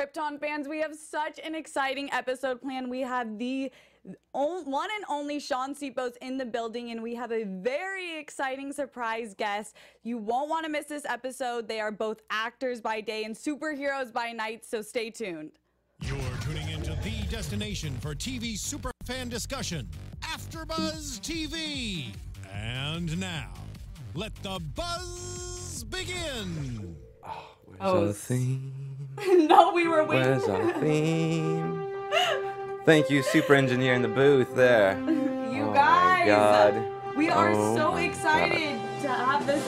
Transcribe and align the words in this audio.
Krypton 0.00 0.38
fans, 0.38 0.68
we 0.68 0.78
have 0.80 0.94
such 0.94 1.40
an 1.42 1.54
exciting 1.54 2.12
episode 2.12 2.60
planned. 2.60 2.90
We 2.90 3.00
have 3.00 3.38
the 3.38 3.72
one 4.32 4.88
and 4.94 5.04
only 5.08 5.40
Shaun 5.40 5.74
Sipos 5.74 6.18
in 6.20 6.36
the 6.36 6.44
building, 6.44 6.90
and 6.90 7.02
we 7.02 7.14
have 7.14 7.32
a 7.32 7.44
very 7.44 8.18
exciting 8.18 8.74
surprise 8.74 9.34
guest. 9.34 9.74
You 10.02 10.18
won't 10.18 10.50
want 10.50 10.66
to 10.66 10.70
miss 10.70 10.84
this 10.84 11.06
episode. 11.06 11.66
They 11.66 11.80
are 11.80 11.90
both 11.90 12.20
actors 12.28 12.82
by 12.82 13.00
day 13.00 13.24
and 13.24 13.34
superheroes 13.34 14.12
by 14.12 14.32
night, 14.32 14.66
so 14.66 14.82
stay 14.82 15.08
tuned. 15.08 15.52
You're 16.02 16.18
tuning 16.42 16.68
into 16.68 16.90
the 17.02 17.26
destination 17.30 17.96
for 18.00 18.14
TV 18.14 18.58
super 18.58 18.90
fan 19.06 19.30
discussion, 19.30 19.88
AfterBuzz 20.20 21.20
TV. 21.20 22.08
And 22.52 23.18
now, 23.18 23.50
let 24.14 24.34
the 24.42 24.60
buzz 24.74 25.84
begin. 25.84 26.96
Oh, 27.26 27.44
where's 27.64 27.80
Oh, 27.80 28.06
our 28.08 28.12
theme? 28.12 28.95
no, 29.26 29.72
we 29.72 29.88
were 29.88 30.04
waiting. 30.04 30.26
Where's 30.26 30.44
our 30.44 30.72
theme? 30.80 31.88
Thank 32.84 33.10
you, 33.10 33.22
super 33.22 33.54
engineer 33.54 33.94
in 33.94 34.02
the 34.02 34.08
booth 34.08 34.54
there. 34.54 34.98
You 35.50 35.64
oh 35.64 35.72
guys, 35.72 36.20
my 36.20 36.26
God. 36.26 37.16
we 37.16 37.28
are 37.30 37.52
Oh 37.52 37.76
so 37.76 37.96
excited 37.96 38.78
to 39.02 39.08
have 39.08 39.46
this 39.46 39.64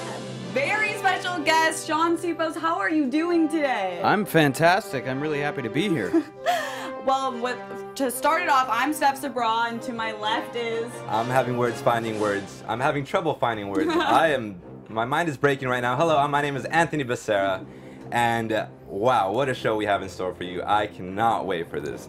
very 0.53 0.93
special 0.95 1.39
guest, 1.43 1.87
Shaun 1.87 2.17
Sipos. 2.17 2.57
How 2.57 2.79
are 2.79 2.91
you 2.91 3.07
doing 3.07 3.49
today? 3.49 4.01
I'm 4.05 4.25
fantastic. 4.25 5.07
I'm 5.07 5.21
really 5.21 5.41
happy 5.41 5.63
to 5.63 5.71
be 5.71 5.89
here. 5.89 6.25
well, 7.07 7.33
with, 7.41 7.59
to 7.97 8.11
start 8.11 8.43
it 8.43 8.49
off, 8.49 8.69
I'm 8.71 8.93
Steph 8.93 9.21
Sabraw, 9.21 9.71
and 9.71 9.81
to 9.83 9.93
my 9.93 10.13
left 10.13 10.57
is. 10.57 10.91
I'm 11.09 11.27
having 11.27 11.57
words 11.57 11.81
finding 11.81 12.21
words. 12.21 12.63
I'm 12.69 12.81
having 12.81 13.05
trouble 13.05 13.35
finding 13.35 13.71
words. 13.71 13.89
I 13.93 14.29
am. 14.29 14.61
My 14.89 15.05
mind 15.05 15.29
is 15.29 15.37
breaking 15.37 15.69
right 15.69 15.81
now. 15.81 15.97
Hello, 15.97 16.27
my 16.29 16.43
name 16.43 16.57
is 16.57 16.65
Anthony 16.67 17.05
Becerra, 17.05 17.65
and 18.11 18.53
uh, 18.53 18.67
wow, 18.89 19.33
what 19.33 19.49
a 19.49 19.55
show 19.55 19.77
we 19.77 19.85
have 19.87 20.03
in 20.03 20.09
store 20.09 20.35
for 20.35 20.45
you. 20.45 20.63
I 20.65 20.87
cannot 20.87 21.47
wait 21.47 21.71
for 21.71 21.81
this. 21.81 22.09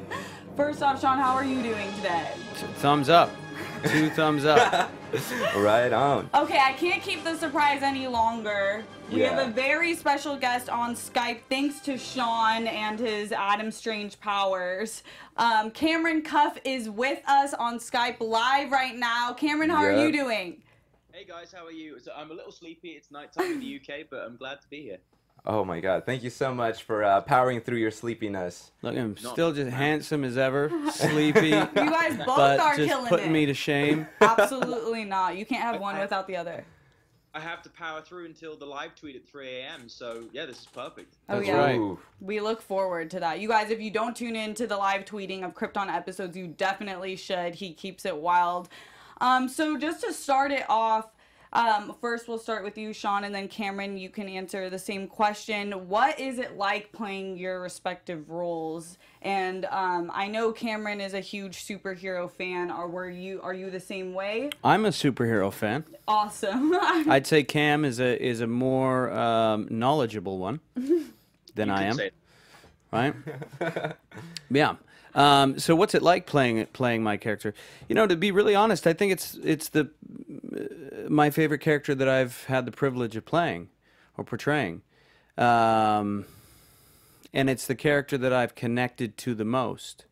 First 0.56 0.82
off, 0.82 1.00
Shaun, 1.00 1.18
how 1.18 1.34
are 1.34 1.44
you 1.44 1.62
doing 1.62 1.92
today? 1.96 2.30
Thumbs 2.76 3.08
up. 3.08 3.30
Two 3.84 4.08
thumbs 4.10 4.44
up. 4.44 4.90
right 5.56 5.92
on. 5.92 6.30
Okay, 6.34 6.58
I 6.58 6.72
can't 6.72 7.02
keep 7.02 7.22
the 7.22 7.36
surprise 7.36 7.82
any 7.82 8.06
longer. 8.06 8.84
We 9.12 9.20
have 9.20 9.46
a 9.46 9.50
very 9.50 9.94
special 9.94 10.36
guest 10.36 10.68
on 10.70 10.94
Skype, 10.94 11.40
thanks 11.50 11.80
to 11.80 11.98
Shaun 11.98 12.66
and 12.66 12.98
his 12.98 13.30
Adam 13.32 13.70
Strange 13.70 14.18
powers. 14.18 15.02
Um, 15.36 15.70
Cameron 15.70 16.22
Cuffe 16.22 16.58
is 16.64 16.88
with 16.88 17.20
us 17.28 17.52
on 17.54 17.78
Skype 17.78 18.20
live 18.20 18.72
right 18.72 18.96
now. 18.96 19.34
Cameron, 19.34 19.70
how 19.70 19.84
are 19.84 20.04
you 20.04 20.10
doing? 20.10 20.62
Hey 21.12 21.24
guys, 21.24 21.52
how 21.54 21.66
are 21.66 21.72
you? 21.72 22.00
So 22.00 22.12
I'm 22.16 22.30
a 22.30 22.34
little 22.34 22.50
sleepy. 22.50 22.90
It's 22.90 23.10
nighttime 23.10 23.52
in 23.52 23.60
the 23.60 23.76
UK, 23.76 24.06
but 24.10 24.20
I'm 24.20 24.36
glad 24.36 24.60
to 24.62 24.68
be 24.68 24.82
here. 24.82 24.98
Oh 25.46 25.62
my 25.64 25.80
God! 25.80 26.06
Thank 26.06 26.22
you 26.22 26.30
so 26.30 26.54
much 26.54 26.84
for 26.84 27.04
uh, 27.04 27.20
powering 27.20 27.60
through 27.60 27.76
your 27.76 27.90
sleepiness. 27.90 28.70
Look, 28.80 28.96
I'm 28.96 29.14
Not- 29.22 29.32
still 29.34 29.52
just 29.52 29.70
handsome 29.70 30.24
as 30.24 30.38
ever, 30.38 30.70
sleepy, 30.90 31.48
You 31.48 31.66
guys 31.74 32.16
both 32.16 32.26
but 32.36 32.60
are 32.60 32.76
just 32.76 32.88
killing 32.88 33.06
putting 33.08 33.26
it. 33.28 33.32
me 33.32 33.46
to 33.46 33.54
shame. 33.54 34.06
Absolutely 34.22 35.04
not. 35.04 35.36
You 35.36 35.44
can't 35.44 35.60
have 35.62 35.80
one 35.80 35.98
without 35.98 36.26
the 36.26 36.36
other. 36.36 36.64
I 37.36 37.40
have 37.40 37.62
to 37.64 37.68
power 37.70 38.00
through 38.00 38.26
until 38.26 38.56
the 38.56 38.64
live 38.64 38.94
tweet 38.94 39.16
at 39.16 39.26
3 39.26 39.48
a.m. 39.48 39.88
So 39.88 40.22
yeah, 40.32 40.46
this 40.46 40.60
is 40.60 40.66
perfect. 40.66 41.16
Oh 41.28 41.36
That's 41.36 41.48
yeah. 41.48 41.56
right. 41.56 41.96
We 42.20 42.40
look 42.40 42.62
forward 42.62 43.10
to 43.10 43.20
that. 43.20 43.40
You 43.40 43.48
guys, 43.48 43.70
if 43.70 43.80
you 43.82 43.90
don't 43.90 44.16
tune 44.16 44.36
in 44.36 44.54
to 44.54 44.66
the 44.68 44.76
live 44.76 45.04
tweeting 45.04 45.42
of 45.44 45.52
Krypton 45.52 45.92
episodes, 45.92 46.36
you 46.36 46.46
definitely 46.46 47.16
should. 47.16 47.56
He 47.56 47.74
keeps 47.74 48.04
it 48.06 48.16
wild. 48.16 48.68
Um, 49.20 49.48
so 49.48 49.76
just 49.76 50.00
to 50.04 50.12
start 50.12 50.52
it 50.52 50.64
off, 50.68 51.08
um, 51.54 51.94
first 52.00 52.26
we'll 52.28 52.38
start 52.38 52.64
with 52.64 52.76
you, 52.76 52.92
Shaun, 52.92 53.24
and 53.24 53.34
then 53.34 53.48
Cameron. 53.48 53.96
You 53.96 54.10
can 54.10 54.28
answer 54.28 54.68
the 54.68 54.78
same 54.78 55.06
question. 55.06 55.88
What 55.88 56.18
is 56.18 56.38
it 56.38 56.56
like 56.56 56.90
playing 56.92 57.36
your 57.36 57.60
respective 57.60 58.30
roles? 58.30 58.98
And 59.22 59.64
um, 59.66 60.10
I 60.12 60.26
know 60.28 60.52
Cameron 60.52 61.00
is 61.00 61.14
a 61.14 61.20
huge 61.20 61.64
superhero 61.64 62.30
fan. 62.30 62.70
Are 62.70 62.88
were 62.88 63.08
you? 63.08 63.40
Are 63.42 63.54
you 63.54 63.70
the 63.70 63.80
same 63.80 64.14
way? 64.14 64.50
I'm 64.62 64.84
a 64.84 64.90
superhero 64.90 65.52
fan. 65.52 65.84
Awesome. 66.08 66.74
I'd 66.82 67.26
say 67.26 67.44
Cam 67.44 67.84
is 67.84 68.00
a 68.00 68.20
is 68.22 68.40
a 68.40 68.46
more 68.46 69.10
um, 69.12 69.68
knowledgeable 69.70 70.38
one 70.38 70.60
than 71.54 71.68
You 71.68 71.74
I 71.74 71.82
am. 71.84 71.94
say- 71.96 72.10
right? 72.92 73.14
yeah. 74.50 74.76
Um, 75.14 75.58
so 75.58 75.76
what's 75.76 75.94
it 75.94 76.02
like 76.02 76.26
playing 76.26 76.66
playing 76.66 77.02
my 77.02 77.16
character? 77.16 77.54
You 77.88 77.94
know, 77.94 78.06
to 78.06 78.16
be 78.16 78.30
really 78.30 78.54
honest, 78.54 78.86
I 78.86 78.92
think 78.92 79.12
it's 79.12 79.34
it's 79.42 79.68
the 79.68 79.90
uh, 80.56 81.08
my 81.08 81.30
favorite 81.30 81.60
character 81.60 81.94
that 81.94 82.08
I've 82.08 82.44
had 82.44 82.66
the 82.66 82.72
privilege 82.72 83.14
of 83.16 83.24
playing 83.24 83.68
or 84.16 84.24
portraying, 84.24 84.82
um, 85.38 86.24
and 87.32 87.48
it's 87.48 87.66
the 87.66 87.76
character 87.76 88.18
that 88.18 88.32
I've 88.32 88.54
connected 88.54 89.16
to 89.18 89.34
the 89.34 89.44
most 89.44 90.06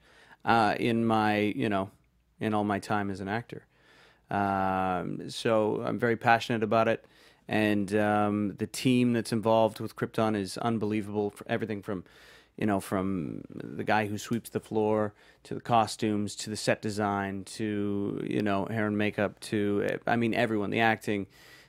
uh, 0.45 0.77
in 0.79 1.05
my 1.05 1.39
you 1.39 1.69
know 1.69 1.91
in 2.41 2.55
all 2.55 2.65
my 2.65 2.79
time 2.79 3.11
as 3.11 3.21
an 3.21 3.29
actor. 3.29 3.67
Um, 4.31 5.29
so 5.29 5.83
I'm 5.85 5.99
very 5.99 6.17
passionate 6.17 6.62
about 6.62 6.87
it, 6.89 7.05
and 7.49 7.95
um, 7.97 8.55
the 8.57 8.67
team 8.67 9.12
that's 9.12 9.33
involved 9.33 9.81
with 9.81 9.97
Krypton 9.97 10.37
is 10.37 10.59
unbelievable. 10.59 11.31
For 11.31 11.45
everything 11.49 11.83
from, 11.83 12.05
you 12.57 12.67
know, 12.67 12.81
from 12.81 13.43
the 13.49 13.85
guy 13.85 14.07
who 14.07 14.19
sweeps 14.19 14.51
the 14.51 14.61
floor 14.61 15.15
to 15.45 15.55
the 15.55 15.61
costumes 15.61 16.37
to 16.37 16.51
the 16.51 16.57
set 16.57 16.83
design 16.83 17.45
to 17.45 18.23
you 18.29 18.43
know 18.43 18.67
hair 18.67 18.87
and 18.87 18.97
makeup 18.99 19.41
to 19.41 19.99
I 20.07 20.17
mean 20.17 20.35
everyone, 20.35 20.71
the 20.71 20.81
acting, 20.81 21.27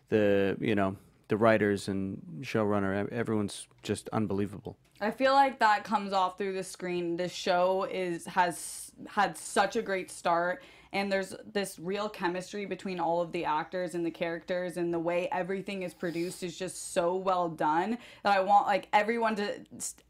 the 0.09 0.57
you 0.59 0.75
know 0.75 0.97
the 1.29 1.37
writers 1.37 1.87
and 1.87 2.21
showrunner, 2.41 3.11
everyone's 3.11 3.67
just 3.81 4.09
unbelievable. 4.09 4.77
I 5.01 5.11
feel 5.11 5.33
like 5.33 5.59
that 5.59 5.83
comes 5.83 6.13
off 6.13 6.37
through 6.37 6.53
the 6.53 6.63
screen. 6.63 7.17
This 7.17 7.31
show 7.31 7.87
is 7.89 8.25
has 8.25 8.91
had 9.07 9.37
such 9.37 9.75
a 9.75 9.81
great 9.81 10.11
start 10.11 10.63
and 10.93 11.11
there's 11.11 11.35
this 11.51 11.79
real 11.79 12.07
chemistry 12.07 12.65
between 12.65 12.99
all 12.99 13.19
of 13.19 13.31
the 13.31 13.43
actors 13.43 13.95
and 13.95 14.05
the 14.05 14.11
characters 14.11 14.77
and 14.77 14.93
the 14.93 14.99
way 14.99 15.27
everything 15.31 15.81
is 15.81 15.93
produced 15.93 16.43
is 16.43 16.55
just 16.55 16.93
so 16.93 17.15
well 17.15 17.49
done 17.49 17.97
that 18.21 18.37
I 18.37 18.39
want 18.39 18.67
like 18.67 18.87
everyone 18.93 19.35
to 19.37 19.59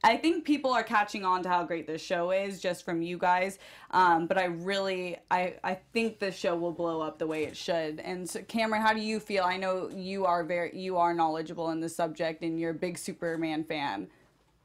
I 0.04 0.18
think 0.18 0.44
people 0.44 0.72
are 0.72 0.84
catching 0.84 1.24
on 1.24 1.42
to 1.44 1.50
how 1.50 1.64
great 1.64 1.88
this 1.88 2.02
show 2.02 2.32
is 2.32 2.60
just 2.60 2.84
from 2.84 3.02
you 3.02 3.18
guys. 3.18 3.60
Um, 3.92 4.28
but 4.28 4.38
I 4.38 4.46
really 4.46 5.18
I 5.32 5.56
I 5.64 5.80
think 5.94 6.20
the 6.20 6.32
show 6.32 6.56
will 6.56 6.74
blow 6.74 7.02
up 7.02 7.18
the 7.18 7.28
way 7.28 7.46
it 7.46 7.56
should. 7.56 8.02
And 8.02 8.30
so 8.30 8.42
Cameron, 8.44 8.82
how 8.82 8.94
do 8.94 9.02
you 9.02 9.20
feel? 9.20 9.46
I 9.46 9.56
know 9.56 9.90
you 9.90 10.26
are 10.26 10.44
very 10.44 10.78
you 10.78 10.98
are 10.98 11.14
knowledgeable 11.14 11.70
in 11.70 11.80
the 11.80 11.90
subject 11.90 12.44
and 12.44 12.60
you're 12.60 12.72
a 12.72 12.76
big 12.76 12.98
Superman 12.98 13.64
fan. 13.64 14.08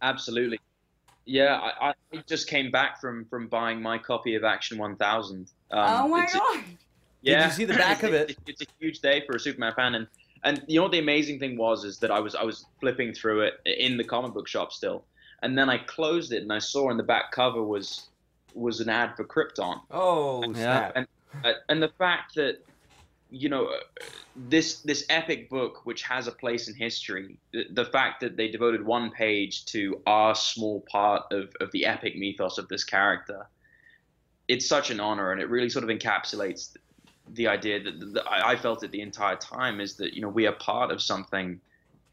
Absolutely. 0.03 0.59
Yeah, 1.27 1.71
I, 1.81 1.91
I 2.13 2.23
just 2.27 2.49
came 2.49 2.73
back 2.73 3.01
from 3.01 3.25
from 3.27 3.47
buying 3.47 3.81
my 3.81 3.99
copy 3.99 4.35
of 4.35 4.43
Action 4.43 4.79
1000. 4.79 5.53
Um, 5.71 6.05
oh 6.05 6.09
my 6.09 6.23
it's 6.25 6.35
a- 6.35 6.39
god. 6.39 6.65
Yeah. 7.23 7.47
you 7.47 7.53
see 7.53 7.65
the 7.65 7.75
back 7.87 8.03
of 8.03 8.13
it? 8.13 8.31
It's, 8.31 8.41
it's 8.47 8.63
a 8.63 8.67
huge 8.79 9.01
day 9.01 9.23
for 9.27 9.37
a 9.37 9.41
Superman 9.41 9.73
fan, 9.75 9.95
and 9.95 10.07
and 10.45 10.63
you 10.69 10.77
know 10.79 10.85
what 10.85 10.93
the 10.93 10.99
amazing 11.01 11.39
thing 11.39 11.57
was 11.57 11.85
is 11.85 11.99
that 11.99 12.11
I 12.11 12.21
was 12.21 12.35
I 12.35 12.45
was 12.45 12.67
flipping 12.81 13.13
through 13.13 13.43
it 13.43 13.55
in 13.67 13.97
the 13.97 14.05
comic 14.05 14.35
book 14.35 14.49
shop 14.49 14.73
still, 14.73 15.05
and 15.43 15.59
then 15.59 15.69
I 15.69 15.79
closed 15.79 16.33
it 16.33 16.43
and 16.43 16.53
I 16.53 16.59
saw 16.61 16.91
in 16.91 16.97
the 16.97 17.03
back 17.03 17.33
cover 17.33 17.63
was 17.63 18.11
was 18.55 18.81
an 18.81 18.89
ad 18.89 19.15
for 19.17 19.25
Krypton, 19.25 19.81
Oh 19.91 20.53
Yeah. 20.53 20.53
snap! 20.53 20.93
and 20.97 21.07
uh, 21.45 21.53
and 21.69 21.83
the 21.83 21.93
fact 21.99 22.35
that 22.37 22.55
you 23.31 23.49
know 23.49 23.67
uh, 23.67 23.77
this 24.37 24.81
this 24.83 25.05
epic 25.11 25.51
book 25.51 25.85
which 25.85 26.03
has 26.03 26.29
a 26.29 26.33
place 26.33 26.69
in 26.69 26.75
history 26.75 27.39
the, 27.53 27.65
the 27.75 27.85
fact 27.87 28.21
that 28.21 28.37
they 28.37 28.49
devoted 28.49 28.85
one 28.87 29.11
page 29.11 29.65
to 29.67 30.01
our 30.07 30.35
small 30.35 30.85
part 30.91 31.23
of, 31.33 31.51
of 31.61 31.71
the 31.73 31.85
epic 31.85 32.15
mythos 32.17 32.57
of 32.57 32.69
this 32.69 32.85
character 32.85 33.47
it's 34.49 34.67
such 34.67 34.91
an 34.91 34.99
honor 34.99 35.31
and 35.31 35.41
it 35.41 35.49
really 35.49 35.69
sort 35.69 35.85
of 35.85 35.91
encapsulates 35.91 36.75
the 37.35 37.47
idea 37.47 37.83
that, 37.83 38.15
that 38.15 38.25
I 38.31 38.57
felt 38.57 38.83
it 38.83 38.91
the 38.91 39.03
entire 39.03 39.37
time 39.37 39.81
is 39.81 39.97
that 39.97 40.15
you 40.15 40.23
know 40.23 40.29
we 40.29 40.47
are 40.47 40.53
part 40.53 40.91
of 40.91 41.03
something 41.03 41.61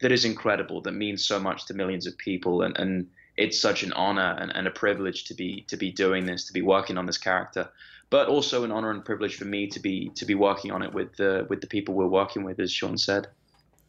that 0.00 0.12
is 0.12 0.24
incredible 0.24 0.82
that 0.82 0.92
means 0.92 1.24
so 1.24 1.40
much 1.40 1.64
to 1.66 1.74
millions 1.74 2.06
of 2.06 2.16
people 2.18 2.62
and, 2.62 2.76
and 2.78 3.08
it's 3.36 3.58
such 3.58 3.82
an 3.82 3.92
honor 3.94 4.36
and, 4.38 4.54
and 4.54 4.66
a 4.66 4.70
privilege 4.70 5.24
to 5.24 5.34
be 5.34 5.64
to 5.68 5.76
be 5.76 5.90
doing 5.90 6.26
this 6.26 6.46
to 6.46 6.52
be 6.52 6.62
working 6.62 6.98
on 6.98 7.06
this 7.06 7.18
character 7.18 7.68
but 8.10 8.28
also 8.28 8.62
an 8.62 8.70
honor 8.70 8.90
and 8.90 9.04
privilege 9.04 9.36
for 9.36 9.46
me 9.46 9.66
to 9.66 9.80
be 9.80 10.10
to 10.14 10.26
be 10.26 10.34
working 10.34 10.70
on 10.70 10.82
it 10.82 10.92
with 10.92 11.16
the 11.16 11.46
with 11.48 11.62
the 11.62 11.66
people 11.66 11.94
we're 11.94 12.06
working 12.06 12.44
with 12.44 12.60
as 12.60 12.70
Shaun 12.70 12.98
said 12.98 13.28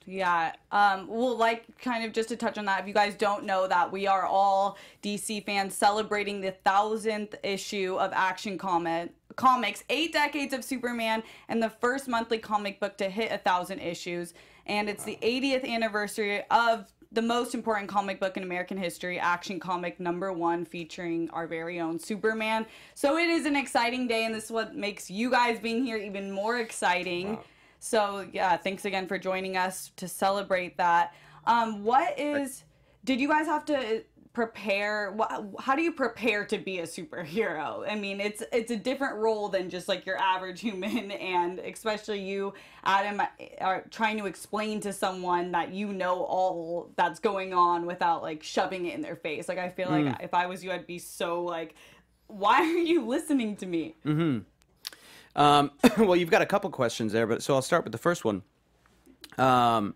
Yeah. 0.07 0.53
Um, 0.71 1.05
well, 1.07 1.37
like, 1.37 1.65
kind 1.79 2.05
of 2.05 2.13
just 2.13 2.29
to 2.29 2.37
touch 2.37 2.57
on 2.57 2.63
that, 2.65 2.79
if 2.79 2.87
you 2.87 2.93
guys 2.93 3.13
don't 3.13 3.43
know 3.43 3.67
that 3.67 3.91
we 3.91 4.07
are 4.07 4.25
all 4.25 4.77
DC 5.03 5.45
fans 5.45 5.75
celebrating 5.75 6.39
the 6.39 6.51
thousandth 6.63 7.35
issue 7.43 7.97
of 7.99 8.11
Action 8.13 8.57
Comic 8.57 9.11
Comics, 9.35 9.83
eight 9.89 10.13
decades 10.13 10.53
of 10.53 10.63
Superman, 10.63 11.21
and 11.49 11.61
the 11.61 11.69
first 11.69 12.07
monthly 12.07 12.39
comic 12.39 12.79
book 12.79 12.97
to 12.97 13.09
hit 13.09 13.33
a 13.33 13.37
thousand 13.37 13.79
issues. 13.79 14.33
And 14.65 14.89
it's 14.89 15.03
the 15.03 15.19
80th 15.21 15.67
anniversary 15.67 16.41
of 16.49 16.91
the 17.11 17.21
most 17.21 17.53
important 17.53 17.89
comic 17.89 18.19
book 18.19 18.37
in 18.37 18.43
American 18.43 18.77
history, 18.77 19.19
Action 19.19 19.59
Comic 19.59 19.99
number 19.99 20.31
one, 20.31 20.63
featuring 20.63 21.29
our 21.31 21.47
very 21.47 21.79
own 21.81 21.99
Superman. 21.99 22.65
So 22.95 23.17
it 23.17 23.27
is 23.27 23.45
an 23.45 23.57
exciting 23.57 24.07
day, 24.07 24.25
and 24.25 24.33
this 24.33 24.45
is 24.45 24.51
what 24.51 24.73
makes 24.73 25.11
you 25.11 25.29
guys 25.29 25.59
being 25.59 25.83
here 25.83 25.97
even 25.97 26.31
more 26.31 26.59
exciting. 26.59 27.35
Wow. 27.35 27.43
So 27.79 28.27
yeah, 28.33 28.57
thanks 28.57 28.85
again 28.85 29.07
for 29.07 29.17
joining 29.17 29.57
us 29.57 29.91
to 29.97 30.07
celebrate 30.07 30.77
that. 30.77 31.13
Um, 31.45 31.83
what 31.83 32.19
is? 32.19 32.63
Did 33.05 33.21
you 33.21 33.27
guys 33.27 33.45
have 33.45 33.65
to 33.65 34.03
prepare 34.37 35.17
wh- 35.17 35.59
how 35.59 35.75
do 35.75 35.81
you 35.81 35.91
prepare 35.91 36.45
to 36.45 36.59
be 36.59 36.77
a 36.77 36.83
superhero 36.83 37.83
i 37.91 37.95
mean 37.95 38.21
it's 38.21 38.43
it's 38.53 38.69
a 38.69 38.75
different 38.75 39.15
role 39.15 39.49
than 39.49 39.67
just 39.67 39.87
like 39.87 40.05
your 40.05 40.15
average 40.21 40.61
human 40.61 41.09
and 41.33 41.57
especially 41.57 42.21
you 42.21 42.53
adam 42.83 43.19
are 43.61 43.83
trying 43.89 44.15
to 44.15 44.27
explain 44.27 44.79
to 44.79 44.93
someone 44.93 45.51
that 45.51 45.73
you 45.73 45.91
know 45.91 46.21
all 46.21 46.91
that's 46.97 47.19
going 47.19 47.51
on 47.51 47.87
without 47.87 48.21
like 48.21 48.43
shoving 48.43 48.85
it 48.85 48.93
in 48.93 49.01
their 49.01 49.15
face 49.15 49.49
like 49.49 49.57
i 49.57 49.69
feel 49.69 49.89
like 49.89 50.05
mm. 50.05 50.23
if 50.23 50.35
i 50.35 50.45
was 50.45 50.63
you 50.63 50.71
i'd 50.71 50.85
be 50.85 50.99
so 50.99 51.43
like 51.43 51.73
why 52.27 52.59
are 52.61 52.77
you 52.77 53.07
listening 53.07 53.55
to 53.55 53.65
me 53.65 53.95
mm-hmm. 54.05 54.37
Um, 55.37 55.71
well, 55.97 56.15
you've 56.15 56.31
got 56.31 56.41
a 56.41 56.45
couple 56.45 56.69
questions 56.71 57.13
there, 57.13 57.27
but 57.27 57.41
so 57.41 57.53
I'll 57.53 57.61
start 57.61 57.85
with 57.85 57.93
the 57.93 57.97
first 57.97 58.25
one. 58.25 58.41
Um, 59.37 59.95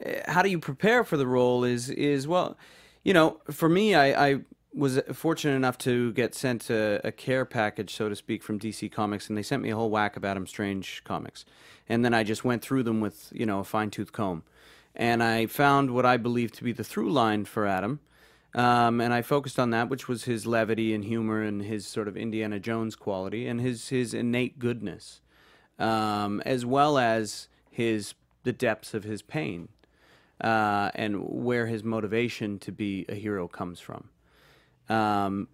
eh, 0.00 0.22
how 0.26 0.42
do 0.42 0.50
you 0.50 0.58
prepare 0.58 1.04
for 1.04 1.16
the 1.16 1.26
role? 1.26 1.62
Is 1.62 1.90
is 1.90 2.26
well, 2.26 2.56
you 3.04 3.12
know, 3.12 3.40
for 3.50 3.68
me, 3.68 3.94
I, 3.94 4.30
I 4.30 4.40
was 4.74 4.98
fortunate 5.12 5.54
enough 5.54 5.76
to 5.76 6.12
get 6.12 6.34
sent 6.34 6.70
a, 6.70 7.00
a 7.06 7.12
care 7.12 7.44
package, 7.44 7.94
so 7.94 8.08
to 8.08 8.16
speak, 8.16 8.42
from 8.42 8.58
DC 8.58 8.90
Comics, 8.90 9.28
and 9.28 9.36
they 9.36 9.42
sent 9.42 9.62
me 9.62 9.70
a 9.70 9.76
whole 9.76 9.90
whack 9.90 10.16
of 10.16 10.24
Adam 10.24 10.46
Strange 10.46 11.04
comics, 11.04 11.44
and 11.88 12.04
then 12.04 12.14
I 12.14 12.24
just 12.24 12.44
went 12.44 12.62
through 12.62 12.82
them 12.82 13.00
with 13.00 13.30
you 13.32 13.46
know 13.46 13.60
a 13.60 13.64
fine 13.64 13.90
tooth 13.90 14.12
comb, 14.12 14.42
and 14.96 15.22
I 15.22 15.46
found 15.46 15.90
what 15.90 16.06
I 16.06 16.16
believe 16.16 16.50
to 16.52 16.64
be 16.64 16.72
the 16.72 16.84
through 16.84 17.12
line 17.12 17.44
for 17.44 17.66
Adam. 17.66 18.00
Um, 18.54 19.00
and 19.00 19.14
I 19.14 19.22
focused 19.22 19.58
on 19.58 19.70
that, 19.70 19.88
which 19.88 20.08
was 20.08 20.24
his 20.24 20.46
levity 20.46 20.92
and 20.94 21.04
humor 21.04 21.42
and 21.42 21.62
his 21.62 21.86
sort 21.86 22.06
of 22.06 22.16
Indiana 22.16 22.60
Jones 22.60 22.96
quality 22.96 23.46
and 23.46 23.60
his 23.60 23.88
his 23.88 24.12
innate 24.12 24.58
goodness, 24.58 25.20
um, 25.78 26.42
as 26.44 26.66
well 26.66 26.98
as 26.98 27.48
his 27.70 28.14
the 28.42 28.52
depths 28.52 28.92
of 28.92 29.04
his 29.04 29.22
pain, 29.22 29.68
uh, 30.42 30.90
and 30.94 31.22
where 31.22 31.66
his 31.66 31.82
motivation 31.82 32.58
to 32.58 32.72
be 32.72 33.06
a 33.08 33.14
hero 33.14 33.48
comes 33.48 33.80
from. 33.80 34.10
Um, 34.88 35.48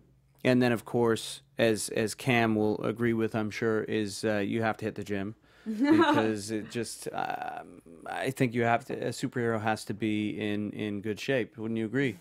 and 0.44 0.60
then, 0.62 0.72
of 0.72 0.84
course, 0.84 1.42
as 1.56 1.90
as 1.90 2.14
Cam 2.14 2.56
will 2.56 2.82
agree 2.84 3.12
with, 3.12 3.34
I'm 3.34 3.50
sure, 3.50 3.82
is 3.84 4.24
uh, 4.24 4.38
you 4.38 4.62
have 4.62 4.76
to 4.78 4.86
hit 4.86 4.96
the 4.96 5.04
gym 5.04 5.36
because 5.66 6.50
it 6.50 6.70
just 6.70 7.08
um, 7.12 7.80
I 8.06 8.30
think 8.30 8.54
you 8.54 8.62
have 8.64 8.84
to 8.86 8.94
a 8.94 9.10
superhero 9.10 9.60
has 9.60 9.84
to 9.84 9.94
be 9.94 10.30
in 10.30 10.72
in 10.72 11.00
good 11.00 11.20
shape. 11.20 11.56
Wouldn't 11.58 11.78
you 11.78 11.86
agree? 11.86 12.18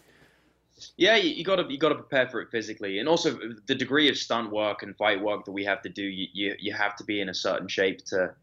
Yeah, 0.98 1.16
you, 1.16 1.32
you 1.32 1.44
gotta 1.44 1.66
you 1.70 1.78
gotta 1.78 1.96
prepare 1.96 2.28
for 2.28 2.42
it 2.42 2.50
physically, 2.52 3.00
and 3.00 3.08
also 3.08 3.38
the 3.66 3.76
degree 3.76 4.10
of 4.10 4.18
stunt 4.18 4.52
work 4.52 4.84
and 4.84 4.96
fight 4.96 5.22
work 5.22 5.46
that 5.46 5.52
we 5.52 5.64
have 5.66 5.82
to 5.84 5.90
do. 5.90 6.04
You 6.04 6.28
you, 6.34 6.56
you 6.60 6.74
have 6.74 6.96
to 6.98 7.04
be 7.04 7.22
in 7.22 7.30
a 7.30 7.34
certain 7.34 7.68
shape 7.68 8.06
to 8.06 8.34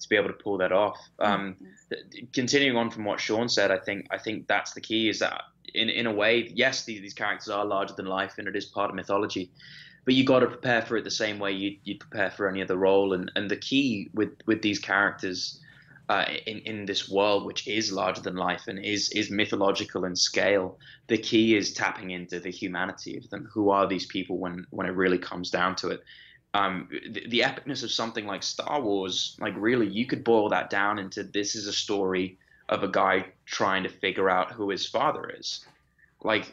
to 0.00 0.08
be 0.08 0.16
able 0.16 0.28
to 0.28 0.34
pull 0.34 0.58
that 0.58 0.72
off. 0.72 0.98
Um, 1.18 1.56
th- 1.90 2.26
continuing 2.32 2.76
on 2.76 2.90
from 2.90 3.04
what 3.04 3.20
Shaun 3.20 3.48
said, 3.48 3.70
I 3.70 3.78
think 3.78 4.06
I 4.10 4.18
think 4.18 4.46
that's 4.46 4.72
the 4.72 4.80
key. 4.80 5.08
Is 5.08 5.20
that 5.20 5.42
in 5.74 5.88
in 5.88 6.06
a 6.06 6.12
way, 6.12 6.50
yes, 6.54 6.84
these 6.84 7.00
these 7.00 7.14
characters 7.14 7.48
are 7.48 7.64
larger 7.64 7.94
than 7.94 8.06
life, 8.06 8.34
and 8.38 8.48
it 8.48 8.56
is 8.56 8.64
part 8.64 8.90
of 8.90 8.96
mythology. 8.96 9.50
But 10.04 10.14
you 10.14 10.24
got 10.24 10.40
to 10.40 10.46
prepare 10.46 10.82
for 10.82 10.96
it 10.96 11.04
the 11.04 11.10
same 11.10 11.38
way 11.38 11.52
you 11.52 11.78
you 11.84 11.98
prepare 11.98 12.30
for 12.30 12.48
any 12.48 12.62
other 12.62 12.76
role. 12.76 13.12
And 13.12 13.30
and 13.36 13.50
the 13.50 13.56
key 13.56 14.10
with 14.14 14.30
with 14.46 14.62
these 14.62 14.78
characters 14.78 15.60
uh, 16.08 16.26
in 16.46 16.58
in 16.60 16.86
this 16.86 17.08
world, 17.08 17.46
which 17.46 17.66
is 17.66 17.92
larger 17.92 18.20
than 18.20 18.36
life 18.36 18.68
and 18.68 18.78
is 18.78 19.10
is 19.10 19.30
mythological 19.30 20.04
in 20.04 20.14
scale, 20.14 20.78
the 21.06 21.18
key 21.18 21.56
is 21.56 21.72
tapping 21.72 22.10
into 22.10 22.40
the 22.40 22.50
humanity 22.50 23.16
of 23.16 23.28
them. 23.30 23.48
Who 23.52 23.70
are 23.70 23.86
these 23.86 24.06
people 24.06 24.38
when 24.38 24.66
when 24.70 24.86
it 24.86 24.94
really 24.94 25.18
comes 25.18 25.50
down 25.50 25.76
to 25.76 25.88
it? 25.88 26.04
Um, 26.52 26.88
the, 26.90 27.26
the 27.28 27.40
epicness 27.40 27.82
of 27.82 27.90
something 27.90 28.26
like 28.26 28.42
Star 28.42 28.80
Wars, 28.80 29.36
like 29.40 29.54
really, 29.56 29.88
you 29.88 30.06
could 30.06 30.22
boil 30.22 30.50
that 30.50 30.70
down 30.70 30.98
into 30.98 31.24
this 31.24 31.56
is 31.56 31.66
a 31.66 31.72
story 31.72 32.38
of 32.68 32.84
a 32.84 32.88
guy 32.88 33.26
trying 33.44 33.82
to 33.82 33.88
figure 33.88 34.30
out 34.30 34.52
who 34.52 34.70
his 34.70 34.86
father 34.86 35.28
is. 35.30 35.66
Like 36.22 36.44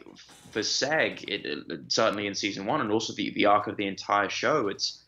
for 0.50 0.60
Seg, 0.60 1.22
it, 1.28 1.46
it, 1.46 1.92
certainly 1.92 2.26
in 2.26 2.34
season 2.34 2.66
one, 2.66 2.80
and 2.80 2.90
also 2.90 3.12
the 3.12 3.30
the 3.30 3.46
arc 3.46 3.66
of 3.66 3.76
the 3.76 3.86
entire 3.86 4.28
show, 4.28 4.68
it's 4.68 5.01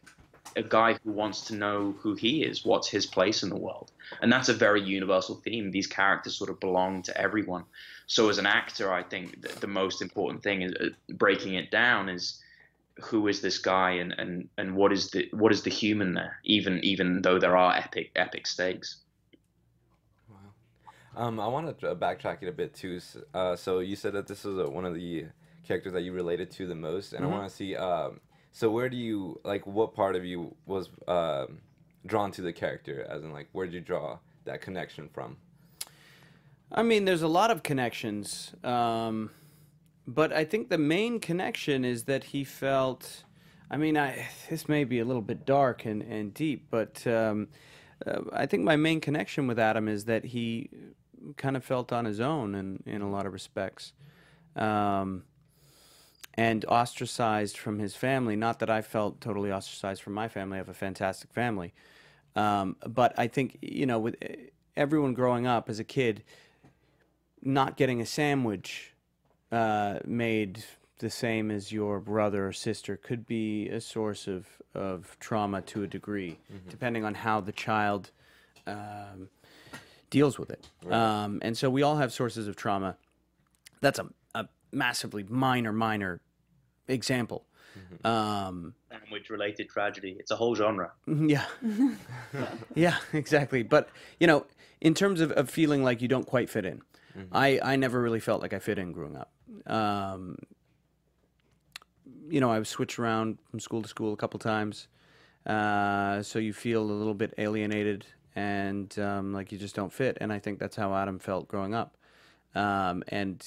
a 0.56 0.62
guy 0.62 0.96
who 1.04 1.12
wants 1.12 1.42
to 1.42 1.54
know 1.54 1.94
who 1.98 2.14
he 2.14 2.42
is, 2.44 2.64
what's 2.64 2.88
his 2.88 3.06
place 3.06 3.42
in 3.42 3.48
the 3.48 3.56
world. 3.56 3.90
And 4.22 4.32
that's 4.32 4.48
a 4.48 4.54
very 4.54 4.80
universal 4.80 5.36
theme. 5.36 5.70
These 5.70 5.86
characters 5.86 6.36
sort 6.36 6.50
of 6.50 6.60
belong 6.60 7.02
to 7.02 7.20
everyone. 7.20 7.64
So 8.06 8.28
as 8.28 8.38
an 8.38 8.46
actor, 8.46 8.92
I 8.92 9.02
think 9.02 9.42
the, 9.42 9.60
the 9.60 9.66
most 9.66 10.02
important 10.02 10.42
thing 10.42 10.62
is 10.62 10.72
uh, 10.74 10.88
breaking 11.14 11.54
it 11.54 11.70
down 11.70 12.08
is 12.08 12.40
who 13.02 13.26
is 13.26 13.40
this 13.40 13.58
guy 13.58 13.92
and, 13.92 14.12
and, 14.12 14.48
and 14.56 14.76
what 14.76 14.92
is 14.92 15.10
the 15.10 15.28
what 15.32 15.52
is 15.52 15.62
the 15.62 15.70
human 15.70 16.14
there, 16.14 16.38
even 16.44 16.78
even 16.84 17.22
though 17.22 17.38
there 17.38 17.56
are 17.56 17.74
epic 17.74 18.12
epic 18.14 18.46
stakes. 18.46 18.98
Um, 21.16 21.38
I 21.38 21.46
want 21.46 21.78
to 21.80 21.94
backtrack 21.94 22.42
it 22.42 22.48
a 22.48 22.52
bit 22.52 22.74
too. 22.74 23.00
Uh, 23.32 23.54
so 23.56 23.78
you 23.78 23.96
said 23.96 24.12
that 24.14 24.26
this 24.26 24.44
is 24.44 24.58
uh 24.58 24.68
one 24.68 24.84
of 24.84 24.94
the 24.94 25.26
characters 25.66 25.92
that 25.92 26.02
you 26.02 26.12
related 26.12 26.50
to 26.52 26.66
the 26.66 26.74
most, 26.74 27.12
and 27.12 27.24
I 27.24 27.28
want 27.28 27.48
to 27.48 27.54
see. 27.54 27.74
Um, 27.74 28.20
so 28.54 28.70
where 28.70 28.88
do 28.88 28.96
you 28.96 29.40
like? 29.44 29.66
What 29.66 29.94
part 29.94 30.14
of 30.14 30.24
you 30.24 30.54
was 30.64 30.88
um, 31.08 31.58
drawn 32.06 32.30
to 32.30 32.40
the 32.40 32.52
character? 32.52 33.04
As 33.10 33.24
in, 33.24 33.32
like, 33.32 33.48
where 33.50 33.66
did 33.66 33.74
you 33.74 33.80
draw 33.80 34.18
that 34.44 34.60
connection 34.62 35.08
from? 35.12 35.36
I 36.70 36.84
mean, 36.84 37.04
there's 37.04 37.22
a 37.22 37.28
lot 37.28 37.50
of 37.50 37.64
connections, 37.64 38.52
um, 38.62 39.30
but 40.06 40.32
I 40.32 40.44
think 40.44 40.70
the 40.70 40.78
main 40.78 41.18
connection 41.18 41.84
is 41.84 42.04
that 42.04 42.24
he 42.24 42.44
felt. 42.44 43.24
I 43.72 43.76
mean, 43.76 43.98
I 43.98 44.28
this 44.48 44.68
may 44.68 44.84
be 44.84 45.00
a 45.00 45.04
little 45.04 45.22
bit 45.22 45.44
dark 45.44 45.84
and, 45.84 46.00
and 46.02 46.32
deep, 46.32 46.68
but 46.70 47.04
um, 47.08 47.48
uh, 48.06 48.20
I 48.32 48.46
think 48.46 48.62
my 48.62 48.76
main 48.76 49.00
connection 49.00 49.48
with 49.48 49.58
Adam 49.58 49.88
is 49.88 50.04
that 50.04 50.26
he 50.26 50.70
kind 51.36 51.56
of 51.56 51.64
felt 51.64 51.92
on 51.92 52.04
his 52.04 52.20
own 52.20 52.54
in, 52.54 52.84
in 52.86 53.02
a 53.02 53.10
lot 53.10 53.26
of 53.26 53.32
respects. 53.32 53.94
Um, 54.54 55.24
and 56.36 56.64
ostracized 56.66 57.56
from 57.56 57.78
his 57.78 57.94
family. 57.94 58.36
Not 58.36 58.58
that 58.58 58.70
I 58.70 58.82
felt 58.82 59.20
totally 59.20 59.52
ostracized 59.52 60.02
from 60.02 60.14
my 60.14 60.28
family. 60.28 60.56
I 60.56 60.58
have 60.58 60.68
a 60.68 60.74
fantastic 60.74 61.32
family. 61.32 61.72
Um, 62.36 62.76
but 62.86 63.16
I 63.16 63.28
think, 63.28 63.58
you 63.62 63.86
know, 63.86 63.98
with 64.00 64.16
everyone 64.76 65.14
growing 65.14 65.46
up 65.46 65.68
as 65.68 65.78
a 65.78 65.84
kid, 65.84 66.24
not 67.42 67.76
getting 67.76 68.00
a 68.00 68.06
sandwich 68.06 68.92
uh, 69.52 70.00
made 70.04 70.64
the 70.98 71.10
same 71.10 71.50
as 71.50 71.70
your 71.70 72.00
brother 72.00 72.48
or 72.48 72.52
sister 72.52 72.96
could 72.96 73.26
be 73.26 73.68
a 73.68 73.80
source 73.80 74.26
of, 74.26 74.46
of 74.74 75.16
trauma 75.20 75.60
to 75.62 75.82
a 75.82 75.86
degree, 75.86 76.38
depending 76.68 77.04
on 77.04 77.14
how 77.14 77.40
the 77.40 77.52
child 77.52 78.10
um, 78.66 79.28
deals 80.10 80.38
with 80.38 80.50
it. 80.50 80.66
Um, 80.90 81.38
and 81.42 81.56
so 81.56 81.70
we 81.70 81.82
all 81.82 81.96
have 81.96 82.12
sources 82.12 82.48
of 82.48 82.56
trauma. 82.56 82.96
That's 83.80 83.98
a 83.98 84.06
massively 84.74 85.24
minor, 85.28 85.72
minor 85.72 86.20
example. 86.88 87.46
Um, 88.04 88.74
Sandwich 88.90 89.30
related 89.30 89.68
tragedy. 89.68 90.16
It's 90.18 90.30
a 90.30 90.36
whole 90.36 90.54
genre. 90.54 90.92
yeah. 91.06 91.46
yeah, 92.74 92.96
exactly. 93.12 93.62
But, 93.62 93.88
you 94.20 94.26
know, 94.26 94.46
in 94.80 94.94
terms 94.94 95.20
of, 95.20 95.32
of 95.32 95.50
feeling 95.50 95.82
like 95.82 96.02
you 96.02 96.08
don't 96.08 96.26
quite 96.26 96.50
fit 96.50 96.64
in, 96.64 96.82
I, 97.32 97.60
I 97.62 97.76
never 97.76 98.00
really 98.00 98.20
felt 98.20 98.42
like 98.42 98.52
I 98.52 98.58
fit 98.58 98.78
in 98.78 98.92
growing 98.92 99.16
up. 99.16 99.32
Um, 99.66 100.36
you 102.28 102.40
know, 102.40 102.50
I 102.50 102.58
was 102.58 102.68
switched 102.68 102.98
around 102.98 103.38
from 103.50 103.60
school 103.60 103.82
to 103.82 103.88
school 103.88 104.12
a 104.12 104.16
couple 104.16 104.38
times. 104.40 104.88
Uh, 105.46 106.22
so 106.22 106.38
you 106.38 106.52
feel 106.52 106.82
a 106.82 106.90
little 106.90 107.14
bit 107.14 107.34
alienated 107.38 108.06
and 108.34 108.98
um, 108.98 109.32
like 109.32 109.52
you 109.52 109.58
just 109.58 109.74
don't 109.74 109.92
fit. 109.92 110.18
And 110.20 110.32
I 110.32 110.38
think 110.38 110.58
that's 110.58 110.76
how 110.76 110.94
Adam 110.94 111.18
felt 111.18 111.48
growing 111.48 111.74
up. 111.74 111.96
Um, 112.54 113.02
and, 113.08 113.44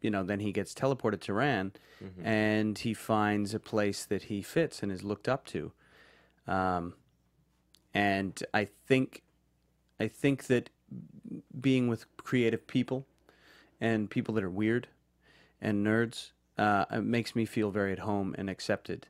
you 0.00 0.10
know, 0.10 0.22
then 0.22 0.40
he 0.40 0.52
gets 0.52 0.74
teleported 0.74 1.20
to 1.22 1.32
Rann 1.32 1.72
and 2.24 2.78
he 2.78 2.92
finds 2.92 3.54
a 3.54 3.60
place 3.60 4.04
that 4.04 4.24
he 4.24 4.42
fits 4.42 4.82
and 4.82 4.92
is 4.92 5.02
looked 5.02 5.28
up 5.28 5.46
to. 5.46 5.72
Um, 6.46 6.94
and 7.94 8.42
I 8.52 8.68
think, 8.86 9.22
I 9.98 10.08
think 10.08 10.46
that 10.46 10.70
being 11.60 11.88
with 11.88 12.04
creative 12.16 12.66
people 12.66 13.06
and 13.80 14.10
people 14.10 14.34
that 14.34 14.44
are 14.44 14.50
weird 14.50 14.88
and 15.60 15.86
nerds 15.86 16.32
uh, 16.58 16.84
it 16.90 17.04
makes 17.04 17.34
me 17.34 17.44
feel 17.46 17.70
very 17.70 17.92
at 17.92 18.00
home 18.00 18.34
and 18.38 18.50
accepted. 18.50 19.06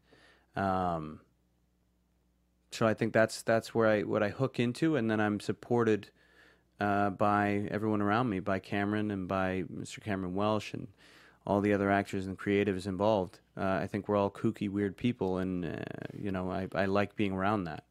Um, 0.55 1.21
so 2.71 2.87
I 2.87 2.95
think 2.95 3.13
that's 3.13 3.43
that's 3.43 3.75
where 3.75 3.89
I 3.89 4.03
what 4.03 4.23
I 4.23 4.31
hook 4.31 4.59
into, 4.59 4.97
and 4.97 5.11
then 5.11 5.21
I'm 5.21 5.41
supported 5.41 6.11
uh, 6.83 7.11
by 7.11 7.69
everyone 7.71 8.03
around 8.03 8.29
me, 8.29 8.41
by 8.41 8.59
Cameron 8.59 9.11
and 9.11 9.29
by 9.29 9.65
Mr. 9.73 10.03
Cameron 10.03 10.35
Welsh 10.35 10.75
and 10.75 10.89
all 11.47 11.61
the 11.61 11.73
other 11.73 11.91
actors 11.91 12.27
and 12.27 12.39
creatives 12.39 12.87
involved. 12.87 13.39
Uh, 13.57 13.79
I 13.83 13.87
think 13.87 14.09
we're 14.09 14.17
all 14.17 14.31
kooky, 14.31 14.69
weird 14.69 14.97
people, 14.97 15.39
and 15.39 15.65
uh, 15.65 15.79
you 16.19 16.31
know 16.33 16.51
I, 16.51 16.69
I 16.75 16.87
like 16.87 17.17
being 17.17 17.33
around 17.33 17.65
that. 17.65 17.85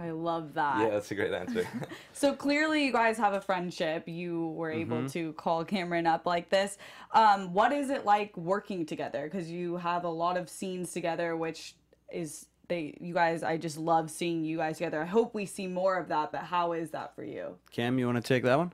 I 0.00 0.10
love 0.10 0.54
that. 0.54 0.80
Yeah, 0.80 0.90
that's 0.90 1.10
a 1.12 1.14
great 1.14 1.32
answer. 1.32 1.66
So 2.12 2.34
clearly, 2.34 2.84
you 2.84 2.92
guys 2.92 3.16
have 3.18 3.34
a 3.34 3.40
friendship. 3.40 4.08
You 4.08 4.48
were 4.48 4.70
able 4.70 4.98
Mm-hmm. 4.98 5.06
to 5.08 5.32
call 5.34 5.64
Cameron 5.64 6.06
up 6.06 6.26
like 6.26 6.50
this. 6.50 6.76
Um, 7.12 7.52
what 7.54 7.72
is 7.72 7.88
it 7.88 8.04
like 8.04 8.36
working 8.36 8.84
together? 8.84 9.22
Because 9.24 9.50
you 9.50 9.76
have 9.76 10.04
a 10.04 10.08
lot 10.10 10.36
of 10.36 10.48
scenes 10.50 10.92
together, 10.92 11.36
which 11.36 11.76
is 12.12 12.46
they. 12.70 12.94
You 12.98 13.12
guys, 13.12 13.42
I 13.42 13.58
just 13.58 13.76
love 13.76 14.10
seeing 14.10 14.42
you 14.42 14.56
guys 14.56 14.78
together. 14.78 15.02
I 15.02 15.06
hope 15.06 15.34
we 15.34 15.44
see 15.44 15.66
more 15.66 15.98
of 15.98 16.08
that. 16.08 16.32
But 16.32 16.42
how 16.42 16.72
is 16.72 16.90
that 16.92 17.14
for 17.14 17.22
you? 17.22 17.56
Cam, 17.70 17.98
you 17.98 18.06
want 18.06 18.16
to 18.16 18.22
take 18.22 18.44
that 18.44 18.56
one? 18.56 18.72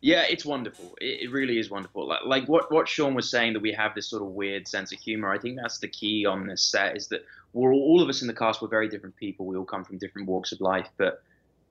Yeah, 0.00 0.24
it's 0.28 0.44
wonderful. 0.44 0.96
It, 1.00 1.22
it 1.22 1.32
really 1.32 1.58
is 1.58 1.70
wonderful. 1.70 2.06
Like, 2.06 2.20
like 2.26 2.46
what, 2.46 2.70
what 2.72 2.88
Shaun 2.88 3.14
was 3.14 3.30
saying 3.30 3.54
that 3.54 3.60
we 3.60 3.72
have 3.72 3.94
this 3.94 4.08
sort 4.08 4.22
of 4.22 4.28
weird 4.28 4.68
sense 4.68 4.92
of 4.92 4.98
humor. 4.98 5.32
I 5.32 5.38
think 5.38 5.56
that's 5.56 5.78
the 5.78 5.88
key 5.88 6.26
on 6.26 6.46
this 6.46 6.62
set 6.62 6.96
is 6.96 7.08
that 7.08 7.24
we're 7.54 7.72
all, 7.72 7.80
all 7.80 8.02
of 8.02 8.08
us 8.08 8.20
in 8.20 8.28
the 8.28 8.34
cast. 8.34 8.60
We're 8.60 8.68
very 8.68 8.88
different 8.88 9.16
people. 9.16 9.46
We 9.46 9.56
all 9.56 9.64
come 9.64 9.84
from 9.84 9.96
different 9.98 10.28
walks 10.28 10.52
of 10.52 10.60
life, 10.60 10.88
but 10.98 11.22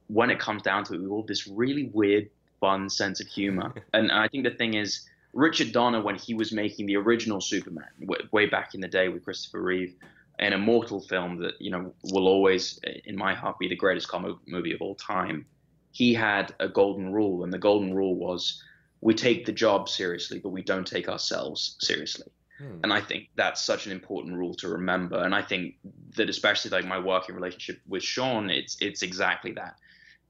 when 0.07 0.29
it 0.31 0.39
comes 0.39 0.63
down 0.63 0.83
to 0.85 0.95
it, 0.95 1.01
we 1.01 1.07
all 1.07 1.21
have 1.21 1.27
this 1.27 1.47
really 1.47 1.91
weird, 1.93 2.29
fun 2.59 2.89
sense 2.89 3.21
of 3.21 3.27
humor. 3.27 3.73
and 3.93 4.11
I 4.11 4.27
think 4.27 4.45
the 4.45 4.51
thing 4.51 4.73
is, 4.73 5.07
Richard 5.33 5.71
Donner, 5.71 6.01
when 6.01 6.15
he 6.15 6.33
was 6.33 6.51
making 6.51 6.85
the 6.85 6.95
original 6.95 7.41
Superman 7.41 7.89
w- 7.99 8.27
way 8.31 8.45
back 8.45 8.73
in 8.75 8.81
the 8.81 8.87
day 8.87 9.09
with 9.09 9.23
Christopher 9.23 9.61
Reeve, 9.61 9.95
an 10.39 10.53
immortal 10.53 10.99
film 11.01 11.37
that 11.39 11.53
you 11.59 11.71
know 11.71 11.93
will 12.11 12.27
always, 12.27 12.79
in 13.05 13.15
my 13.15 13.33
heart, 13.33 13.59
be 13.59 13.67
the 13.67 13.75
greatest 13.75 14.07
comic 14.07 14.35
movie 14.47 14.73
of 14.73 14.81
all 14.81 14.95
time 14.95 15.45
he 15.93 16.13
had 16.13 16.53
a 16.59 16.67
golden 16.67 17.13
rule, 17.13 17.43
and 17.43 17.53
the 17.53 17.59
golden 17.59 17.93
rule 17.93 18.15
was 18.15 18.61
we 19.01 19.13
take 19.13 19.45
the 19.45 19.51
job 19.51 19.87
seriously, 19.87 20.39
but 20.39 20.49
we 20.49 20.63
don't 20.63 20.87
take 20.87 21.07
ourselves 21.07 21.77
seriously. 21.79 22.27
Hmm. 22.57 22.79
And 22.83 22.91
I 22.91 22.99
think 22.99 23.29
that's 23.35 23.63
such 23.63 23.85
an 23.85 23.91
important 23.91 24.35
rule 24.35 24.55
to 24.55 24.69
remember. 24.69 25.23
And 25.23 25.35
I 25.35 25.43
think 25.43 25.75
that 26.15 26.29
especially 26.29 26.71
like 26.71 26.85
my 26.85 26.99
working 26.99 27.35
relationship 27.35 27.79
with 27.87 28.03
Shaun, 28.03 28.49
it's 28.49 28.75
it's 28.81 29.03
exactly 29.03 29.51
that. 29.53 29.75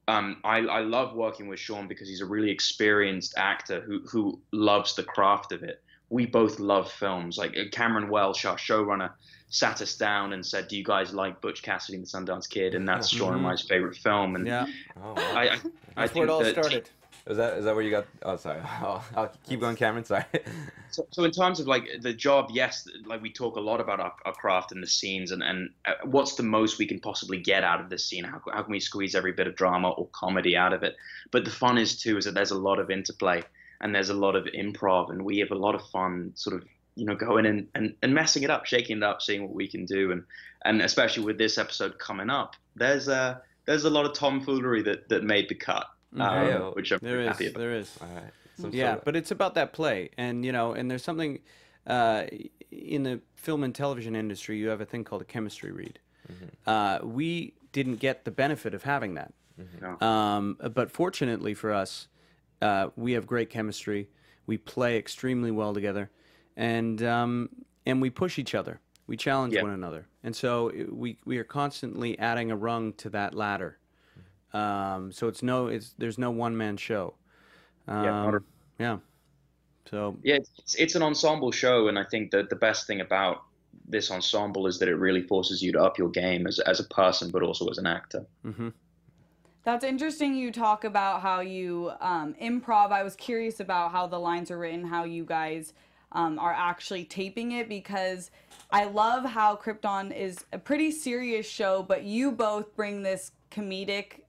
Um, 0.10 0.42
I, 0.44 0.58
I 0.58 0.82
love 0.82 1.16
working 1.16 1.48
with 1.48 1.60
Shaun 1.60 1.88
because 1.88 2.10
he's 2.10 2.20
a 2.20 2.26
really 2.26 2.52
experienced 2.52 3.34
actor 3.38 3.80
who 3.80 4.02
who 4.06 4.42
loves 4.52 4.96
the 4.96 5.04
craft 5.04 5.54
of 5.54 5.64
it. 5.64 5.82
We 6.10 6.26
both 6.26 6.60
love 6.60 6.92
films. 6.92 7.38
Like 7.38 7.56
Cameron 7.72 8.10
Welsh, 8.10 8.44
our 8.44 8.58
showrunner, 8.58 9.12
sat 9.54 9.82
us 9.82 9.96
down 9.96 10.34
and 10.34 10.44
said, 10.46 10.68
"Do 10.68 10.76
you 10.76 10.84
guys 10.84 11.14
like 11.14 11.40
Butch 11.40 11.62
Cassidy 11.62 11.98
and 11.98 12.06
the 12.06 12.10
Sundance 12.10 12.50
Kid?" 12.50 12.74
And 12.74 12.88
that's 12.90 13.08
Shaun 13.08 13.34
and 13.34 13.44
my 13.44 13.56
favorite 13.56 13.96
film. 13.96 14.36
And 14.36 14.48
yeah, 14.48 14.66
Oh, 15.02 15.14
wow. 15.14 15.16
I, 15.18 15.42
I, 15.42 15.44
I 15.44 15.48
That's 15.96 16.14
think 16.14 16.16
where 16.16 16.24
it 16.26 16.30
all 16.30 16.44
started. 16.46 16.90
Is 17.28 17.38
that 17.38 17.58
is 17.60 17.66
that 17.66 17.76
where 17.76 17.84
you 17.84 17.92
got? 17.92 18.06
Oh, 18.24 18.36
sorry. 18.36 18.60
I'll, 18.82 19.04
I'll 19.16 19.32
keep 19.48 19.60
going, 19.62 19.76
Cameron. 19.78 20.04
Sorry. 20.04 20.26
So, 20.92 21.08
so 21.10 21.24
in 21.24 21.32
terms 21.32 21.60
of 21.60 21.66
like 21.66 21.90
the 22.02 22.14
job, 22.14 22.50
yes, 22.54 22.88
like 23.08 23.20
we 23.20 23.32
talk 23.32 23.56
a 23.56 23.60
lot 23.60 23.82
about 23.82 24.00
our, 24.00 24.14
our 24.26 24.34
craft 24.34 24.72
and 24.72 24.84
the 24.84 24.86
scenes, 24.86 25.32
and 25.32 25.42
and 25.42 25.72
uh, 25.86 25.94
what's 26.04 26.36
the 26.36 26.44
most 26.44 26.78
we 26.78 26.86
can 26.86 27.00
possibly 27.00 27.40
get 27.40 27.64
out 27.64 27.82
of 27.82 27.90
this 27.90 28.06
scene? 28.06 28.24
How, 28.24 28.40
how 28.54 28.62
can 28.62 28.72
we 28.72 28.80
squeeze 28.80 29.16
every 29.16 29.32
bit 29.32 29.48
of 29.48 29.56
drama 29.56 29.90
or 29.90 30.08
comedy 30.12 30.56
out 30.56 30.72
of 30.72 30.84
it? 30.84 30.96
But 31.32 31.46
the 31.46 31.50
fun 31.50 31.80
is 31.80 32.00
too 32.00 32.18
is 32.18 32.26
that 32.26 32.36
there's 32.36 32.52
a 32.52 32.60
lot 32.60 32.78
of 32.78 32.92
interplay 32.92 33.42
and 33.82 33.96
there's 33.96 34.10
a 34.10 34.14
lot 34.14 34.36
of 34.36 34.46
improv, 34.46 35.10
and 35.10 35.26
we 35.26 35.40
have 35.40 35.50
a 35.50 35.56
lot 35.56 35.74
of 35.74 35.82
fun, 35.90 36.34
sort 36.36 36.58
of 36.58 36.68
you 36.96 37.06
know 37.06 37.16
going 37.16 37.46
in 37.46 37.68
and, 37.76 37.96
and 38.02 38.14
messing 38.14 38.44
it 38.44 38.50
up, 38.50 38.66
shaking 38.66 38.98
it 38.98 39.04
up, 39.04 39.22
seeing 39.22 39.44
what 39.44 39.54
we 39.54 39.68
can 39.68 39.86
do, 39.86 40.12
and 40.12 40.24
and 40.66 40.82
especially 40.82 41.24
with 41.24 41.38
this 41.38 41.58
episode 41.58 41.98
coming 42.00 42.30
up, 42.30 42.56
there's 42.76 43.08
a 43.08 43.42
there's 43.66 43.86
a 43.86 43.90
lot 43.90 44.06
of 44.06 44.14
tomfoolery 44.14 44.82
that 44.84 45.10
that 45.10 45.24
made 45.24 45.50
the 45.50 45.56
cut, 45.56 45.88
um, 46.16 46.20
Yeah. 46.20 46.60
which 46.72 46.92
I'm 46.92 47.00
There 47.02 47.12
very 47.18 47.24
is, 47.24 47.28
happy 47.30 47.48
about. 47.48 47.60
there 47.60 47.76
is. 47.76 47.98
All 48.02 48.08
right. 48.08 48.32
Some 48.58 48.72
Yeah, 48.72 48.94
sort 48.94 49.06
but 49.06 49.16
it's 49.16 49.32
about 49.32 49.56
that 49.56 49.74
play, 49.74 50.10
and 50.18 50.46
you 50.46 50.52
know, 50.52 50.74
and 50.74 50.90
there's 50.92 51.04
something 51.04 51.40
uh, 51.88 52.26
in 52.72 53.04
the 53.04 53.20
film 53.36 53.64
and 53.64 53.74
television 53.74 54.16
industry. 54.16 54.58
You 54.58 54.68
have 54.70 54.80
a 54.82 54.86
thing 54.86 55.04
called 55.04 55.22
a 55.22 55.26
chemistry 55.26 55.72
read. 55.72 56.00
Uh, 56.66 57.00
we 57.04 57.54
didn't 57.74 57.98
get 57.98 58.24
the 58.24 58.32
benefit 58.32 58.74
of 58.74 58.84
having 58.84 59.16
that, 59.16 59.34
No. 59.82 60.00
um, 60.08 60.58
but 60.74 60.90
fortunately 60.92 61.54
for 61.54 61.74
us, 61.74 62.08
uh, 62.62 62.90
we 62.96 63.12
have 63.14 63.28
great 63.28 63.50
chemistry. 63.50 64.08
We 64.46 64.58
play 64.58 64.98
extremely 64.98 65.52
well 65.52 65.74
together, 65.74 66.10
and 66.56 67.04
um, 67.04 67.50
and 67.86 68.02
we 68.02 68.10
push 68.10 68.40
each 68.40 68.56
other. 68.56 68.80
We 69.08 69.18
challenge 69.18 69.54
Yeah. 69.54 69.64
one 69.64 69.72
another, 69.72 70.08
and 70.24 70.36
so 70.36 70.72
we 70.90 71.18
we 71.26 71.38
are 71.38 71.44
constantly 71.44 72.18
adding 72.20 72.52
a 72.52 72.56
rung 72.56 72.94
to 72.94 73.10
that 73.10 73.34
ladder. 73.34 73.78
Um, 74.54 75.12
so 75.12 75.28
it's 75.28 75.44
no, 75.44 75.68
it's 75.68 75.94
there's 75.98 76.18
no 76.18 76.32
one 76.32 76.56
man 76.56 76.78
show. 76.78 77.16
Um, 77.88 78.04
not 78.06 78.42
yeah. 78.80 78.98
So 79.90 80.18
Yeah, 80.24 80.36
it's, 80.36 80.76
it's 80.76 80.96
an 80.96 81.04
ensemble 81.04 81.52
show, 81.52 81.88
and 81.88 82.00
I 82.00 82.04
think 82.06 82.32
that 82.32 82.50
the 82.50 82.56
best 82.56 82.88
thing 82.88 83.02
about 83.02 83.44
this 83.86 84.12
ensemble 84.12 84.68
is 84.68 84.80
that 84.80 84.88
it 84.88 84.96
really 84.96 85.22
forces 85.22 85.62
you 85.62 85.72
to 85.74 85.82
up 85.82 85.98
your 85.98 86.10
game 86.10 86.48
as, 86.48 86.60
as 86.60 86.80
a 86.80 86.86
person, 86.86 87.30
but 87.32 87.44
also 87.44 87.68
as 87.68 87.78
an 87.78 87.86
actor. 87.86 88.26
That's 89.64 89.84
interesting. 89.84 90.36
You 90.36 90.52
talk 90.52 90.84
about 90.84 91.22
how 91.22 91.42
you 91.42 91.92
um, 92.00 92.36
improv. 92.42 92.92
I 92.92 93.04
was 93.04 93.16
curious 93.16 93.60
about 93.60 93.92
how 93.92 94.08
the 94.08 94.20
lines 94.20 94.52
are 94.52 94.58
written, 94.58 94.86
how 94.86 95.04
you 95.04 95.26
guys 95.26 95.74
um, 96.14 96.40
are 96.40 96.54
actually 96.54 97.06
taping 97.06 97.54
it, 97.54 97.68
because 97.68 98.32
I 98.72 98.86
love 98.86 99.26
how 99.26 99.56
Krypton 99.56 100.16
is 100.16 100.46
a 100.52 100.58
pretty 100.58 100.92
serious 100.92 101.48
show, 101.48 101.84
but 101.84 102.04
you 102.04 102.32
both 102.32 102.76
bring 102.76 103.04
this 103.04 103.32
comedic 103.52 104.22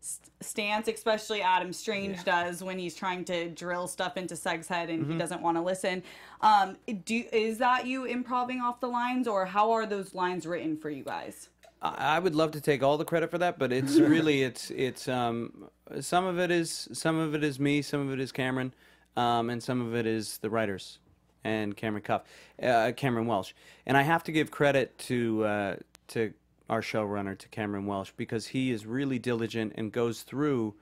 st- 0.00 0.30
stance, 0.40 0.88
especially 0.88 1.40
Adam 1.40 1.72
Strange 1.72 2.24
does 2.24 2.62
when 2.62 2.78
he's 2.78 2.94
trying 2.94 3.24
to 3.26 3.48
drill 3.50 3.86
stuff 3.86 4.16
into 4.16 4.36
Seg's 4.36 4.68
head 4.68 4.90
and 4.90 5.10
he 5.10 5.16
doesn't 5.16 5.40
want 5.40 5.56
to 5.56 5.62
listen. 5.62 6.02
Um, 6.40 6.76
do 7.04 7.24
is 7.32 7.58
that 7.58 7.86
you 7.86 8.04
improving 8.04 8.60
off 8.60 8.80
the 8.80 8.88
lines, 8.88 9.28
or 9.28 9.46
how 9.46 9.70
are 9.70 9.86
those 9.86 10.14
lines 10.14 10.46
written 10.46 10.76
for 10.76 10.90
you 10.90 11.04
guys? 11.04 11.48
I 11.80 12.16
I 12.16 12.18
would 12.18 12.34
love 12.34 12.50
to 12.52 12.60
take 12.60 12.82
all 12.82 12.98
the 12.98 13.04
credit 13.04 13.30
for 13.30 13.38
that, 13.38 13.58
but 13.58 13.72
it's 13.72 13.98
really 13.98 14.42
it's 14.42 14.70
it's 14.70 15.08
um 15.08 15.68
some 16.00 16.24
of 16.24 16.38
it 16.38 16.50
is 16.50 16.88
some 16.92 17.18
of 17.18 17.34
it 17.34 17.44
is 17.44 17.60
me, 17.60 17.82
some 17.82 18.00
of 18.00 18.12
it 18.12 18.20
is 18.20 18.32
Cameron, 18.32 18.74
um, 19.16 19.50
and 19.50 19.62
some 19.62 19.80
of 19.80 19.94
it 19.94 20.06
is 20.06 20.38
the 20.38 20.50
writers 20.50 20.98
and 21.44 21.76
Cameron 21.76 22.02
Cuffe, 22.02 22.22
uh, 22.62 22.92
Cameron 22.96 23.26
Welsh, 23.26 23.52
and 23.86 23.96
I 23.96 24.02
have 24.02 24.22
to 24.24 24.32
give 24.32 24.50
credit 24.50 24.98
to 25.00 25.44
uh, 25.44 25.76
to 26.08 26.32
our 26.70 26.80
showrunner 26.80 27.36
to 27.36 27.48
Cameron 27.48 27.86
Welsh 27.86 28.12
because 28.16 28.48
he 28.48 28.70
is 28.70 28.86
really 28.86 29.18
diligent 29.18 29.74
and 29.76 29.92
goes 29.92 30.22
through 30.22 30.74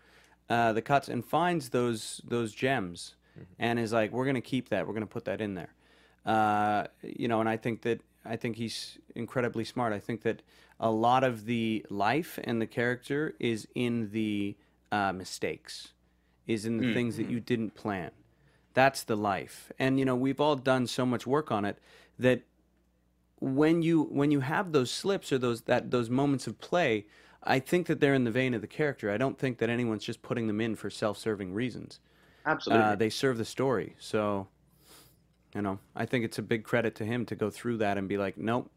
uh, 0.49 0.73
the 0.73 0.83
cuts 0.83 1.09
and 1.09 1.25
finds 1.25 1.71
those 1.71 2.21
those 2.27 2.53
gems, 2.55 3.15
and 3.59 3.79
is 3.79 3.93
like, 3.93 4.13
we're 4.13 4.27
gonna 4.27 4.41
keep 4.41 4.69
that, 4.69 4.87
we're 4.87 4.95
gonna 4.95 5.07
put 5.07 5.25
that 5.25 5.41
in 5.41 5.55
there, 5.55 5.75
uh, 6.27 6.87
you 7.03 7.29
know, 7.29 7.41
and 7.41 7.49
I 7.49 7.57
think 7.57 7.83
that 7.83 8.01
I 8.25 8.37
think 8.37 8.57
he's 8.57 8.99
incredibly 9.15 9.65
smart. 9.65 9.93
I 9.93 9.99
think 9.99 10.23
that 10.23 10.43
a 10.79 10.91
lot 10.91 11.25
of 11.25 11.47
the 11.47 11.85
life 11.91 12.39
and 12.45 12.61
the 12.61 12.67
character 12.67 13.35
is 13.39 13.67
in 13.75 14.11
the 14.11 14.57
uh, 14.93 15.13
mistakes, 15.13 15.93
is 16.47 16.67
in 16.67 16.79
the 16.79 16.89
things 16.95 17.17
that 17.17 17.29
you 17.31 17.41
didn't 17.41 17.75
plan. 17.75 18.11
That's 18.75 19.03
the 19.03 19.17
life, 19.17 19.73
and 19.79 19.99
you 19.99 20.05
know 20.05 20.15
we've 20.15 20.41
all 20.41 20.57
done 20.57 20.87
so 20.87 21.05
much 21.05 21.27
work 21.27 21.51
on 21.51 21.65
it 21.65 21.79
that 22.19 22.43
when 23.41 23.83
you 23.83 24.03
when 24.03 24.31
you 24.31 24.41
have 24.41 24.73
those 24.73 24.91
slips 24.91 25.33
or 25.33 25.39
those 25.39 25.63
that 25.63 25.91
those 25.91 26.09
moments 26.09 26.47
of 26.47 26.61
play, 26.61 27.07
I 27.43 27.59
think 27.59 27.87
that 27.87 28.01
they're 28.01 28.15
in 28.15 28.25
the 28.25 28.31
vein 28.31 28.55
of 28.55 28.61
the 28.61 28.67
character. 28.67 29.11
I 29.11 29.17
don't 29.17 29.39
think 29.39 29.59
that 29.59 29.71
anyone's 29.71 30.05
just 30.05 30.23
putting 30.23 30.47
them 30.47 30.61
in 30.61 30.77
for 30.77 30.91
self-serving 30.91 31.53
reasons. 31.53 31.99
Absolutely. 32.47 32.85
Uh, 32.85 32.95
they 32.95 33.11
serve 33.11 33.39
the 33.39 33.45
story. 33.45 33.97
So, 33.99 34.49
you 35.55 35.63
know, 35.63 35.79
I 35.97 36.07
think 36.07 36.25
it's 36.25 36.39
a 36.39 36.43
big 36.43 36.65
credit 36.65 36.95
to 36.97 37.05
him 37.05 37.27
to 37.27 37.35
go 37.35 37.51
through 37.51 37.79
that 37.79 37.99
and 37.99 38.09
be 38.09 38.19
like, 38.19 38.39
nope, 38.39 38.71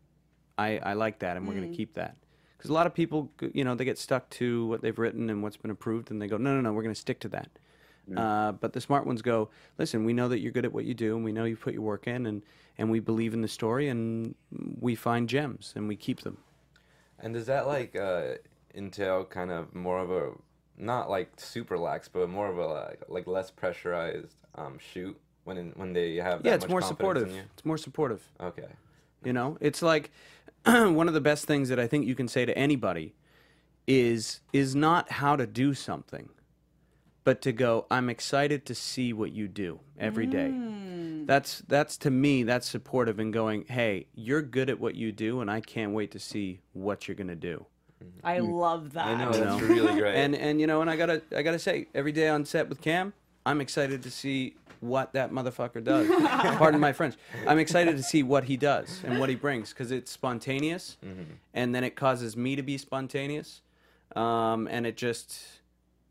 I, 0.57 0.79
I 0.79 0.93
like 0.93 1.19
that, 1.19 1.37
and 1.37 1.47
we're 1.47 1.53
going 1.53 1.69
to 1.69 1.75
keep 1.75 1.93
that. 1.95 2.17
Because 2.57 2.69
a 2.69 2.73
lot 2.73 2.87
of 2.87 2.93
people, 2.93 3.31
you 3.53 3.63
know, 3.63 3.75
they 3.75 3.85
get 3.85 3.97
stuck 3.97 4.29
to 4.31 4.65
what 4.67 4.81
they've 4.81 4.97
written 4.97 5.29
and 5.29 5.43
what's 5.43 5.57
been 5.57 5.71
approved, 5.71 6.11
and 6.11 6.21
they 6.21 6.27
go, 6.27 6.37
no, 6.37 6.55
no, 6.55 6.61
no, 6.61 6.73
we're 6.73 6.83
going 6.83 6.95
to 6.95 6.99
stick 6.99 7.19
to 7.21 7.29
that. 7.29 7.49
Uh, 8.15 8.51
but 8.51 8.73
the 8.73 8.81
smart 8.81 9.05
ones 9.05 9.21
go, 9.21 9.49
listen, 9.77 10.03
we 10.03 10.13
know 10.13 10.27
that 10.27 10.39
you're 10.39 10.51
good 10.51 10.65
at 10.65 10.73
what 10.73 10.85
you 10.85 10.93
do, 10.93 11.15
and 11.15 11.23
we 11.23 11.31
know 11.31 11.45
you 11.45 11.55
put 11.55 11.73
your 11.73 11.83
work 11.83 12.05
in, 12.07 12.25
and, 12.25 12.43
and 12.77 12.91
we 12.91 12.99
believe 12.99 13.33
in 13.33 13.41
the 13.41 13.47
story, 13.47 13.87
and 13.87 14.35
we 14.79 14.93
find 14.93 15.29
gems, 15.29 15.73
and 15.75 15.87
we 15.87 15.95
keep 15.95 16.21
them. 16.21 16.37
And 17.19 17.33
does 17.33 17.45
that 17.45 17.65
like 17.65 17.95
uh, 17.95 18.33
entail 18.75 19.23
kind 19.23 19.51
of 19.51 19.73
more 19.73 19.99
of 19.99 20.11
a 20.11 20.31
not 20.77 21.09
like 21.09 21.31
super 21.37 21.77
lax, 21.77 22.07
but 22.07 22.29
more 22.29 22.49
of 22.49 22.57
a 22.57 22.65
like, 22.65 23.03
like 23.07 23.27
less 23.27 23.51
pressurized 23.51 24.35
um, 24.55 24.77
shoot 24.79 25.17
when 25.43 25.57
in, 25.57 25.71
when 25.75 25.93
they 25.93 26.15
have 26.15 26.43
that 26.43 26.49
yeah, 26.49 26.55
it's 26.55 26.67
more 26.67 26.81
supportive. 26.81 27.29
It's 27.53 27.65
more 27.65 27.77
supportive. 27.77 28.21
Okay. 28.39 28.67
You 29.23 29.33
know, 29.33 29.57
it's 29.61 29.81
like 29.81 30.11
one 30.65 31.07
of 31.07 31.13
the 31.13 31.21
best 31.21 31.45
things 31.45 31.69
that 31.69 31.79
I 31.79 31.87
think 31.87 32.05
you 32.05 32.15
can 32.15 32.27
say 32.27 32.45
to 32.45 32.57
anybody 32.57 33.13
is 33.87 34.41
is 34.51 34.75
not 34.75 35.11
how 35.11 35.35
to 35.35 35.45
do 35.45 35.73
something, 35.73 36.29
but 37.23 37.41
to 37.43 37.51
go, 37.51 37.85
I'm 37.89 38.09
excited 38.09 38.65
to 38.65 38.75
see 38.75 39.13
what 39.13 39.31
you 39.31 39.47
do 39.47 39.79
every 39.97 40.25
day. 40.25 40.49
Mm. 40.53 41.25
That's 41.25 41.63
that's 41.67 41.97
to 41.99 42.11
me 42.11 42.43
that's 42.43 42.69
supportive 42.69 43.19
and 43.19 43.31
going, 43.31 43.65
"Hey, 43.67 44.07
you're 44.13 44.41
good 44.41 44.69
at 44.69 44.79
what 44.79 44.95
you 44.95 45.11
do 45.11 45.41
and 45.41 45.49
I 45.49 45.61
can't 45.61 45.93
wait 45.93 46.11
to 46.11 46.19
see 46.19 46.59
what 46.73 47.07
you're 47.07 47.15
going 47.15 47.27
to 47.27 47.35
do." 47.35 47.65
Mm-hmm. 48.03 48.25
I 48.25 48.39
mm. 48.39 48.59
love 48.59 48.93
that. 48.93 49.07
I 49.07 49.15
know 49.15 49.31
You 49.31 49.45
that's 49.45 49.61
know? 49.61 49.67
really 49.67 49.93
great. 49.99 50.15
And 50.15 50.35
and 50.35 50.59
you 50.59 50.67
know, 50.67 50.81
and 50.81 50.89
I 50.89 50.95
got 50.95 51.07
to 51.07 51.21
I 51.35 51.41
got 51.41 51.51
to 51.51 51.59
say, 51.59 51.87
every 51.93 52.11
day 52.11 52.27
on 52.29 52.45
set 52.45 52.67
with 52.69 52.81
Cam, 52.81 53.13
I'm 53.45 53.61
excited 53.61 54.03
to 54.03 54.11
see 54.11 54.55
what 54.79 55.13
that 55.13 55.31
motherfucker 55.31 55.81
does. 55.83 56.07
Pardon 56.57 56.79
my 56.79 56.91
French. 56.91 57.15
I'm 57.47 57.59
excited 57.59 57.95
to 57.95 58.03
see 58.03 58.21
what 58.21 58.43
he 58.43 58.57
does 58.57 59.01
and 59.05 59.19
what 59.19 59.29
he 59.29 59.35
brings 59.35 59.69
because 59.69 59.91
it's 59.91 60.11
spontaneous, 60.11 60.97
mm-hmm. 61.05 61.23
and 61.53 61.73
then 61.73 61.83
it 61.83 61.95
causes 61.95 62.35
me 62.35 62.55
to 62.57 62.63
be 62.63 62.77
spontaneous, 62.77 63.61
um, 64.15 64.67
and 64.69 64.85
it 64.85 64.97
just 64.97 65.61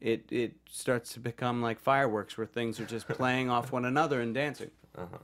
it 0.02 0.24
it 0.30 0.52
starts 0.70 1.14
to 1.14 1.20
become 1.20 1.62
like 1.62 1.80
fireworks 1.80 2.36
where 2.36 2.46
things 2.46 2.80
are 2.80 2.86
just 2.86 3.08
playing 3.08 3.50
off 3.50 3.72
one 3.72 3.86
another 3.86 4.20
and 4.20 4.34
dancing. 4.34 4.70
So, 4.94 5.08
yeah. 5.12 5.18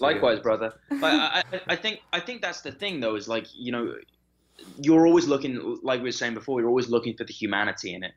Likewise, 0.00 0.40
brother. 0.40 0.74
I, 0.90 1.44
I, 1.52 1.60
I 1.68 1.76
think 1.76 2.00
I 2.12 2.20
think 2.20 2.42
that's 2.42 2.62
the 2.62 2.72
thing 2.72 3.00
though 3.00 3.16
is 3.16 3.28
like 3.28 3.46
you 3.54 3.72
know, 3.72 3.94
you're 4.80 5.06
always 5.06 5.26
looking 5.28 5.78
like 5.82 6.00
we 6.00 6.08
were 6.08 6.12
saying 6.12 6.34
before. 6.34 6.60
You're 6.60 6.70
always 6.70 6.88
looking 6.88 7.16
for 7.16 7.24
the 7.24 7.32
humanity 7.32 7.94
in 7.94 8.02
it. 8.02 8.14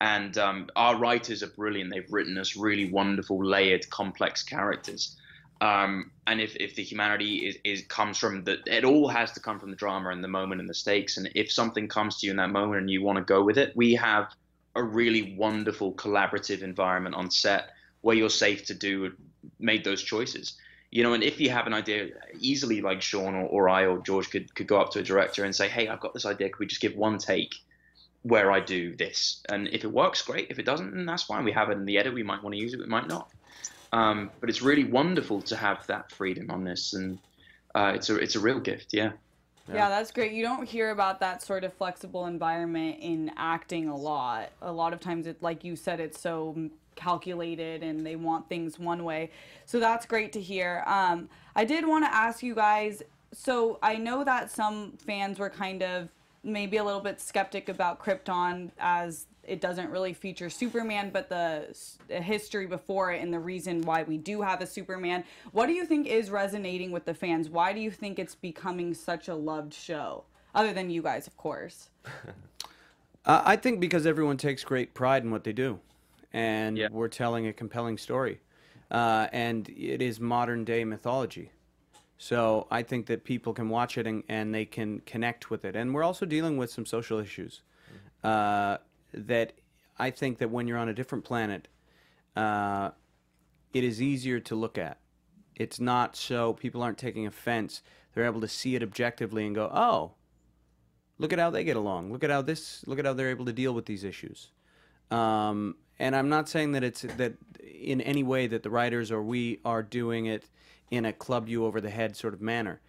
and 0.00 0.38
um, 0.38 0.68
our 0.76 0.96
writers 0.98 1.42
are 1.42 1.48
brilliant. 1.48 1.92
They've 1.92 2.10
written 2.10 2.38
us 2.38 2.56
really 2.56 2.90
wonderful, 2.90 3.44
layered, 3.44 3.88
complex 3.90 4.42
characters. 4.42 5.16
Um, 5.60 6.12
and 6.26 6.40
if, 6.40 6.54
if 6.56 6.76
the 6.76 6.84
humanity 6.84 7.46
is, 7.48 7.56
is 7.64 7.84
comes 7.88 8.16
from 8.16 8.44
the, 8.44 8.58
it 8.66 8.84
all 8.84 9.08
has 9.08 9.32
to 9.32 9.40
come 9.40 9.58
from 9.58 9.70
the 9.70 9.76
drama 9.76 10.10
and 10.10 10.22
the 10.22 10.28
moment 10.28 10.60
and 10.60 10.70
the 10.70 10.74
stakes. 10.74 11.16
And 11.16 11.28
if 11.34 11.50
something 11.50 11.88
comes 11.88 12.18
to 12.18 12.26
you 12.26 12.30
in 12.30 12.36
that 12.36 12.50
moment 12.50 12.80
and 12.80 12.90
you 12.90 13.02
want 13.02 13.18
to 13.18 13.24
go 13.24 13.42
with 13.42 13.58
it, 13.58 13.72
we 13.74 13.94
have 13.94 14.32
a 14.78 14.82
really 14.82 15.34
wonderful 15.36 15.92
collaborative 15.92 16.62
environment 16.62 17.14
on 17.14 17.30
set 17.30 17.70
where 18.00 18.16
you're 18.16 18.30
safe 18.30 18.64
to 18.66 18.74
do 18.74 19.12
made 19.58 19.84
those 19.84 20.02
choices. 20.02 20.56
You 20.90 21.02
know, 21.02 21.12
and 21.12 21.22
if 21.22 21.38
you 21.40 21.50
have 21.50 21.66
an 21.66 21.74
idea, 21.74 22.10
easily 22.38 22.80
like 22.80 23.02
Shaun 23.02 23.34
or, 23.34 23.46
or 23.46 23.68
I 23.68 23.86
or 23.86 23.98
George 23.98 24.30
could 24.30 24.54
could 24.54 24.66
go 24.66 24.80
up 24.80 24.90
to 24.92 25.00
a 25.00 25.02
director 25.02 25.44
and 25.44 25.54
say, 25.54 25.68
"Hey, 25.68 25.88
I've 25.88 26.00
got 26.00 26.14
this 26.14 26.24
idea. 26.24 26.48
Could 26.48 26.60
we 26.60 26.66
just 26.66 26.80
give 26.80 26.96
one 26.96 27.18
take 27.18 27.54
where 28.22 28.50
I 28.50 28.60
do 28.60 28.96
this?" 28.96 29.42
And 29.50 29.68
if 29.68 29.84
it 29.84 29.92
works, 29.92 30.22
great. 30.22 30.46
If 30.50 30.58
it 30.58 30.64
doesn't, 30.64 30.94
then 30.94 31.04
that's 31.04 31.24
fine. 31.24 31.44
We 31.44 31.52
have 31.52 31.68
it 31.68 31.76
in 31.76 31.84
the 31.84 31.98
edit. 31.98 32.14
We 32.14 32.22
might 32.22 32.42
want 32.42 32.54
to 32.54 32.60
use 32.60 32.72
it. 32.72 32.80
We 32.80 32.86
might 32.86 33.08
not. 33.08 33.30
Um, 33.92 34.30
but 34.40 34.48
it's 34.48 34.62
really 34.62 34.84
wonderful 34.84 35.42
to 35.42 35.56
have 35.56 35.86
that 35.88 36.10
freedom 36.12 36.50
on 36.50 36.64
this, 36.64 36.94
and 36.94 37.18
uh, 37.74 37.92
it's 37.94 38.08
a 38.08 38.16
it's 38.16 38.36
a 38.36 38.40
real 38.40 38.60
gift. 38.60 38.94
Yeah. 38.94 39.12
Yeah. 39.74 39.88
that's 39.88 40.10
great. 40.10 40.32
You 40.32 40.42
don't 40.42 40.68
hear 40.68 40.90
about 40.90 41.20
that 41.20 41.42
sort 41.42 41.64
of 41.64 41.72
flexible 41.72 42.26
environment 42.26 42.98
in 43.00 43.30
acting 43.36 43.88
a 43.88 43.96
lot. 43.96 44.50
A 44.62 44.72
lot 44.72 44.92
of 44.92 45.00
times, 45.00 45.26
it 45.26 45.42
like 45.42 45.64
you 45.64 45.76
said, 45.76 46.00
it's 46.00 46.20
so 46.20 46.70
calculated 46.96 47.82
and 47.82 48.04
they 48.04 48.16
want 48.16 48.48
things 48.48 48.78
one 48.78 49.04
way. 49.04 49.30
So 49.66 49.78
that's 49.78 50.04
great 50.04 50.32
to 50.32 50.40
hear. 50.40 50.82
Um, 50.86 51.28
I 51.54 51.64
did 51.64 51.86
want 51.86 52.04
to 52.04 52.12
ask 52.12 52.42
you 52.42 52.54
guys. 52.54 53.02
So 53.32 53.78
I 53.82 53.96
know 53.96 54.24
that 54.24 54.50
some 54.50 54.94
fans 55.06 55.38
were 55.38 55.50
kind 55.50 55.82
of 55.82 56.08
maybe 56.42 56.76
a 56.76 56.84
little 56.84 57.00
bit 57.00 57.20
skeptic 57.20 57.68
about 57.68 58.00
Krypton 58.00 58.70
as 58.78 59.26
it 59.48 59.60
doesn't 59.60 59.90
really 59.90 60.12
feature 60.12 60.50
Superman, 60.50 61.10
but 61.10 61.28
the, 61.28 61.74
the, 62.06 62.20
history 62.20 62.66
before 62.66 63.12
it 63.12 63.22
and 63.22 63.32
the 63.32 63.38
reason 63.38 63.82
why 63.82 64.02
we 64.02 64.18
do 64.18 64.42
have 64.42 64.60
a 64.60 64.66
Superman. 64.66 65.24
What 65.52 65.66
do 65.66 65.72
you 65.72 65.86
think 65.86 66.06
is 66.06 66.30
resonating 66.30 66.92
with 66.92 67.04
the 67.04 67.14
fans? 67.14 67.48
Why 67.48 67.72
do 67.72 67.80
you 67.80 67.90
think 67.90 68.18
it's 68.18 68.34
becoming 68.34 68.94
such 68.94 69.28
a 69.28 69.34
loved 69.34 69.72
show? 69.72 70.24
Other 70.54 70.72
than 70.72 70.90
you 70.90 71.02
guys, 71.02 71.26
of 71.26 71.36
course. 71.36 71.88
uh, 73.24 73.42
I 73.44 73.56
think 73.56 73.80
because 73.80 74.06
everyone 74.06 74.36
takes 74.36 74.62
great 74.64 74.94
pride 74.94 75.24
in 75.24 75.30
what 75.30 75.44
they 75.44 75.52
do, 75.52 75.80
and 76.32 76.76
Yeah. 76.76 76.88
we're 76.90 77.08
telling 77.08 77.46
a 77.46 77.52
compelling 77.52 77.98
story, 77.98 78.40
uh, 78.90 79.28
and 79.32 79.68
it 79.70 80.02
is 80.02 80.20
modern 80.20 80.64
day 80.64 80.84
mythology. 80.84 81.52
So 82.18 82.66
I 82.70 82.82
think 82.82 83.06
that 83.06 83.22
people 83.24 83.54
can 83.54 83.68
watch 83.68 83.96
it 83.96 84.06
and, 84.06 84.24
and 84.28 84.52
they 84.52 84.64
can 84.64 85.00
connect 85.00 85.50
with 85.50 85.64
it, 85.64 85.74
and 85.74 85.94
we're 85.94 86.02
also 86.02 86.26
dealing 86.26 86.56
with 86.56 86.70
some 86.70 86.84
social 86.84 87.18
issues. 87.18 87.62
Uh, 88.24 88.78
that 89.12 89.52
I 89.98 90.10
think 90.10 90.38
that 90.38 90.50
when 90.50 90.66
you're 90.66 90.78
on 90.78 90.88
a 90.88 90.94
different 90.94 91.24
planet, 91.24 91.68
uh, 92.36 92.90
it 93.72 93.84
is 93.84 94.00
easier 94.00 94.40
to 94.40 94.54
look 94.54 94.78
at. 94.78 94.98
It's 95.56 95.80
not 95.80 96.16
so 96.16 96.52
people 96.52 96.82
aren't 96.82 96.98
taking 96.98 97.26
offense. 97.26 97.82
They're 98.14 98.24
able 98.24 98.40
to 98.40 98.48
see 98.48 98.76
it 98.76 98.82
objectively 98.82 99.44
and 99.44 99.54
go, 99.54 99.70
"Oh, 99.72 100.12
look 101.18 101.32
at 101.32 101.38
how 101.38 101.50
they 101.50 101.64
get 101.64 101.76
along. 101.76 102.12
Look 102.12 102.22
at 102.22 102.30
how 102.30 102.42
this. 102.42 102.86
Look 102.86 102.98
at 102.98 103.04
how 103.04 103.12
they're 103.12 103.30
able 103.30 103.46
to 103.46 103.52
deal 103.52 103.74
with 103.74 103.86
these 103.86 104.04
issues." 104.04 104.50
Um, 105.10 105.76
and 105.98 106.14
I'm 106.14 106.28
not 106.28 106.48
saying 106.48 106.72
that 106.72 106.84
it's 106.84 107.02
that 107.02 107.34
in 107.60 108.00
any 108.00 108.22
way 108.22 108.46
that 108.46 108.62
the 108.62 108.70
writers 108.70 109.10
or 109.10 109.22
we 109.22 109.60
are 109.64 109.82
doing 109.82 110.26
it 110.26 110.44
in 110.90 111.04
a 111.04 111.12
club 111.12 111.48
you 111.48 111.64
over 111.64 111.80
the 111.80 111.90
head 111.90 112.16
sort 112.16 112.34
of 112.34 112.40
manner. 112.40 112.80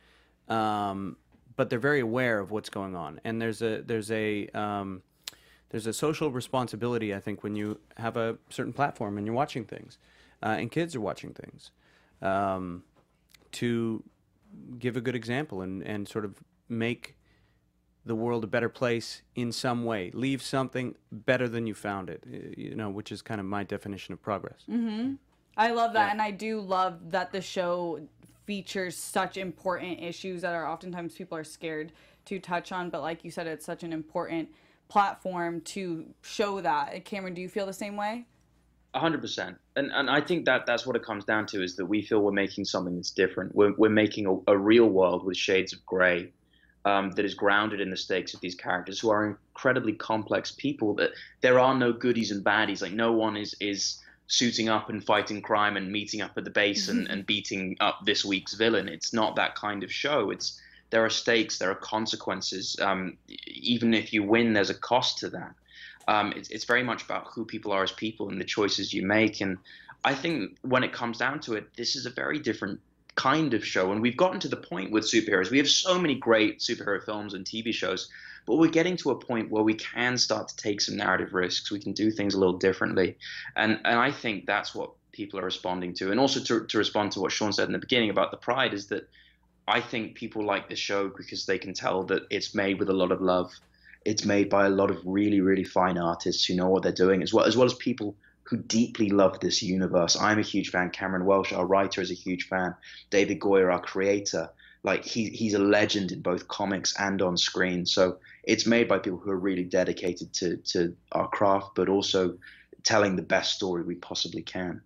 Um, 0.48 1.18
but 1.56 1.70
they're 1.70 1.80
very 1.80 2.00
aware 2.00 2.40
of 2.40 2.52
what's 2.52 2.70
going 2.70 2.96
on, 2.96 3.20
and 3.24 3.42
there's 3.42 3.62
a 3.62 3.82
there's 3.82 4.12
a 4.12 4.48
um, 4.50 5.02
there's 5.70 5.88
a 5.88 5.94
social 5.94 6.32
responsibility 6.32 7.14
I 7.14 7.20
think 7.20 7.44
when 7.44 7.56
you 7.56 7.80
have 7.98 8.18
a 8.18 8.38
certain 8.50 8.74
platform 8.74 9.18
and 9.18 9.26
you're 9.26 9.36
watching 9.36 9.66
things, 9.66 9.98
uh, 10.42 10.58
and 10.60 10.72
kids 10.72 10.96
are 10.96 11.02
watching 11.02 11.34
things, 11.34 11.72
um, 12.22 12.84
to 13.54 14.04
give 14.80 14.98
a 14.98 15.02
good 15.02 15.16
example 15.16 15.62
and 15.62 15.82
and 15.84 16.08
sort 16.08 16.26
of 16.26 16.36
make 16.68 17.16
the 18.06 18.16
world 18.16 18.44
a 18.44 18.48
better 18.48 18.70
place 18.70 19.22
in 19.36 19.52
some 19.52 19.86
way. 19.86 20.10
Leave 20.14 20.42
something 20.42 20.96
better 21.12 21.48
than 21.48 21.68
you 21.68 21.74
found 21.74 22.10
it. 22.10 22.24
You 22.58 22.76
know, 22.76 22.90
which 22.90 23.12
is 23.12 23.22
kind 23.22 23.40
of 23.40 23.46
my 23.46 23.64
definition 23.64 24.14
of 24.14 24.22
progress. 24.22 24.64
I 25.58 25.72
love 25.72 25.94
that, 25.94 26.12
and 26.12 26.22
I 26.22 26.32
do 26.32 26.62
love 26.62 27.12
that 27.12 27.32
the 27.32 27.42
show 27.42 28.00
features 28.46 28.96
such 28.96 29.38
important 29.38 30.02
issues 30.02 30.42
that 30.42 30.56
are 30.56 30.68
oftentimes 30.68 31.14
people 31.14 31.38
are 31.38 31.44
scared 31.44 31.92
to 32.26 32.40
touch 32.40 32.72
on. 32.72 32.90
But 32.90 33.02
like 33.02 33.24
you 33.24 33.30
said, 33.30 33.46
it's 33.46 33.66
such 33.66 33.84
an 33.84 33.94
important 33.94 34.50
platform 34.90 35.62
to 35.62 36.06
show 36.22 36.62
that. 36.62 37.06
Cameron, 37.06 37.34
do 37.34 37.42
you 37.42 37.50
feel 37.50 37.66
the 37.66 37.74
same 37.74 37.96
way? 37.96 38.26
A 38.94 39.00
hundred 39.00 39.22
percent, 39.22 39.58
and 39.76 39.92
and 39.94 40.10
I 40.10 40.20
think 40.20 40.46
that 40.46 40.66
that's 40.66 40.86
what 40.86 40.96
it 40.96 41.04
comes 41.04 41.24
down 41.24 41.46
to 41.48 41.64
is 41.64 41.76
that 41.76 41.86
we 41.86 42.02
feel 42.02 42.22
we're 42.22 42.32
making 42.32 42.66
something 42.66 42.96
that's 42.96 43.12
different. 43.12 43.54
We're 43.54 43.74
we're 43.78 43.90
making 43.90 44.26
a, 44.26 44.52
a 44.52 44.58
real 44.58 44.88
world 44.88 45.24
with 45.24 45.38
shades 45.38 45.74
of 45.74 45.86
grey, 45.86 46.32
um, 46.86 47.12
that 47.12 47.26
is 47.26 47.34
grounded 47.34 47.82
in 47.82 47.90
the 47.90 47.98
stakes 47.98 48.34
of 48.34 48.40
these 48.42 48.56
characters 48.56 49.00
who 49.00 49.10
are 49.10 49.26
incredibly 49.26 49.94
complex 49.94 50.52
people. 50.52 50.96
That 50.96 51.12
there 51.42 51.60
are 51.60 51.76
no 51.76 51.92
goodies 51.92 52.32
and 52.32 52.44
baddies. 52.44 52.82
Like 52.82 52.94
no 52.94 53.12
one 53.12 53.38
is 53.38 53.56
is 53.60 54.00
suiting 54.28 54.70
up 54.70 54.90
and 54.90 55.04
fighting 55.04 55.42
crime 55.42 55.76
and 55.76 55.92
meeting 55.92 56.22
up 56.22 56.32
at 56.38 56.44
the 56.44 56.52
base 56.52 56.88
and, 56.88 57.08
and 57.10 57.26
beating 57.26 57.76
up 57.80 58.06
this 58.06 58.24
week's 58.24 58.54
villain. 58.54 58.88
It's 58.88 59.14
not 59.14 59.36
that 59.36 59.56
kind 59.56 59.84
of 59.84 59.92
show. 59.92 60.30
It's 60.30 60.60
there 60.90 61.06
are 61.06 61.10
stakes, 61.10 61.58
there 61.58 61.72
are 61.72 61.76
consequences. 61.76 62.78
Um, 62.82 63.18
even 63.48 63.94
if 63.94 64.14
you 64.14 64.24
win, 64.24 64.54
there's 64.54 64.70
a 64.70 64.76
cost 64.76 65.20
to 65.20 65.30
that 65.30 65.54
um, 66.10 66.34
it's, 66.36 66.50
it's 66.50 66.66
very 66.66 66.84
much 66.84 67.04
about 67.04 67.28
who 67.28 67.46
people 67.46 67.72
are 67.72 67.84
as 67.84 67.92
people 67.92 68.30
and 68.30 68.42
the 68.42 68.46
choices 68.46 68.92
you 68.92 69.06
make. 69.06 69.42
And 69.42 69.60
I 70.04 70.16
think 70.16 70.58
when 70.64 70.84
it 70.84 70.92
comes 70.92 71.20
down 71.20 71.40
to 71.42 71.54
it, 71.54 71.68
this 71.78 71.96
is 71.96 72.08
a 72.08 72.10
very 72.10 72.40
different 72.40 72.80
kind 73.14 73.54
of 73.54 73.64
show. 73.64 73.92
And 73.92 74.02
we've 74.02 74.18
gotten 74.18 74.40
to 74.40 74.48
the 74.48 74.58
point 74.58 74.92
with 74.92 75.04
superheroes. 75.04 75.52
We 75.52 75.60
have 75.60 75.70
so 75.70 76.00
many 76.00 76.16
great 76.16 76.60
superhero 76.62 77.04
films 77.04 77.36
and 77.36 77.46
TV 77.46 77.72
shows, 77.72 78.10
but 78.48 78.56
we're 78.56 78.72
getting 78.72 78.98
to 78.98 79.12
a 79.12 79.20
point 79.20 79.52
where 79.52 79.62
we 79.62 79.76
can 79.76 80.18
start 80.18 80.48
to 80.48 80.56
take 80.56 80.82
some 80.82 80.98
narrative 80.98 81.36
risks. 81.36 81.70
We 81.70 81.80
can 81.80 81.94
do 81.94 82.10
things 82.10 82.34
a 82.34 82.40
little 82.40 82.58
differently. 82.58 83.16
And, 83.56 83.80
and 83.86 84.00
I 84.00 84.10
think 84.10 84.48
that's 84.48 84.74
what 84.74 84.92
people 85.12 85.40
are 85.40 85.46
responding 85.46 85.94
to. 85.96 86.10
And 86.10 86.20
also 86.20 86.40
to, 86.40 86.66
to 86.66 86.78
respond 86.80 87.12
to 87.12 87.20
what 87.20 87.32
Shaun 87.32 87.54
said 87.54 87.68
in 87.68 87.74
the 87.74 87.78
beginning 87.78 88.10
about 88.10 88.32
the 88.32 88.38
pride 88.38 88.74
is 88.74 88.88
that 88.88 89.08
I 89.70 89.82
think 89.82 90.16
people 90.16 90.44
like 90.44 90.68
this 90.68 90.80
show 90.80 91.10
because 91.10 91.46
they 91.46 91.60
can 91.60 91.74
tell 91.74 92.04
that 92.06 92.24
it's 92.30 92.56
made 92.56 92.80
with 92.80 92.90
a 92.90 92.94
lot 92.94 93.12
of 93.12 93.22
love 93.22 93.52
it's 94.06 94.26
made 94.26 94.50
by 94.50 94.66
a 94.66 94.70
lot 94.70 94.90
of 94.90 95.00
really 95.06 95.42
really 95.42 95.64
fine 95.64 95.98
artists 95.98 96.46
who 96.46 96.56
know 96.56 96.70
what 96.70 96.84
they're 96.84 96.92
doing 96.92 97.22
as 97.22 97.34
well 97.34 97.46
as 97.46 97.58
well 97.58 97.66
as 97.66 97.74
people 97.76 98.16
who 98.44 98.58
deeply 98.58 99.10
love 99.10 99.40
this 99.40 99.62
universe 99.62 100.16
i'm 100.20 100.40
a 100.40 100.44
huge 100.44 100.70
fan 100.70 100.90
cameron 100.90 101.26
welsh 101.26 101.54
our 101.54 101.66
writer 101.66 102.02
is 102.02 102.12
a 102.12 102.16
huge 102.16 102.48
fan 102.48 102.74
david 103.10 103.40
goyer 103.40 103.72
our 103.72 103.82
creator 103.82 104.50
like 104.84 105.04
he, 105.04 105.26
he's 105.26 105.54
a 105.54 105.60
legend 105.60 106.14
in 106.14 106.22
both 106.22 106.48
comics 106.48 106.96
and 106.98 107.22
on 107.22 107.36
screen 107.36 107.86
so 107.86 108.18
it's 108.46 108.66
made 108.66 108.88
by 108.88 108.98
people 108.98 109.20
who 109.20 109.30
are 109.30 109.38
really 109.38 109.66
dedicated 109.66 110.32
to, 110.34 110.56
to 110.58 110.96
our 111.12 111.28
craft 111.28 111.76
but 111.76 111.90
also 111.90 112.38
telling 112.84 113.18
the 113.18 113.22
best 113.22 113.54
story 113.56 113.84
we 113.84 113.96
possibly 113.96 114.42
can 114.42 114.82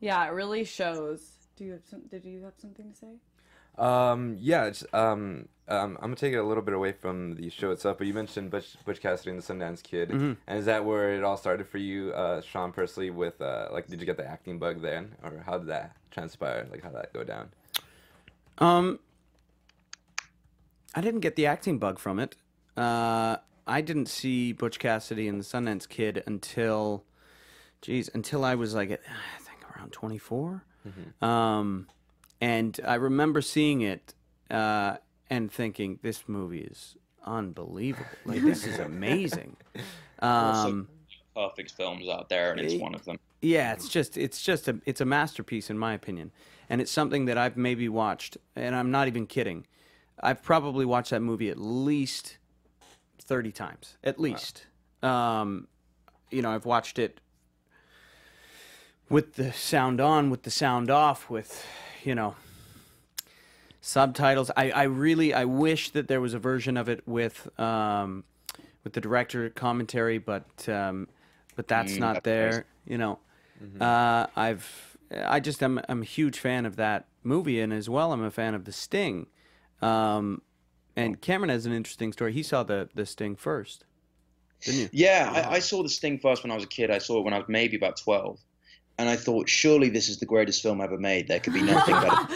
Yeah, 0.00 0.26
it 0.26 0.32
really 0.32 0.64
shows. 0.64 1.20
Do 1.56 1.64
you 1.64 1.72
have 1.72 1.84
some? 1.88 2.02
Did 2.10 2.24
you 2.24 2.42
have 2.44 2.54
something 2.58 2.90
to 2.90 2.96
say? 2.96 3.14
Um, 3.78 4.36
yeah, 4.40 4.64
it's, 4.64 4.84
um, 4.92 5.48
um, 5.68 5.96
I'm 5.96 6.02
gonna 6.08 6.16
take 6.16 6.32
it 6.32 6.36
a 6.38 6.42
little 6.44 6.62
bit 6.62 6.74
away 6.74 6.92
from 6.92 7.34
the 7.34 7.50
show 7.50 7.70
itself, 7.72 7.98
but 7.98 8.06
you 8.06 8.14
mentioned 8.14 8.50
Butch, 8.50 8.76
Butch 8.84 9.00
Cassidy 9.00 9.30
and 9.32 9.42
the 9.42 9.54
Sundance 9.54 9.82
Kid, 9.82 10.10
and 10.46 10.58
is 10.58 10.64
that 10.66 10.84
where 10.84 11.14
it 11.14 11.24
all 11.24 11.36
started 11.36 11.68
for 11.68 11.78
you, 11.78 12.12
uh, 12.12 12.40
Shaun 12.40 12.72
personally? 12.72 13.10
With 13.10 13.40
uh, 13.40 13.68
like, 13.72 13.86
did 13.88 14.00
you 14.00 14.06
get 14.06 14.16
the 14.16 14.26
acting 14.26 14.58
bug 14.58 14.80
then, 14.80 15.16
or 15.22 15.42
how 15.44 15.58
did 15.58 15.66
that 15.68 15.96
transpire? 16.10 16.66
Like, 16.70 16.82
how 16.82 16.90
did 16.90 16.98
that 16.98 17.12
go 17.12 17.24
down? 17.24 17.50
Um, 18.58 19.00
I 20.94 21.00
didn't 21.00 21.20
get 21.20 21.36
the 21.36 21.46
acting 21.46 21.78
bug 21.78 21.98
from 21.98 22.18
it. 22.18 22.36
Uh, 22.76 23.36
I 23.66 23.80
didn't 23.80 24.06
see 24.06 24.52
Butch 24.52 24.78
Cassidy 24.78 25.26
and 25.28 25.40
the 25.40 25.44
Sundance 25.44 25.88
Kid 25.88 26.22
until, 26.26 27.04
geez, 27.82 28.08
until 28.14 28.44
I 28.44 28.54
was 28.54 28.74
like, 28.74 28.90
I 28.92 29.40
think 29.42 29.58
around 29.76 29.92
24. 29.92 30.62
Um, 31.20 31.88
and 32.40 32.78
I 32.86 32.94
remember 32.94 33.40
seeing 33.40 33.80
it 33.80 34.14
uh, 34.50 34.96
and 35.30 35.50
thinking, 35.50 35.98
this 36.02 36.28
movie 36.28 36.62
is 36.62 36.96
unbelievable. 37.24 38.06
Like, 38.24 38.42
this 38.42 38.66
is 38.66 38.78
amazing. 38.78 39.56
Um, 40.20 40.88
perfect 41.34 41.72
films 41.72 42.08
out 42.08 42.28
there 42.28 42.52
and 42.52 42.60
it's 42.60 42.74
one 42.74 42.94
of 42.94 43.04
them 43.04 43.18
yeah, 43.40 43.72
it's 43.72 43.88
just 43.88 44.16
it's 44.16 44.42
just 44.42 44.68
a 44.68 44.80
it's 44.86 45.00
a 45.00 45.04
masterpiece 45.04 45.70
in 45.70 45.78
my 45.78 45.92
opinion, 45.92 46.32
and 46.68 46.80
it's 46.80 46.90
something 46.90 47.26
that 47.26 47.38
I've 47.38 47.56
maybe 47.56 47.88
watched, 47.88 48.36
and 48.54 48.74
I'm 48.74 48.90
not 48.90 49.08
even 49.08 49.26
kidding. 49.26 49.66
I've 50.20 50.42
probably 50.42 50.84
watched 50.84 51.10
that 51.10 51.20
movie 51.20 51.50
at 51.50 51.58
least 51.58 52.38
thirty 53.20 53.52
times, 53.52 53.96
at 54.02 54.18
least. 54.18 54.66
Um, 55.02 55.68
you 56.30 56.42
know, 56.42 56.50
I've 56.50 56.64
watched 56.64 56.98
it 56.98 57.20
with 59.08 59.34
the 59.34 59.52
sound 59.52 60.00
on, 60.00 60.30
with 60.30 60.42
the 60.42 60.50
sound 60.50 60.90
off, 60.90 61.30
with 61.30 61.64
you 62.06 62.16
know 62.16 62.36
subtitles. 63.80 64.50
I, 64.56 64.70
I 64.70 64.82
really 64.84 65.32
I 65.34 65.44
wish 65.44 65.90
that 65.90 66.08
there 66.08 66.20
was 66.20 66.34
a 66.34 66.38
version 66.38 66.76
of 66.76 66.88
it 66.88 67.06
with 67.06 67.48
um, 67.58 68.24
with 68.84 68.92
the 68.94 69.00
director 69.00 69.48
commentary, 69.50 70.18
but 70.18 70.68
um, 70.68 71.08
but 71.56 71.68
that's 71.68 71.98
Mm, 71.98 72.00
not 72.00 72.22
that's 72.22 72.24
there. 72.24 72.66
crazy. 72.66 72.66
You 72.86 72.98
know, 72.98 73.18
Mm-hmm. 73.62 73.84
uh, 73.84 74.26
I've 74.36 74.96
I 75.12 75.40
just 75.40 75.62
am 75.62 75.80
I'm 75.88 76.02
a 76.02 76.06
huge 76.06 76.38
fan 76.38 76.66
of 76.66 76.76
that 76.76 77.06
movie, 77.22 77.60
and 77.60 77.72
as 77.72 77.88
well 77.90 78.12
I'm 78.12 78.22
a 78.22 78.30
fan 78.30 78.54
of 78.54 78.64
The 78.64 78.72
Sting. 78.72 79.26
Um, 79.82 80.42
and 80.96 81.20
Cameron 81.20 81.50
has 81.50 81.66
an 81.66 81.72
interesting 81.72 82.12
story. 82.12 82.32
He 82.34 82.44
saw 82.44 82.62
the 82.62 82.88
the 82.94 83.06
Sting 83.06 83.36
first, 83.36 83.84
didn't 84.64 84.80
you? 84.80 84.90
Yeah, 84.90 85.30
I, 85.32 85.56
I 85.56 85.58
saw 85.60 85.82
The 85.82 85.88
Sting 85.88 86.18
first 86.18 86.42
when 86.42 86.50
I 86.50 86.54
was 86.54 86.64
a 86.64 86.68
kid. 86.68 86.90
I 86.90 86.98
saw 86.98 87.18
it 87.18 87.24
when 87.24 87.34
I 87.34 87.38
was 87.38 87.48
maybe 87.48 87.76
about 87.76 87.96
12. 87.98 88.38
And 88.98 89.10
I 89.10 89.16
thought, 89.16 89.46
surely 89.48 89.90
this 89.90 90.08
is 90.08 90.18
the 90.20 90.24
greatest 90.26 90.62
film 90.62 90.80
ever 90.80 90.96
made. 90.96 91.28
There 91.28 91.38
could 91.38 91.52
be 91.52 91.62
nothing 91.62 91.94
better. 91.94 92.28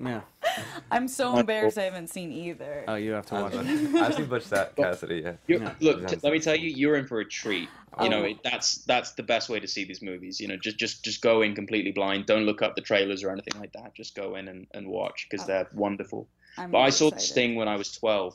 Yeah. 0.06 0.20
I'm 0.90 1.06
so 1.06 1.36
embarrassed 1.36 1.76
I 1.76 1.82
haven't 1.82 2.08
seen 2.08 2.32
either. 2.32 2.84
Oh, 2.88 2.94
you 2.94 3.10
have 3.12 3.26
to 3.26 3.34
watch 3.34 3.52
it. 3.52 3.58
I've, 3.58 3.94
I've 3.96 4.14
seen 4.14 4.24
Butch 4.24 4.44
Sa- 4.44 4.64
Cassidy. 4.74 5.16
Yeah. 5.22 5.32
Yeah. 5.46 5.74
Look, 5.80 6.06
t- 6.06 6.16
let 6.22 6.32
me 6.32 6.40
tell 6.40 6.56
you, 6.56 6.70
you're 6.70 6.96
in 6.96 7.06
for 7.06 7.20
a 7.20 7.26
treat. 7.28 7.68
You 8.00 8.08
know, 8.08 8.20
Oh. 8.22 8.24
it, 8.24 8.38
that's 8.42 8.78
that's 8.86 9.12
the 9.12 9.22
best 9.22 9.50
way 9.50 9.60
to 9.60 9.68
see 9.68 9.84
these 9.84 10.00
movies. 10.00 10.40
You 10.40 10.48
know, 10.48 10.56
just 10.56 10.78
just 10.78 11.04
just 11.04 11.20
go 11.20 11.42
in 11.42 11.54
completely 11.54 11.92
blind. 11.92 12.24
Don't 12.24 12.44
look 12.46 12.62
up 12.62 12.74
the 12.74 12.80
trailers 12.80 13.22
or 13.22 13.30
anything 13.30 13.60
like 13.60 13.72
that. 13.74 13.94
Just 13.94 14.14
go 14.14 14.36
in 14.36 14.48
and, 14.48 14.66
and 14.72 14.88
watch 14.88 15.26
because 15.30 15.46
they're 15.46 15.68
wonderful. 15.74 16.26
I'm 16.56 16.70
But 16.70 16.78
I 16.78 16.88
saw 16.88 17.10
The 17.10 17.16
excited. 17.16 17.32
Sting 17.32 17.54
when 17.56 17.68
I 17.68 17.76
was 17.76 17.92
12, 17.92 18.34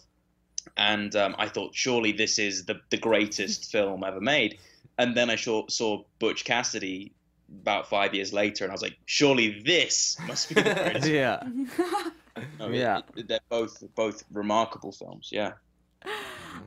and 0.77 1.15
um, 1.15 1.35
I 1.39 1.47
thought, 1.47 1.73
surely 1.73 2.11
this 2.11 2.37
is 2.37 2.65
the, 2.65 2.79
the 2.91 2.97
greatest 2.97 3.71
film 3.71 4.03
ever 4.03 4.21
made. 4.21 4.59
And 4.99 5.17
then 5.17 5.31
I 5.31 5.35
saw, 5.37 5.65
saw 5.67 6.03
Butch 6.19 6.45
Cassidy 6.45 7.13
about 7.61 7.89
five 7.89 8.13
years 8.13 8.31
later, 8.33 8.63
and 8.63 8.71
I 8.71 8.73
was 8.75 8.81
like, 8.81 8.97
surely 9.05 9.61
this 9.65 10.17
must 10.27 10.49
be 10.49 10.55
the 10.55 10.61
greatest. 10.73 11.07
yeah. 11.07 11.43
No, 12.59 12.69
it- 12.69 12.75
Yeah. 12.75 13.01
it- 13.17 13.27
they're 13.27 13.39
both 13.49 13.83
both 13.95 14.23
remarkable 14.31 14.91
films. 14.93 15.29
Yeah. 15.31 15.51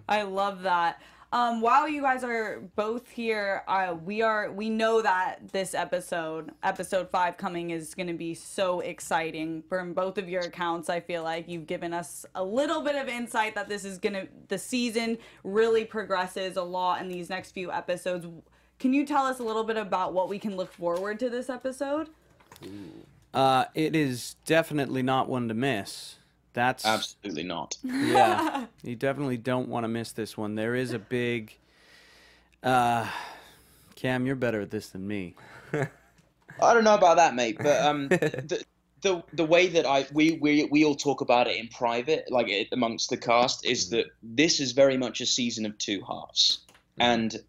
I 0.08 0.22
love 0.22 0.62
that. 0.62 1.00
Um, 1.32 1.60
while 1.60 1.88
you 1.88 2.00
guys 2.02 2.22
are 2.22 2.60
both 2.76 3.08
here, 3.08 3.64
uh, 3.66 3.96
we 4.04 4.22
are 4.22 4.52
we 4.52 4.70
know 4.70 5.02
that 5.02 5.48
this 5.50 5.74
episode, 5.74 6.52
episode 6.62 7.10
five, 7.10 7.36
coming 7.36 7.70
is 7.70 7.92
going 7.92 8.06
to 8.06 8.12
be 8.12 8.34
so 8.34 8.78
exciting 8.80 9.64
from 9.68 9.94
both 9.94 10.16
of 10.16 10.28
your 10.28 10.42
accounts. 10.42 10.88
I 10.88 11.00
feel 11.00 11.24
like 11.24 11.48
you've 11.48 11.66
given 11.66 11.92
us 11.92 12.24
a 12.36 12.44
little 12.44 12.82
bit 12.82 12.94
of 12.94 13.08
insight 13.08 13.56
that 13.56 13.68
this 13.68 13.84
is 13.84 13.98
going 13.98 14.12
to 14.12 14.28
the 14.46 14.58
season 14.58 15.18
really 15.42 15.84
progresses 15.84 16.56
a 16.56 16.62
lot 16.62 17.00
in 17.00 17.08
these 17.08 17.28
next 17.30 17.50
few 17.50 17.72
episodes. 17.72 18.26
Can 18.84 18.92
you 18.92 19.06
tell 19.06 19.24
us 19.24 19.38
a 19.38 19.42
little 19.42 19.64
bit 19.64 19.78
about 19.78 20.12
what 20.12 20.28
we 20.28 20.38
can 20.38 20.58
look 20.58 20.70
forward 20.70 21.18
to 21.20 21.30
this 21.30 21.48
episode? 21.48 22.10
Uh, 23.32 23.64
it 23.74 23.96
is 23.96 24.36
definitely 24.44 25.02
not 25.02 25.26
one 25.26 25.48
to 25.48 25.54
miss. 25.54 26.16
That's 26.52 26.84
Absolutely 26.84 27.44
not. 27.44 27.78
yeah. 27.82 28.66
You 28.82 28.94
definitely 28.94 29.38
don't 29.38 29.70
want 29.70 29.84
to 29.84 29.88
miss 29.88 30.12
this 30.12 30.36
one. 30.36 30.54
There 30.54 30.74
is 30.74 30.92
a 30.92 30.98
big. 30.98 31.56
Uh, 32.62 33.08
Cam, 33.94 34.26
you're 34.26 34.36
better 34.36 34.60
at 34.60 34.70
this 34.70 34.90
than 34.90 35.08
me. 35.08 35.34
I 35.72 36.74
don't 36.74 36.84
know 36.84 36.94
about 36.94 37.16
that, 37.16 37.34
mate, 37.34 37.56
but 37.58 37.80
um, 37.86 38.08
the, 38.08 38.62
the 39.00 39.22
the 39.32 39.46
way 39.46 39.66
that 39.68 39.86
I 39.86 40.06
we, 40.12 40.32
we 40.42 40.68
we 40.70 40.84
all 40.84 40.94
talk 40.94 41.22
about 41.22 41.46
it 41.46 41.56
in 41.56 41.68
private, 41.68 42.30
like 42.30 42.68
amongst 42.70 43.08
the 43.08 43.16
cast, 43.16 43.64
is 43.64 43.88
that 43.88 44.08
this 44.22 44.60
is 44.60 44.72
very 44.72 44.98
much 44.98 45.22
a 45.22 45.26
season 45.26 45.64
of 45.64 45.78
two 45.78 46.02
halves, 46.06 46.58
and 46.98 47.42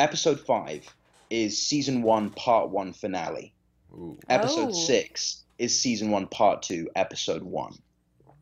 episode 0.00 0.40
five 0.40 0.92
is 1.28 1.60
season 1.60 2.02
one, 2.02 2.30
part 2.30 2.70
one 2.70 2.92
finale. 2.92 3.52
Ooh. 3.92 4.18
Episode 4.28 4.70
Oh. 4.70 4.72
six 4.72 5.44
is 5.58 5.78
season 5.78 6.10
one, 6.10 6.26
part 6.26 6.62
two, 6.62 6.88
episode 6.96 7.42
one. 7.42 7.74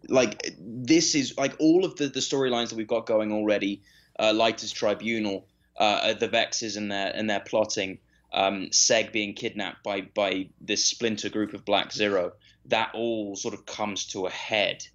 Like 0.09 0.55
this 0.59 1.15
is 1.15 1.37
like 1.37 1.57
all 1.59 1.85
of 1.85 1.97
the 1.97 2.09
the 2.09 2.21
storylines 2.21 2.71
that 2.71 2.77
we've 2.77 2.87
got 2.87 3.07
going 3.07 3.33
already. 3.33 3.83
Uh, 4.19 4.33
Lyta's 4.33 4.73
Tribunal, 4.73 5.47
uh, 5.77 6.15
the 6.15 6.29
Vexes 6.29 6.77
and 6.77 6.91
their 6.91 7.13
and 7.15 7.29
their 7.29 7.41
plotting, 7.41 7.99
um, 8.33 8.67
Seg 8.71 9.13
being 9.13 9.35
kidnapped 9.35 9.83
by 9.83 10.03
by 10.03 10.49
this 10.61 10.85
splinter 10.85 11.29
group 11.29 11.53
of 11.55 11.65
Black 11.65 11.93
Zero. 11.93 12.33
That 12.67 12.91
all 12.95 13.37
sort 13.37 13.55
of 13.55 13.67
comes 13.67 14.07
to 14.07 14.27
a 14.27 14.31
head, 14.31 14.87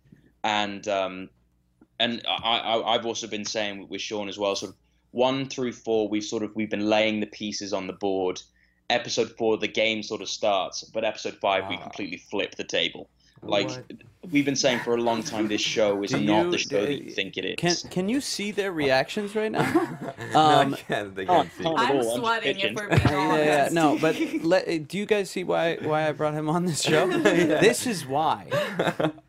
and 0.43 0.87
um, 0.87 1.29
and 1.99 2.21
I, 2.27 2.59
I 2.59 2.95
I've 2.95 3.05
also 3.05 3.27
been 3.27 3.45
saying 3.45 3.87
with 3.89 4.01
Shaun 4.01 4.29
as 4.29 4.37
well, 4.37 4.55
sort 4.55 4.71
of 4.71 4.77
one 5.13 5.47
through 5.47 5.71
four, 5.71 6.07
we've 6.09 6.23
sort 6.23 6.43
of 6.43 6.53
we've 6.55 6.69
been 6.69 6.89
laying 6.89 7.19
the 7.21 7.27
pieces 7.27 7.71
on 7.73 7.87
the 7.87 7.93
board. 7.93 8.41
Episode 8.89 9.31
four, 9.37 9.57
the 9.57 9.67
game 9.67 10.03
sort 10.03 10.21
of 10.21 10.27
starts, 10.29 10.83
but 10.83 11.03
episode 11.05 11.35
five, 11.41 11.67
we 11.69 11.75
Ah. 11.77 11.83
completely 11.83 12.17
flip 12.17 12.55
the 12.55 12.63
table. 12.65 13.09
Like 13.41 13.69
What? 13.69 13.91
we've 14.31 14.45
been 14.45 14.55
saying 14.55 14.79
for 14.85 14.95
a 14.95 15.01
long 15.01 15.21
time, 15.21 15.47
this 15.49 15.59
show 15.61 16.01
is 16.03 16.11
Do 16.11 16.19
not 16.21 16.45
you- 16.45 16.51
the 16.51 16.57
show 16.57 16.81
that 16.81 16.87
uh, 16.89 16.91
you 16.91 17.09
think 17.11 17.35
it 17.37 17.43
is. 17.45 17.55
Can 17.57 17.75
Can 17.91 18.09
you 18.09 18.21
see 18.21 18.51
their 18.51 18.71
reactions 18.71 19.35
right 19.35 19.51
now? 19.51 19.69
no, 20.33 20.39
Um, 20.39 20.73
I 20.73 20.77
can't. 20.77 21.15
They 21.15 21.23
oh, 21.23 21.35
can't 21.43 21.51
see. 21.57 21.63
oh. 21.65 21.75
I'm 21.75 21.97
all, 21.97 22.11
I'm 22.13 22.19
sweating 22.21 22.59
if 22.59 22.73
we're 22.75 22.87
being 22.87 23.01
honest. 23.01 23.45
yeah, 23.45 23.63
yeah, 23.65 23.69
no, 23.71 23.97
but 23.99 24.15
let, 24.43 24.87
do 24.87 24.97
you 24.97 25.05
guys 25.05 25.29
see 25.29 25.43
why 25.43 25.75
why 25.81 26.07
I 26.07 26.11
brought 26.13 26.33
him 26.35 26.49
on 26.49 26.65
this 26.65 26.81
show? 26.81 27.05
This 27.07 27.85
is 27.85 28.05
why. 28.05 28.47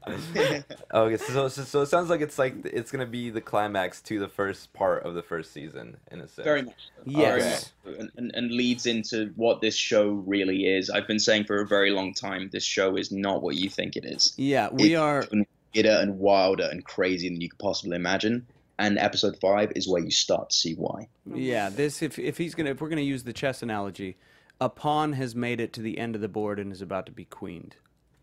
Okay, 0.94 1.16
so, 1.16 1.48
so 1.48 1.62
so 1.62 1.82
it 1.82 1.86
sounds 1.86 2.08
like 2.10 2.20
it's 2.20 2.38
like 2.38 2.54
it's 2.64 2.90
gonna 2.90 3.06
be 3.06 3.30
the 3.30 3.40
climax 3.40 4.00
to 4.02 4.18
the 4.20 4.28
first 4.28 4.72
part 4.72 5.02
of 5.04 5.14
the 5.14 5.22
first 5.22 5.52
season 5.52 5.96
in 6.10 6.20
a 6.20 6.28
sense. 6.28 6.44
Very 6.44 6.62
much. 6.62 6.74
so. 6.96 7.02
Yes. 7.06 7.72
Very 7.84 7.96
much 7.96 7.98
so. 7.98 8.00
And, 8.00 8.10
and, 8.16 8.30
and 8.34 8.50
leads 8.52 8.86
into 8.86 9.32
what 9.36 9.60
this 9.60 9.74
show 9.74 10.10
really 10.10 10.66
is. 10.66 10.90
I've 10.90 11.06
been 11.08 11.18
saying 11.18 11.44
for 11.44 11.60
a 11.60 11.66
very 11.66 11.90
long 11.90 12.14
time, 12.14 12.48
this 12.52 12.64
show 12.64 12.96
is 12.96 13.10
not 13.10 13.42
what 13.42 13.56
you 13.56 13.68
think 13.68 13.96
it 13.96 14.04
is. 14.04 14.34
Yeah, 14.36 14.68
we 14.72 14.92
It's 14.94 15.00
are. 15.00 15.22
even 15.24 15.46
weirder 15.74 15.98
and 16.00 16.18
wilder 16.18 16.68
and 16.70 16.84
crazier 16.84 17.30
than 17.30 17.40
you 17.40 17.48
could 17.48 17.58
possibly 17.58 17.96
imagine. 17.96 18.46
And 18.78 18.98
episode 18.98 19.36
five 19.40 19.72
is 19.76 19.88
where 19.88 20.02
you 20.02 20.10
start 20.10 20.50
to 20.50 20.56
see 20.56 20.74
why. 20.74 21.08
Yeah, 21.32 21.68
this 21.70 22.02
if 22.02 22.18
if 22.18 22.38
he's 22.38 22.54
gonna 22.54 22.70
if 22.70 22.80
we're 22.80 22.88
gonna 22.88 23.00
use 23.02 23.22
the 23.24 23.32
chess 23.32 23.62
analogy, 23.62 24.16
a 24.60 24.68
pawn 24.68 25.12
has 25.14 25.34
made 25.34 25.60
it 25.60 25.72
to 25.74 25.80
the 25.80 25.98
end 25.98 26.14
of 26.14 26.20
the 26.20 26.28
board 26.28 26.58
and 26.58 26.72
is 26.72 26.82
about 26.82 27.06
to 27.06 27.12
be 27.12 27.24
queened. 27.24 27.76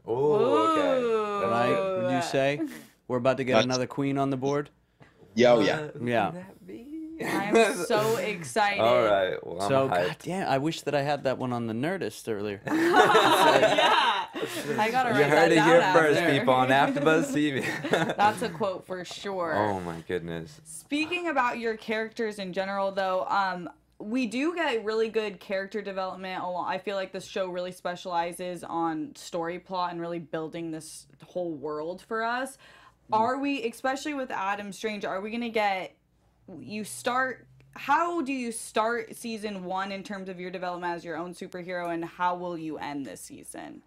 Oh, 0.07 0.71
okay. 0.71 1.41
That's 1.41 1.51
Right? 1.51 1.75
good. 1.75 2.03
Would 2.03 2.11
you 2.13 2.21
say 2.21 2.61
we're 3.07 3.17
about 3.17 3.37
to 3.37 3.43
get 3.43 3.53
That's- 3.53 3.65
another 3.65 3.87
queen 3.87 4.17
on 4.17 4.29
the 4.29 4.37
board? 4.37 4.69
Yeah, 5.35 5.51
oh 5.53 5.59
yeah. 5.61 5.81
What 5.93 6.01
Yeah. 6.07 6.31
could 6.31 6.39
that 6.41 6.67
be? 6.67 6.87
I'm 7.23 7.75
so 7.85 8.17
excited. 8.17 8.79
All 8.81 9.03
right. 9.03 9.45
Well, 9.45 9.61
I'm 9.61 9.69
so 9.69 9.87
hyped. 9.89 10.07
God 10.07 10.15
damn, 10.23 10.49
I 10.49 10.57
wish 10.57 10.81
that 10.81 10.95
I 10.95 11.03
had 11.03 11.23
that 11.25 11.37
one 11.37 11.53
on 11.53 11.67
the 11.67 11.73
Nerdist 11.73 12.27
earlier. 12.33 12.61
yeah. 12.67 14.25
I 14.77 14.89
gotta 14.91 15.11
write 15.11 15.19
You 15.19 15.23
heard 15.25 15.31
that 15.31 15.51
it 15.51 15.55
down 15.55 15.67
here 15.69 15.93
first, 15.93 16.19
after. 16.19 16.39
people, 16.39 16.53
on 16.53 16.69
AfterBuzz 16.69 17.31
TV. 17.31 18.15
That's 18.17 18.41
a 18.41 18.49
quote 18.49 18.85
for 18.87 19.05
sure. 19.05 19.53
Oh 19.55 19.79
my 19.81 20.03
goodness. 20.07 20.59
Speaking 20.65 21.27
about 21.27 21.59
your 21.59 21.77
characters 21.77 22.39
in 22.39 22.53
general, 22.53 22.91
though, 22.91 23.25
um, 23.29 23.69
we 24.01 24.25
do 24.25 24.55
get 24.55 24.83
really 24.83 25.09
good 25.09 25.39
character 25.39 25.81
development. 25.81 26.41
I 26.43 26.77
feel 26.77 26.95
like 26.95 27.11
this 27.11 27.25
show 27.25 27.47
really 27.47 27.71
specializes 27.71 28.63
on 28.63 29.15
story 29.15 29.59
plot 29.59 29.91
and 29.91 30.01
really 30.01 30.19
building 30.19 30.71
this 30.71 31.07
whole 31.25 31.51
world 31.51 32.01
for 32.01 32.23
us. 32.23 32.57
Are 33.13 33.37
we, 33.37 33.63
especially 33.63 34.13
with 34.13 34.31
Adam 34.31 34.71
Strange, 34.71 35.05
are 35.05 35.19
we 35.19 35.31
gonna 35.31 35.49
get? 35.49 35.95
You 36.59 36.83
start. 36.83 37.45
How 37.75 38.21
do 38.21 38.33
you 38.33 38.51
start 38.51 39.15
season 39.15 39.63
one 39.63 39.91
in 39.91 40.03
terms 40.03 40.29
of 40.29 40.39
your 40.39 40.51
development 40.51 40.93
as 40.93 41.05
your 41.05 41.17
own 41.17 41.33
superhero, 41.33 41.93
and 41.93 42.03
how 42.03 42.35
will 42.35 42.57
you 42.57 42.77
end 42.77 43.05
this 43.05 43.21
season? 43.21 43.81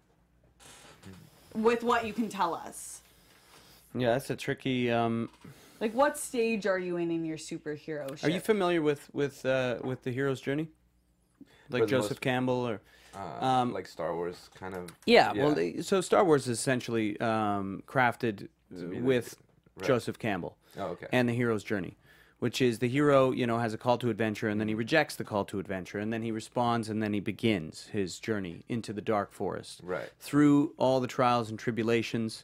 With 1.53 1.83
what 1.83 2.05
you 2.05 2.13
can 2.13 2.29
tell 2.29 2.53
us. 2.53 3.01
yeah, 3.93 4.13
that's 4.13 4.29
a 4.29 4.35
tricky. 4.35 4.91
Um, 4.91 5.29
Like, 5.79 5.93
what 5.93 6.17
stage 6.17 6.65
are 6.65 6.79
you 6.79 6.97
in 6.97 7.11
in 7.11 7.25
your 7.25 7.37
superhero? 7.37 8.17
Show? 8.17 8.27
Are 8.27 8.29
you 8.29 8.39
familiar 8.39 8.81
with 8.81 9.09
with 9.13 9.45
uh, 9.45 9.77
with 9.83 10.03
the 10.03 10.11
hero's 10.11 10.39
journey? 10.41 10.69
Like 11.69 11.87
Joseph 11.87 12.11
most- 12.11 12.21
Campbell 12.21 12.67
or 12.67 12.81
Uh, 13.15 13.45
Um, 13.45 13.73
like 13.73 13.87
Star 13.87 14.15
Wars, 14.15 14.49
kind 14.55 14.75
of. 14.75 14.89
yeah, 15.05 15.31
well, 15.33 15.53
they, 15.53 15.81
so 15.81 16.01
Star 16.01 16.23
Wars 16.25 16.47
is 16.47 16.59
essentially 16.59 17.19
um, 17.21 17.81
crafted 17.87 18.49
with 18.69 19.35
right. 19.77 19.87
Joseph 19.87 20.19
Campbell. 20.19 20.57
Oh, 20.77 20.87
okay. 20.87 21.07
and 21.13 21.29
the 21.29 21.33
hero's 21.33 21.63
journey, 21.63 21.97
which 22.39 22.61
is 22.61 22.79
the 22.79 22.89
hero, 22.89 23.31
you 23.31 23.47
know, 23.47 23.57
has 23.59 23.73
a 23.73 23.77
call 23.77 23.97
to 23.99 24.09
adventure 24.09 24.49
and 24.49 24.59
then 24.59 24.67
he 24.67 24.75
rejects 24.75 25.15
the 25.15 25.23
call 25.23 25.45
to 25.45 25.59
adventure 25.59 25.97
and 25.99 26.11
then 26.11 26.21
he 26.21 26.31
responds 26.31 26.89
and 26.89 27.01
then 27.01 27.13
he 27.13 27.21
begins 27.21 27.87
his 27.93 28.19
journey 28.19 28.65
into 28.67 28.91
the 28.91 29.01
dark 29.01 29.31
forest. 29.31 29.79
Right. 29.81 30.11
Through 30.19 30.73
all 30.77 30.99
the 30.99 31.07
trials 31.07 31.49
and 31.49 31.57
tribulations 31.57 32.43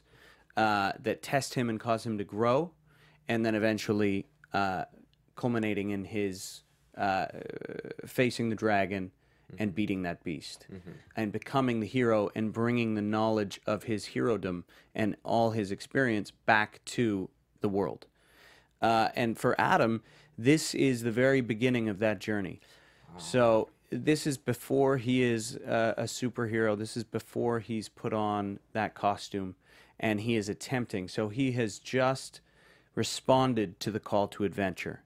uh, 0.56 0.92
that 1.02 1.22
test 1.22 1.52
him 1.54 1.68
and 1.68 1.78
cause 1.78 2.06
him 2.06 2.16
to 2.16 2.24
grow, 2.24 2.70
and 3.28 3.44
then 3.44 3.54
eventually 3.54 4.26
uh, 4.52 4.84
culminating 5.36 5.90
in 5.90 6.04
his 6.04 6.62
uh, 6.96 7.26
facing 8.06 8.48
the 8.50 8.56
dragon 8.56 9.12
Mm-hmm. 9.52 9.62
and 9.64 9.74
beating 9.74 10.02
that 10.02 10.24
beast 10.24 10.66
and 11.14 11.30
becoming 11.30 11.80
the 11.80 11.86
hero 11.86 12.30
and 12.34 12.54
bringing 12.54 12.94
the 12.94 13.02
knowledge 13.02 13.60
of 13.66 13.82
his 13.82 14.06
herodom 14.14 14.64
and 14.94 15.14
all 15.24 15.50
his 15.50 15.70
experience 15.70 16.30
back 16.30 16.80
to 16.86 17.28
the 17.60 17.68
world. 17.68 18.06
Uh, 18.80 19.08
and 19.14 19.38
for 19.38 19.54
Adam, 19.60 20.02
this 20.38 20.74
is 20.74 21.02
the 21.02 21.10
very 21.10 21.42
beginning 21.42 21.90
of 21.90 21.98
that 21.98 22.18
journey. 22.18 22.60
So 23.18 23.68
this 23.90 24.26
is 24.26 24.38
before 24.38 24.96
he 24.96 25.22
is 25.22 25.56
uh, 25.56 25.94
a 25.98 26.04
superhero. 26.04 26.78
This 26.78 26.96
is 26.96 27.04
before 27.04 27.60
he's 27.60 27.90
put 27.90 28.14
on 28.14 28.58
that 28.72 28.94
costume, 28.94 29.54
and 30.00 30.22
he 30.22 30.34
is 30.34 30.48
attempting. 30.48 31.08
So 31.08 31.28
he 31.28 31.52
has 31.52 31.78
just 31.78 32.40
responded 32.94 33.80
to 33.80 33.90
the 33.90 34.00
call 34.00 34.28
to 34.28 34.44
adventure, 34.44 35.02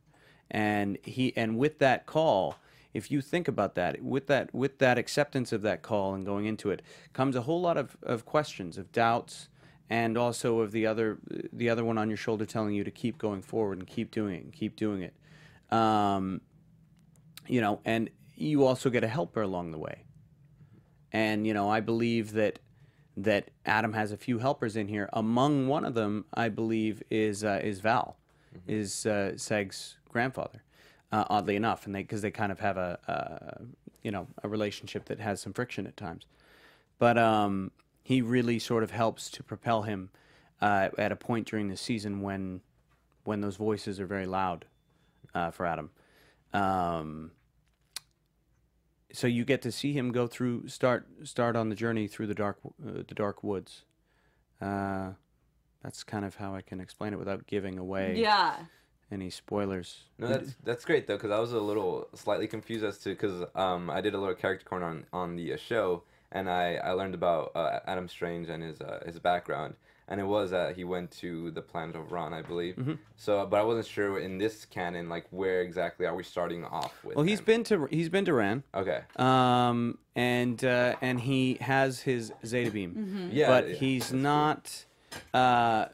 and 0.50 0.98
he 1.02 1.32
and 1.36 1.58
with 1.58 1.78
that 1.78 2.06
call, 2.06 2.56
if 2.92 3.10
you 3.10 3.20
think 3.20 3.48
about 3.48 3.74
that, 3.74 4.02
with 4.02 4.26
that 4.26 4.54
with 4.54 4.78
that 4.78 4.98
acceptance 4.98 5.52
of 5.52 5.62
that 5.62 5.82
call 5.82 6.14
and 6.14 6.24
going 6.24 6.46
into 6.46 6.70
it, 6.70 6.82
comes 7.12 7.36
a 7.36 7.42
whole 7.42 7.60
lot 7.60 7.76
of, 7.76 7.96
of 8.02 8.24
questions, 8.24 8.78
of 8.78 8.90
doubts, 8.92 9.48
and 9.88 10.16
also 10.16 10.60
of 10.60 10.72
the 10.72 10.86
other 10.86 11.18
the 11.52 11.68
other 11.68 11.84
one 11.84 11.98
on 11.98 12.08
your 12.08 12.16
shoulder 12.16 12.46
telling 12.46 12.74
you 12.74 12.84
to 12.84 12.90
keep 12.90 13.18
going 13.18 13.42
forward 13.42 13.78
and 13.78 13.86
keep 13.86 14.10
doing 14.10 14.34
it 14.34 14.44
and 14.44 14.52
keep 14.52 14.76
doing 14.76 15.02
it. 15.02 15.14
Um, 15.70 16.40
you 17.46 17.60
know, 17.60 17.80
and 17.84 18.10
you 18.34 18.64
also 18.64 18.90
get 18.90 19.04
a 19.04 19.08
helper 19.08 19.42
along 19.42 19.72
the 19.72 19.78
way. 19.78 20.04
And 21.12 21.46
you 21.46 21.54
know, 21.54 21.68
I 21.68 21.80
believe 21.80 22.32
that 22.32 22.58
that 23.16 23.50
Adam 23.64 23.92
has 23.94 24.12
a 24.12 24.16
few 24.16 24.38
helpers 24.38 24.76
in 24.76 24.88
here. 24.88 25.08
Among 25.12 25.68
one 25.68 25.84
of 25.84 25.94
them, 25.94 26.26
I 26.34 26.48
believe, 26.48 27.02
is 27.10 27.44
uh, 27.44 27.60
is 27.62 27.80
Val, 27.80 28.16
is 28.66 29.06
uh, 29.06 29.36
Seg's 29.36 29.96
grandfather. 30.08 30.62
Uh, 31.12 31.24
oddly 31.30 31.54
enough, 31.54 31.86
and 31.86 31.94
they 31.94 32.02
because 32.02 32.20
they 32.20 32.30
kind 32.30 32.50
of 32.50 32.58
have 32.60 32.76
a, 32.76 32.98
a 33.06 33.62
you 34.02 34.10
know 34.10 34.26
a 34.42 34.48
relationship 34.48 35.04
that 35.06 35.20
has 35.20 35.40
some 35.40 35.52
friction 35.52 35.86
at 35.86 35.96
times, 35.96 36.26
but 36.98 37.16
um, 37.16 37.70
he 38.02 38.20
really 38.20 38.58
sort 38.58 38.82
of 38.82 38.90
helps 38.90 39.30
to 39.30 39.42
propel 39.42 39.82
him 39.82 40.10
uh, 40.60 40.88
at 40.98 41.12
a 41.12 41.16
point 41.16 41.46
during 41.46 41.68
the 41.68 41.76
season 41.76 42.20
when 42.20 42.60
when 43.24 43.40
those 43.40 43.56
voices 43.56 44.00
are 44.00 44.06
very 44.06 44.26
loud 44.26 44.64
uh, 45.34 45.50
for 45.50 45.64
Adam. 45.64 45.90
Um, 46.52 47.30
so 49.16 49.26
you 49.26 49.44
get 49.44 49.62
to 49.62 49.72
see 49.72 49.92
him 49.92 50.12
go 50.12 50.26
through 50.26 50.68
start 50.68 51.06
start 51.24 51.56
on 51.56 51.68
the 51.68 51.74
journey 51.74 52.06
through 52.06 52.26
the 52.26 52.34
dark 52.34 52.58
uh, 52.64 53.02
the 53.08 53.14
dark 53.14 53.42
woods. 53.42 53.82
Uh, 54.60 55.12
that's 55.82 56.02
kind 56.04 56.24
of 56.24 56.34
how 56.36 56.54
I 56.54 56.62
can 56.62 56.80
explain 56.80 57.12
it 57.12 57.18
without 57.18 57.46
giving 57.46 57.78
away 57.78 58.16
Yeah. 58.18 58.56
any 59.10 59.30
spoilers. 59.30 60.04
No, 60.18 60.28
that's 60.28 60.54
that's 60.64 60.84
great 60.84 61.06
though, 61.06 61.16
because 61.16 61.30
I 61.30 61.38
was 61.38 61.52
a 61.52 61.60
little 61.60 62.08
slightly 62.14 62.46
confused 62.46 62.84
as 62.84 62.98
to 62.98 63.10
because 63.10 63.44
um, 63.54 63.88
I 63.90 64.00
did 64.00 64.14
a 64.14 64.18
little 64.18 64.34
character 64.34 64.64
corner 64.68 64.86
on 64.86 65.06
on 65.12 65.36
the 65.36 65.54
uh, 65.54 65.56
show, 65.56 66.02
and 66.32 66.50
I, 66.50 66.74
I 66.76 66.90
learned 66.92 67.14
about 67.14 67.52
uh, 67.54 67.80
Adam 67.86 68.08
Strange 68.08 68.48
and 68.48 68.62
his 68.62 68.80
uh, 68.80 69.02
his 69.06 69.18
background, 69.18 69.74
and 70.08 70.20
it 70.20 70.24
was 70.24 70.50
that 70.50 70.76
he 70.76 70.84
went 70.84 71.10
to 71.10 71.50
the 71.50 71.62
planet 71.62 71.96
of 71.96 72.12
Ron, 72.12 72.32
I 72.32 72.42
believe. 72.42 72.76
Mm-hmm. 72.76 72.94
So, 73.16 73.44
but 73.46 73.58
I 73.58 73.62
wasn't 73.64 73.86
sure 73.86 74.18
in 74.20 74.38
this 74.38 74.64
canon 74.64 75.08
like 75.08 75.26
where 75.30 75.62
exactly 75.62 76.06
are 76.06 76.14
we 76.14 76.22
starting 76.22 76.64
off 76.64 76.94
with. 77.04 77.16
Well, 77.16 77.24
he's 77.24 77.40
him. 77.40 77.44
been 77.46 77.64
to 77.64 77.86
he's 77.90 78.08
been 78.08 78.24
to 78.26 78.34
Rann, 78.34 78.62
okay. 78.74 79.00
um, 79.16 79.98
and 80.14 80.64
uh, 80.64 80.96
and 81.00 81.20
he 81.20 81.58
has 81.60 82.00
his 82.00 82.32
Zeta 82.44 82.70
beam, 82.70 83.30
Yeah, 83.32 83.48
but 83.48 83.68
yeah, 83.68 83.74
he's 83.76 84.02
that's 84.02 84.12
cool. 84.12 84.20
not. 84.20 84.84
Uh, 85.32 85.86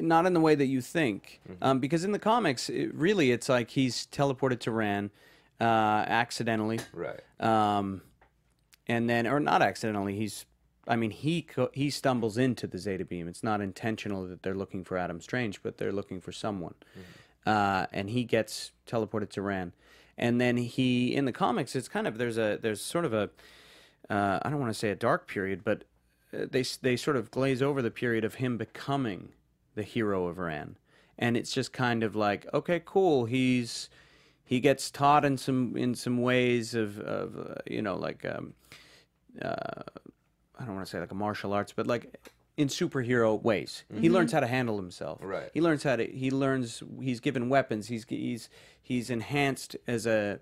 not 0.00 0.26
in 0.26 0.32
the 0.34 0.40
way 0.40 0.54
that 0.56 0.66
you 0.66 0.80
think, 0.80 1.40
Mm-hmm. 1.48 1.62
um, 1.64 1.78
because 1.78 2.04
in 2.04 2.10
the 2.12 2.18
comics, 2.18 2.68
it, 2.68 2.92
really, 2.94 3.30
it's 3.30 3.48
like 3.48 3.70
he's 3.70 4.06
teleported 4.10 4.58
to 4.60 4.72
Rann 4.72 5.10
uh, 5.60 5.64
accidentally, 5.64 6.80
Right. 6.92 7.20
um, 7.38 8.02
and 8.88 9.08
then 9.08 9.26
or 9.28 9.38
not 9.38 9.62
accidentally 9.62 10.16
he's 10.16 10.44
i 10.88 10.96
mean 10.96 11.10
he 11.10 11.42
co- 11.42 11.70
he 11.72 11.90
stumbles 11.90 12.36
into 12.36 12.66
the 12.66 12.78
zeta 12.78 13.04
beam. 13.04 13.28
It's 13.28 13.42
not 13.42 13.60
intentional 13.60 14.26
that 14.26 14.42
they're 14.42 14.54
looking 14.54 14.82
for 14.84 14.96
adam 14.98 15.20
strange 15.20 15.62
but 15.62 15.78
they're 15.78 15.92
looking 15.92 16.20
for 16.20 16.32
someone. 16.32 16.74
Uh, 17.46 17.86
and 17.92 18.10
he 18.10 18.24
gets 18.24 18.72
teleported 18.86 19.30
to 19.30 19.40
Rann 19.40 19.72
and 20.18 20.40
then 20.40 20.56
he 20.56 21.14
in 21.14 21.24
the 21.24 21.32
comics 21.32 21.76
it's 21.76 21.88
kind 21.88 22.06
of 22.06 22.18
there's 22.18 22.36
a 22.36 22.58
there's 22.60 22.80
sort 22.80 23.04
of 23.04 23.14
a 23.14 23.30
uh, 24.10 24.38
i 24.42 24.50
don't 24.50 24.60
want 24.60 24.72
to 24.72 24.78
say 24.78 24.90
a 24.90 24.96
dark 24.96 25.28
period 25.28 25.62
but 25.64 25.84
uh, 26.34 26.44
they 26.50 26.64
they 26.82 26.96
sort 26.96 27.16
of 27.16 27.30
glaze 27.30 27.62
over 27.62 27.80
the 27.80 27.90
period 27.90 28.24
of 28.24 28.34
him 28.34 28.58
becoming 28.58 29.30
the 29.76 29.82
hero 29.82 30.26
of 30.26 30.38
Rann 30.38 30.76
and 31.18 31.36
it's 31.36 31.52
just 31.52 31.72
kind 31.72 32.02
of 32.02 32.16
like 32.16 32.46
okay 32.52 32.82
cool 32.84 33.24
he's 33.26 33.88
he 34.44 34.60
gets 34.60 34.90
taught 34.90 35.24
in 35.24 35.38
some 35.38 35.76
in 35.76 35.94
some 35.94 36.20
ways 36.20 36.74
of 36.74 36.98
of 36.98 37.36
uh, 37.38 37.54
you 37.66 37.80
know 37.80 37.96
like 37.96 38.24
um, 38.24 38.54
uh, 39.40 39.82
I 40.58 40.64
don't 40.64 40.74
want 40.74 40.86
to 40.86 40.90
say 40.90 41.00
like 41.00 41.12
a 41.12 41.14
martial 41.14 41.52
arts, 41.52 41.72
but 41.72 41.86
like 41.86 42.14
in 42.56 42.66
superhero 42.68 43.40
ways. 43.40 43.84
He 44.00 44.10
learns 44.10 44.32
how 44.32 44.40
to 44.40 44.46
handle 44.46 44.76
himself. 44.76 45.20
Right. 45.22 45.48
He 45.54 45.60
learns 45.60 45.84
how 45.84 45.96
to. 45.96 46.04
He 46.04 46.30
learns. 46.30 46.82
He's 47.00 47.20
given 47.20 47.48
weapons. 47.48 47.86
He's 47.86 48.04
he's 48.08 48.50
he's 48.82 49.10
enhanced 49.10 49.76
as 49.86 50.06
a 50.06 50.40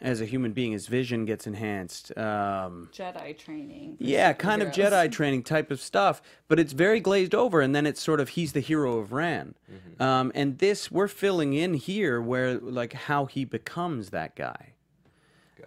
as 0.00 0.20
a 0.20 0.24
human 0.24 0.52
being. 0.52 0.70
His 0.70 0.86
vision 0.86 1.24
gets 1.24 1.48
enhanced. 1.48 2.16
Um, 2.16 2.90
Jedi 2.92 3.36
training. 3.36 3.96
yeah, 3.98 4.32
kind 4.34 4.62
of. 4.62 4.68
Jedi 4.68 5.10
training 5.10 5.42
type 5.42 5.72
of 5.72 5.80
stuff, 5.80 6.22
but 6.46 6.60
it's 6.60 6.72
very 6.72 7.00
glazed 7.00 7.34
over, 7.34 7.60
and 7.60 7.74
then 7.74 7.86
it's 7.86 8.00
sort 8.00 8.20
of 8.20 8.30
he's 8.30 8.52
the 8.52 8.60
hero 8.60 8.98
of 8.98 9.12
Rann, 9.12 9.56
um, 9.98 10.30
and 10.34 10.58
this 10.58 10.92
we're 10.92 11.08
filling 11.08 11.54
in 11.54 11.74
here 11.74 12.20
where 12.20 12.54
like 12.54 12.92
how 12.92 13.26
he 13.26 13.44
becomes 13.44 14.10
that 14.10 14.36
guy. 14.36 14.74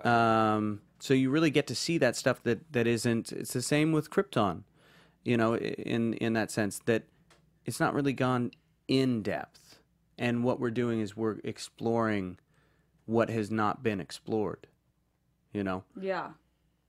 Um, 0.03 0.81
so 0.99 1.13
you 1.13 1.29
really 1.29 1.51
get 1.51 1.67
to 1.67 1.75
see 1.75 1.97
that 1.97 2.15
stuff 2.15 2.43
that 2.43 2.71
that 2.73 2.87
isn't. 2.87 3.31
It's 3.31 3.53
the 3.53 3.61
same 3.61 3.91
with 3.91 4.09
Krypton, 4.09 4.63
you 5.23 5.37
know, 5.37 5.55
in 5.55 6.13
in 6.15 6.33
that 6.33 6.51
sense 6.51 6.79
that 6.85 7.03
it's 7.65 7.79
not 7.79 7.93
really 7.93 8.13
gone 8.13 8.51
in 8.87 9.21
depth, 9.21 9.79
and 10.17 10.43
what 10.43 10.59
we're 10.59 10.71
doing 10.71 11.01
is 11.01 11.15
we're 11.15 11.37
exploring 11.43 12.37
what 13.05 13.29
has 13.29 13.49
not 13.51 13.83
been 13.83 13.99
explored. 13.99 14.67
You 15.53 15.63
know. 15.63 15.83
Yeah. 15.99 16.31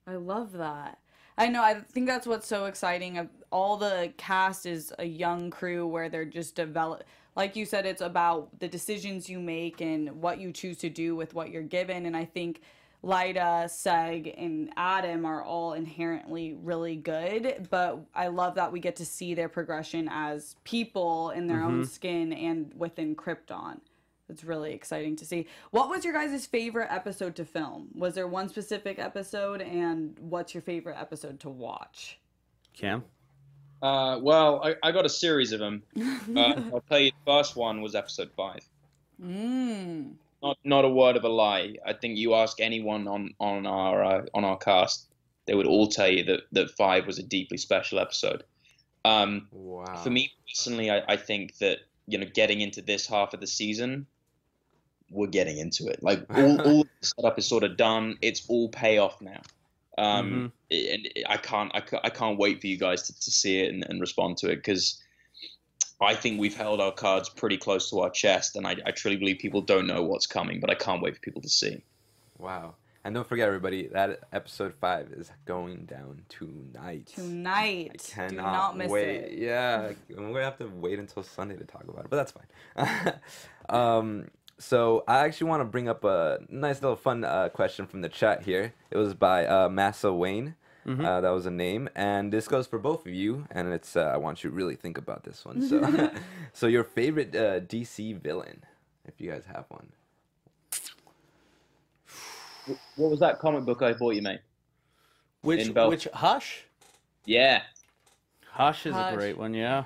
I 0.09 0.17
love 0.17 0.53
that. 0.53 0.99
I 1.37 1.49
know. 1.49 1.63
I 1.63 1.75
think 1.75 2.07
that's 2.07 2.27
what's 2.27 2.49
so 2.49 2.65
exciting. 2.65 3.29
All 3.53 3.77
the 3.77 4.13
cast 4.17 4.65
is 4.65 4.93
a 4.99 5.05
young 5.05 5.51
crew 5.51 5.87
where 5.87 6.09
they're 6.09 6.25
just 6.25 6.55
develop. 6.55 7.05
Like 7.37 7.55
you 7.55 7.67
said, 7.67 7.85
it's 7.87 8.01
about 8.01 8.59
the 8.59 8.69
decisions 8.69 9.29
you 9.29 9.39
make 9.39 9.81
and 9.81 10.21
what 10.23 10.41
you 10.41 10.51
choose 10.51 10.79
to 10.79 10.89
do 10.89 11.15
with 11.15 11.35
what 11.35 11.51
you're 11.51 11.63
given. 11.63 12.07
And 12.07 12.17
I 12.17 12.25
think 12.25 12.63
Lyta, 13.05 13.65
Seg, 13.67 14.35
and 14.37 14.71
Adam 14.77 15.25
are 15.25 15.43
all 15.43 15.73
inherently 15.75 16.55
really 16.63 16.97
good. 16.97 17.69
But 17.71 18.01
I 18.15 18.29
love 18.29 18.57
that 18.57 18.73
we 18.73 18.81
get 18.81 18.97
to 18.97 19.07
see 19.07 19.35
their 19.35 19.49
progression 19.49 20.09
as 20.11 20.57
people 20.65 21.31
in 21.31 21.47
their 21.47 21.63
own 21.63 21.87
skin 21.87 22.33
and 22.33 22.73
within 22.77 23.15
Krypton. 23.15 23.81
It's 24.29 24.45
really 24.45 24.73
exciting 24.73 25.17
to 25.17 25.25
see. 25.25 25.47
What 25.71 25.89
was 25.89 26.05
your 26.05 26.13
guys' 26.13 26.45
favorite 26.45 26.89
episode 26.91 27.35
to 27.37 27.45
film? 27.45 27.89
Was 27.95 28.15
there 28.15 28.27
one 28.27 28.49
specific 28.49 28.99
episode, 28.99 29.63
and 29.63 30.19
what's 30.19 30.53
your 30.53 30.63
favorite 30.63 30.97
episode 30.99 31.41
to 31.41 31.49
watch? 31.49 32.19
Cam. 32.75 33.05
Uh, 33.81 34.19
well, 34.21 34.61
I, 34.63 34.75
I 34.83 34.93
got 34.93 35.07
a 35.07 35.11
series 35.11 35.53
of 35.53 35.61
them. 35.61 35.83
Uh, 36.37 36.61
I'll 36.75 36.85
tell 36.89 36.99
you, 36.99 37.11
the 37.11 37.33
first 37.33 37.57
one 37.57 37.81
was 37.81 37.95
episode 37.95 38.31
five. 38.37 38.61
Mmm. 39.23 40.13
Not 40.43 40.59
not 40.65 40.85
a 40.85 40.89
word 40.89 41.17
of 41.17 41.25
a 41.25 41.29
lie. 41.29 41.75
I 41.85 41.93
think 41.93 42.17
you 42.17 42.35
ask 42.35 42.61
anyone 42.61 43.09
on 43.09 43.35
on 43.41 43.67
our 43.67 44.05
uh, 44.05 44.27
on 44.35 44.45
our 44.45 44.57
cast, 44.57 45.09
they 45.47 45.55
would 45.55 45.67
all 45.67 45.89
tell 45.89 46.09
you 46.09 46.25
that 46.25 46.43
that 46.53 46.71
five 46.77 47.07
was 47.07 47.19
a 47.19 47.23
deeply 47.23 47.57
special 47.59 47.99
episode. 47.99 48.45
Um, 49.05 49.49
Wow. 49.53 49.85
for 50.03 50.11
me 50.11 50.33
personally, 50.49 50.91
I, 50.91 51.03
I 51.09 51.17
think 51.17 51.59
that 51.59 51.79
you 52.07 52.19
know 52.19 52.27
getting 52.33 52.61
into 52.61 52.83
this 52.83 53.07
half 53.07 53.35
of 53.35 53.41
the 53.41 53.47
season, 53.47 54.07
we're 55.11 55.27
getting 55.29 55.59
into 55.59 55.87
it. 55.87 56.03
Like 56.03 56.25
all, 56.35 56.61
all 56.61 56.85
the 56.85 57.07
setup 57.07 57.39
is 57.39 57.47
sort 57.47 57.65
of 57.65 57.77
done. 57.77 58.17
It's 58.23 58.47
all 58.49 58.69
payoff 58.69 59.21
now. 59.21 59.41
Um, 59.97 60.53
and 60.71 61.09
I 61.29 61.37
can't, 61.39 61.73
I, 61.75 61.83
I 62.05 62.11
can't 62.11 62.39
wait 62.39 62.61
for 62.61 62.69
you 62.69 62.77
guys 62.77 63.03
to, 63.03 63.21
to 63.21 63.31
see 63.33 63.59
it 63.59 63.75
and, 63.75 63.85
and 63.89 64.01
respond 64.01 64.37
to 64.39 64.49
it 64.49 64.57
because 64.57 65.03
I 66.01 66.15
think 66.15 66.41
we've 66.41 66.57
held 66.57 66.81
our 66.81 66.93
cards 66.93 67.29
pretty 67.29 67.57
close 67.57 67.91
to 67.91 68.01
our 68.01 68.11
chest, 68.11 68.57
and 68.57 68.67
I, 68.67 68.77
I 68.87 68.93
truly 68.93 69.17
believe 69.17 69.39
people 69.39 69.63
don't 69.63 69.87
know 69.87 70.03
what's 70.03 70.27
coming, 70.27 70.61
but 70.61 70.71
I 70.71 70.75
can't 70.75 71.03
wait 71.03 71.15
for 71.15 71.21
people 71.21 71.43
to 71.43 71.49
see. 71.49 71.83
Wow. 72.39 72.75
And 73.05 73.15
don't 73.15 73.27
forget, 73.27 73.49
everybody, 73.49 73.87
that 73.89 74.21
episode 74.33 74.75
five 74.81 75.13
is 75.13 75.31
going 75.45 75.87
down 75.87 76.23
tonight. 76.29 77.07
Tonight. 77.15 77.91
I 77.95 78.13
cannot 78.15 78.31
Do 78.31 78.37
not 78.37 78.77
miss 78.77 78.91
wait. 78.91 79.09
it. 79.09 79.39
Yeah, 79.39 79.93
we're 80.11 80.17
gonna 80.17 80.45
have 80.45 80.59
to 80.59 80.67
wait 80.67 80.99
until 80.99 81.23
Sunday 81.23 81.57
to 81.57 81.65
talk 81.65 81.85
about 81.89 82.05
it, 82.05 82.11
but 82.11 82.17
that's 82.17 82.33
fine. 82.33 83.15
um, 83.69 84.29
so 84.59 85.05
I 85.07 85.25
actually 85.25 85.49
want 85.49 85.61
to 85.61 85.65
bring 85.65 85.89
up 85.89 86.05
a 86.05 86.41
nice 86.49 86.83
little 86.83 86.97
fun 86.97 87.25
uh, 87.25 87.49
question 87.49 87.87
from 87.87 88.03
the 88.03 88.09
chat 88.09 88.43
here. 88.43 88.75
It 88.91 88.97
was 88.99 89.15
by 89.15 89.47
uh, 89.47 89.69
Massa 89.69 90.13
Wayne. 90.13 90.57
Uh, 90.89 91.21
that 91.21 91.31
was 91.31 91.47
a 91.47 91.51
name, 91.51 91.89
and 91.95 92.33
this 92.33 92.49
goes 92.49 92.67
for 92.67 92.79
both 92.79 93.07
of 93.07 93.13
you. 93.13 93.47
And 93.51 93.73
it's 93.73 93.97
uh, 93.97 94.11
I 94.15 94.17
want 94.17 94.43
you 94.43 94.51
to 94.51 94.57
really 94.57 94.77
think 94.77 94.97
about 94.97 95.23
this 95.25 95.45
one. 95.45 95.61
So, 95.61 96.11
so 96.53 96.67
your 96.67 96.85
favorite 96.85 97.35
uh, 97.37 97.61
DC 97.61 98.19
villain, 98.21 98.65
if 99.05 99.21
you 99.21 99.31
guys 99.31 99.45
have 99.47 99.67
one. 99.69 99.93
What 102.97 103.11
was 103.11 103.21
that 103.21 103.39
comic 103.39 103.65
book 103.65 103.83
I 103.83 103.93
bought 103.93 104.15
you, 104.15 104.23
mate? 104.23 104.41
Which 105.43 105.73
Bel- 105.73 105.89
which 105.89 106.09
Hush? 106.13 106.65
Yeah, 107.25 107.63
Hush 108.51 108.87
is 108.87 108.95
Hush. 108.95 109.13
a 109.13 109.17
great 109.17 109.39
one. 109.39 109.55
Yeah. 109.55 109.85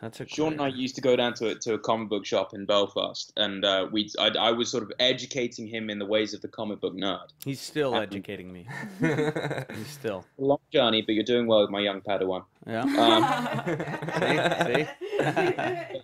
That's 0.00 0.20
a 0.20 0.26
Shaun 0.28 0.52
and 0.52 0.60
I 0.62 0.68
used 0.68 0.94
to 0.96 1.00
go 1.00 1.16
down 1.16 1.32
to 1.34 1.48
a, 1.48 1.54
to 1.54 1.72
a 1.74 1.78
comic 1.78 2.10
book 2.10 2.26
shop 2.26 2.52
in 2.52 2.66
Belfast, 2.66 3.32
and 3.38 3.64
uh, 3.64 3.88
we 3.90 4.10
I, 4.18 4.28
I 4.28 4.50
was 4.50 4.70
sort 4.70 4.82
of 4.82 4.92
educating 5.00 5.66
him 5.66 5.88
in 5.88 5.98
the 5.98 6.04
ways 6.04 6.34
of 6.34 6.42
the 6.42 6.48
comic 6.48 6.80
book 6.80 6.94
nerd. 6.94 7.28
He's 7.44 7.60
still 7.60 7.94
Um, 7.94 8.02
educating 8.02 8.52
me. 8.52 8.66
He's 9.00 9.88
still. 9.88 10.26
Long 10.36 10.58
journey, 10.70 11.00
but 11.00 11.14
you're 11.14 11.24
doing 11.24 11.46
well 11.46 11.62
with 11.62 11.70
my 11.70 11.80
young 11.80 12.02
Padawan. 12.02 12.44
Yeah. 12.66 12.82
Um, 12.82 13.24
see, 14.84 14.84
see? 15.94 16.02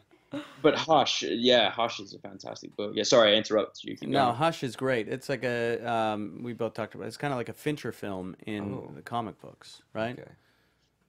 but 0.63 0.75
Hush, 0.75 1.23
yeah, 1.23 1.71
Hush 1.71 2.01
is 2.01 2.15
a 2.15 2.19
fantastic 2.19 2.75
book. 2.77 2.93
Yeah, 2.95 3.03
sorry, 3.03 3.35
I 3.35 3.37
interrupted 3.37 3.85
you. 4.01 4.09
No, 4.09 4.25
going. 4.27 4.37
Hush 4.37 4.63
is 4.63 4.75
great. 4.75 5.07
It's 5.09 5.29
like 5.29 5.45
a 5.45 5.79
um, 5.87 6.41
we 6.43 6.55
both 6.55 6.73
talked 6.73 6.95
about. 6.95 7.05
It. 7.05 7.09
It's 7.09 7.19
kind 7.19 7.35
of 7.35 7.37
like 7.39 7.51
a 7.51 7.53
Fincher 7.55 7.93
film 7.93 8.37
in 8.47 8.73
Oh. 8.73 8.91
the 8.95 9.03
comic 9.03 9.39
books, 9.43 9.83
right? 9.93 10.19
Okay. 10.19 10.31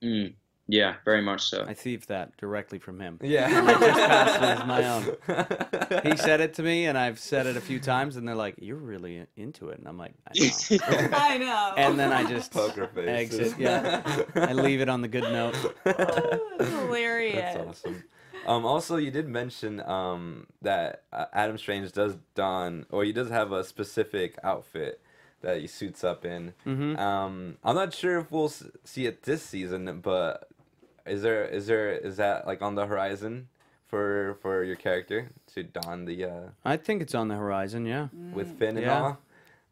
Mm, 0.03 0.33
yeah, 0.67 0.95
very 1.05 1.21
much 1.21 1.41
so. 1.49 1.65
I 1.67 1.73
thieved 1.73 2.07
that 2.09 2.35
directly 2.37 2.79
from 2.79 2.99
him. 2.99 3.19
Yeah. 3.21 3.47
passed 3.49 4.37
it 4.37 4.43
as 4.43 4.65
my 4.65 4.87
own. 4.87 5.15
He 6.11 6.17
said 6.17 6.41
it 6.41 6.55
to 6.55 6.63
me, 6.63 6.85
and 6.85 6.97
I've 6.97 7.19
said 7.19 7.45
it 7.45 7.55
a 7.55 7.61
few 7.61 7.79
times, 7.79 8.15
and 8.17 8.27
they're 8.27 8.35
like, 8.35 8.55
"You're 8.57 8.75
really 8.77 9.25
into 9.37 9.69
it," 9.69 9.77
and 9.79 9.87
I'm 9.87 9.97
like, 9.97 10.13
"I 10.27 10.33
know." 10.39 10.79
I 11.13 11.37
know. 11.37 11.73
and 11.77 11.99
then 11.99 12.11
I 12.11 12.23
just 12.27 12.51
Poker 12.51 12.87
face. 12.87 13.07
exit. 13.07 13.59
Yeah, 13.59 14.01
I 14.35 14.53
leave 14.53 14.81
it 14.81 14.89
on 14.89 15.01
the 15.01 15.07
good 15.07 15.23
note. 15.23 15.55
That's 15.83 16.69
hilarious. 16.69 17.35
That's 17.35 17.57
awesome. 17.85 18.03
Um, 18.45 18.65
also, 18.65 18.97
you 18.97 19.11
did 19.11 19.27
mention 19.29 19.79
um, 19.81 20.47
that 20.63 21.03
uh, 21.13 21.25
Adam 21.31 21.57
Strange 21.57 21.91
does 21.93 22.17
don, 22.35 22.85
or 22.89 23.03
he 23.05 23.13
does 23.13 23.29
have 23.29 23.51
a 23.53 23.63
specific 23.63 24.37
outfit 24.43 24.99
that 25.41 25.61
he 25.61 25.67
suits 25.67 26.03
up 26.03 26.25
in. 26.25 26.53
Mhm. 26.65 26.97
Um, 26.99 27.57
I'm 27.63 27.75
not 27.75 27.93
sure 27.93 28.17
if 28.19 28.31
we'll 28.31 28.45
s- 28.45 28.63
see 28.83 29.05
it 29.05 29.23
this 29.23 29.43
season, 29.43 29.99
but 30.01 30.49
is 31.05 31.21
there 31.21 31.45
is 31.45 31.67
there 31.67 31.91
is 31.91 32.17
that 32.17 32.45
like 32.47 32.61
on 32.61 32.75
the 32.75 32.85
horizon 32.85 33.47
for 33.87 34.37
for 34.41 34.63
your 34.63 34.75
character 34.75 35.29
to 35.53 35.63
don 35.63 36.05
the 36.05 36.25
uh, 36.25 36.49
I 36.65 36.77
think 36.77 37.01
it's 37.01 37.13
on 37.15 37.27
the 37.27 37.35
horizon. 37.35 37.85
Yeah. 37.85 38.07
with 38.33 38.57
fin 38.57 38.77
and 38.77 38.85
Yeah. 38.85 39.01
all? 39.01 39.17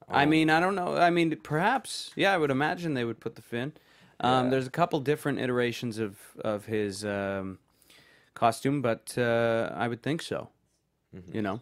I 0.10 0.24
Um, 0.24 0.30
mean, 0.30 0.50
I 0.50 0.60
don't 0.60 0.76
know. 0.76 0.98
I 0.98 1.10
mean, 1.10 1.36
perhaps. 1.38 2.12
Yeah, 2.16 2.34
I 2.34 2.38
would 2.38 2.52
imagine 2.52 2.94
they 2.96 3.06
would 3.06 3.20
put 3.22 3.36
the 3.36 3.42
fin. 3.42 3.72
Um, 4.20 4.46
Yeah. 4.46 4.50
There's 4.52 4.68
a 4.68 4.72
couple 4.72 5.00
different 5.00 5.40
iterations 5.40 5.98
of 6.00 6.18
of 6.44 6.66
his 6.66 7.06
um, 7.06 7.60
costume, 8.34 8.82
but 8.82 9.18
uh, 9.18 9.72
I 9.74 9.88
would 9.88 10.02
think 10.04 10.22
so. 10.22 10.50
Mm-hmm. 11.16 11.36
You 11.36 11.42
know. 11.42 11.62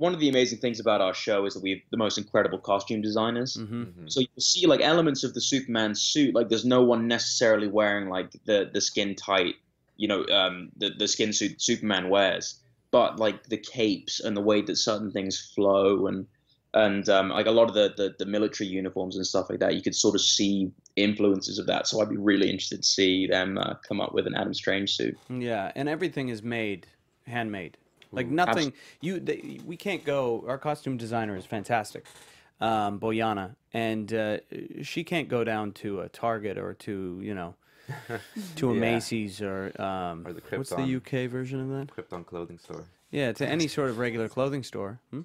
One 0.00 0.14
of 0.14 0.20
the 0.20 0.30
amazing 0.30 0.60
things 0.60 0.80
about 0.80 1.02
our 1.02 1.12
show 1.12 1.44
is 1.44 1.52
that 1.52 1.62
we 1.62 1.70
have 1.72 1.80
the 1.90 1.98
most 1.98 2.16
incredible 2.16 2.58
costume 2.58 3.02
designers. 3.02 3.56
hmm 3.56 4.06
So 4.06 4.20
you 4.20 4.28
see 4.38 4.66
like 4.66 4.80
elements 4.80 5.24
of 5.24 5.34
the 5.34 5.42
Superman 5.42 5.94
suit. 5.94 6.34
Like 6.34 6.48
there's 6.48 6.64
no 6.64 6.82
one 6.82 7.06
necessarily 7.06 7.68
wearing 7.68 8.08
like 8.08 8.30
the 8.46 8.70
the 8.72 8.80
skin 8.80 9.14
tight, 9.14 9.56
you 9.98 10.08
know, 10.08 10.24
um, 10.40 10.70
the 10.76 10.88
the 10.98 11.06
skin 11.06 11.34
suit 11.34 11.60
Superman 11.60 12.08
wears. 12.08 12.58
But 12.90 13.20
like 13.20 13.38
the 13.48 13.58
capes 13.58 14.20
and 14.20 14.34
the 14.34 14.40
way 14.40 14.62
that 14.62 14.76
certain 14.76 15.12
things 15.12 15.38
flow 15.54 16.06
and 16.06 16.26
and 16.72 17.06
um, 17.08 17.28
like 17.28 17.46
a 17.46 17.50
lot 17.50 17.68
of 17.68 17.74
the, 17.74 17.92
the 17.96 18.14
the 18.18 18.26
military 18.26 18.70
uniforms 18.70 19.16
and 19.16 19.26
stuff 19.26 19.50
like 19.50 19.60
that, 19.60 19.74
you 19.74 19.82
could 19.82 19.94
sort 19.94 20.14
of 20.14 20.22
see 20.22 20.72
influences 20.96 21.58
of 21.58 21.66
that. 21.66 21.86
So 21.86 22.00
I'd 22.00 22.08
be 22.08 22.16
really 22.16 22.48
interested 22.48 22.82
to 22.82 22.88
see 22.88 23.26
them 23.26 23.58
uh, 23.58 23.74
come 23.86 24.00
up 24.00 24.14
with 24.14 24.26
an 24.26 24.34
Adam 24.34 24.54
Strange 24.54 24.96
suit. 24.96 25.18
Yeah, 25.28 25.72
and 25.74 25.88
everything 25.90 26.30
is 26.30 26.42
made 26.42 26.86
handmade. 27.26 27.76
Like 28.12 28.26
nothing. 28.28 28.72
You 29.00 29.20
they, 29.20 29.60
we 29.64 29.76
can't 29.76 30.04
go. 30.04 30.44
Our 30.48 30.58
costume 30.58 30.96
designer 30.96 31.36
is 31.36 31.44
fantastic, 31.46 32.06
um, 32.60 32.98
Boyana, 32.98 33.54
and 33.72 34.12
uh, 34.12 34.38
she 34.82 35.04
can't 35.04 35.28
go 35.28 35.44
down 35.44 35.72
to 35.72 36.00
a 36.00 36.08
Target 36.08 36.58
or 36.58 36.74
to 36.74 37.20
you 37.22 37.34
know 37.34 37.54
to 38.56 38.70
a 38.70 38.74
Yeah. 38.74 38.80
Macy's 38.80 39.40
or 39.40 39.72
um, 39.80 40.26
Or 40.26 40.32
the 40.32 40.40
Krypton, 40.40 40.58
what's 40.58 40.70
the 40.70 40.96
UK 40.96 41.30
version 41.30 41.60
of 41.60 41.68
that? 41.68 41.94
Krypton 41.94 42.26
clothing 42.26 42.58
store. 42.58 42.84
Yeah, 43.10 43.32
to 43.32 43.46
any 43.46 43.66
sort 43.68 43.90
of 43.90 43.98
regular 43.98 44.28
clothing 44.28 44.62
store. 44.62 45.00
Hmm? 45.10 45.22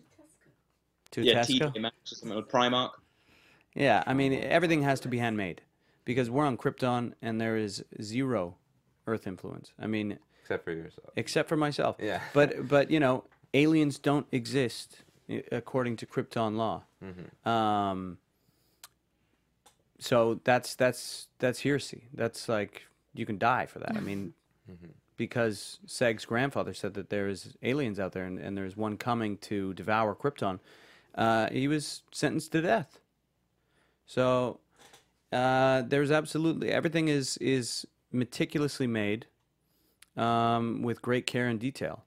To 1.12 1.22
Yeah, 1.22 1.42
Tesco. 1.42 1.72
TJ 1.74 1.82
Maxx 1.82 2.12
or 2.12 2.16
something 2.16 2.36
with 2.38 2.50
Primark. 2.50 2.92
Yeah, 3.74 4.04
I 4.08 4.14
mean 4.14 4.34
everything 4.34 4.84
has 4.84 5.00
to 5.02 5.08
be 5.08 5.18
handmade 5.18 5.62
because 6.06 6.30
we're 6.30 6.46
on 6.46 6.58
Krypton 6.58 7.14
and 7.22 7.42
there 7.42 7.58
is 7.58 7.84
zero 8.02 8.56
Earth 9.08 9.28
influence. 9.28 9.72
I 9.80 9.86
mean, 9.88 10.18
Except 10.46 10.64
for 10.64 10.72
yourself. 10.72 11.10
except 11.16 11.50
for 11.50 11.58
myself. 11.58 11.96
Yeah. 12.00 12.22
But 12.34 12.68
but 12.68 12.92
you 12.92 13.00
know, 13.00 13.24
aliens 13.54 13.98
don't 14.00 14.28
exist 14.32 15.04
according 15.52 15.96
to 15.98 16.06
Krypton 16.06 16.56
law. 16.56 16.84
Mm-hmm. 17.04 17.50
Um. 17.50 18.18
So 20.00 20.40
that's 20.44 20.76
that's 20.76 21.28
that's 21.40 21.62
heresy. 21.62 22.04
That's 22.14 22.48
like 22.50 22.84
you 23.14 23.26
can 23.26 23.38
die 23.38 23.66
for 23.66 23.80
that. 23.80 23.96
I 23.98 24.00
mean, 24.02 24.34
Mm-hmm. 24.68 24.94
because 25.16 25.78
Seg's 25.86 26.26
grandfather 26.26 26.74
said 26.74 26.96
that 26.96 27.12
there 27.12 27.28
is 27.28 27.56
aliens 27.62 28.00
out 28.00 28.14
there 28.14 28.24
and, 28.26 28.40
and 28.40 28.58
there's 28.58 28.76
one 28.76 28.98
coming 28.98 29.38
to 29.50 29.76
devour 29.76 30.16
Krypton. 30.16 30.60
Uh, 31.14 31.50
he 31.52 31.68
was 31.68 32.02
sentenced 32.12 32.52
to 32.54 32.64
death. 32.64 33.00
So 34.08 34.60
uh, 35.32 35.84
there's 35.84 36.10
absolutely 36.10 36.72
everything 36.72 37.10
is 37.10 37.38
is 37.38 37.86
meticulously 38.12 38.88
made 38.88 39.28
um, 40.18 40.82
with 40.82 41.02
great 41.02 41.26
care 41.26 41.48
and 41.48 41.60
detail. 41.60 42.04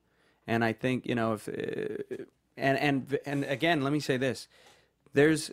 And 0.46 0.64
I 0.64 0.72
think 0.72 1.06
you 1.06 1.14
know 1.14 1.34
if 1.34 1.48
uh, 1.48 2.24
and 2.56 2.78
and 2.78 3.18
and 3.26 3.44
again, 3.44 3.82
let 3.82 3.92
me 3.92 4.00
say 4.00 4.16
this: 4.16 4.48
there's 5.12 5.50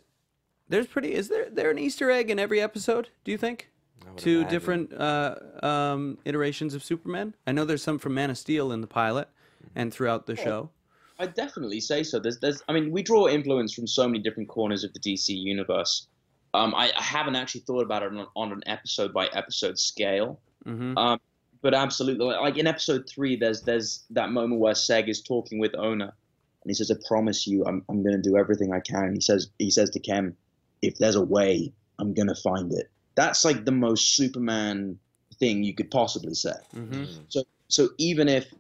there's 0.69 0.87
pretty 0.87 1.13
is 1.13 1.27
there 1.29 1.49
there 1.49 1.69
an 1.69 1.77
Easter 1.77 2.09
egg 2.09 2.29
in 2.29 2.39
every 2.39 2.61
episode? 2.61 3.09
Do 3.23 3.31
you 3.31 3.37
think? 3.37 3.69
Two 4.17 4.41
imagine. 4.41 4.49
different 4.49 4.93
uh, 4.93 5.35
um, 5.63 6.17
iterations 6.25 6.73
of 6.73 6.83
Superman. 6.83 7.33
I 7.47 7.51
know 7.51 7.65
there's 7.65 7.83
some 7.83 7.97
from 7.97 8.13
Man 8.13 8.29
of 8.29 8.37
Steel 8.37 8.71
in 8.71 8.81
the 8.81 8.87
pilot 8.87 9.27
and 9.75 9.93
throughout 9.93 10.25
the 10.25 10.35
show. 10.35 10.69
I'd 11.19 11.33
definitely 11.33 11.79
say 11.79 12.03
so. 12.03 12.19
There's, 12.19 12.39
there's, 12.39 12.61
I 12.67 12.73
mean, 12.73 12.91
we 12.91 13.01
draw 13.01 13.27
influence 13.27 13.73
from 13.73 13.87
so 13.87 14.07
many 14.07 14.19
different 14.19 14.49
corners 14.49 14.83
of 14.83 14.93
the 14.93 14.99
DC 14.99 15.29
universe. 15.29 16.07
Um, 16.53 16.73
I, 16.75 16.91
I 16.95 17.01
haven't 17.01 17.35
actually 17.35 17.61
thought 17.61 17.83
about 17.83 18.03
it 18.03 18.11
on, 18.11 18.27
on 18.35 18.51
an 18.51 18.61
episode 18.65 19.13
by 19.13 19.27
episode 19.27 19.77
scale, 19.77 20.39
hmm 20.63 20.97
um, 20.97 21.19
but 21.65 21.73
absolutely, 21.73 22.27
like 22.27 22.59
in 22.59 22.67
episode 22.67 23.09
three, 23.09 23.37
there's 23.37 23.63
there's 23.63 24.03
that 24.11 24.29
moment 24.29 24.61
where 24.61 24.75
Seg 24.75 25.09
is 25.09 25.19
talking 25.19 25.57
with 25.57 25.73
Ona, 25.73 26.03
and 26.03 26.67
he 26.67 26.75
says, 26.75 26.91
"I 26.91 26.95
promise 27.07 27.47
you, 27.47 27.65
I'm 27.65 27.83
I'm 27.89 28.03
going 28.03 28.15
to 28.15 28.21
do 28.21 28.37
everything 28.37 28.71
I 28.71 28.81
can." 28.81 29.05
And 29.05 29.15
he 29.15 29.21
says 29.21 29.47
he 29.57 29.71
says 29.71 29.89
to 29.89 29.99
Kem, 29.99 30.37
"If 30.83 30.99
there's 30.99 31.15
a 31.15 31.23
way, 31.23 31.73
I'm 31.97 32.13
going 32.13 32.27
to 32.27 32.35
find 32.35 32.71
it." 32.71 32.91
That's 33.15 33.43
like 33.43 33.65
the 33.65 33.71
most 33.71 34.15
Superman 34.15 34.99
thing 35.39 35.63
you 35.63 35.73
could 35.73 35.89
possibly 35.89 36.35
say. 36.35 36.53
hmm 36.71 37.05
So 37.29 37.41
so 37.67 37.89
even 37.97 38.29
if 38.29 38.53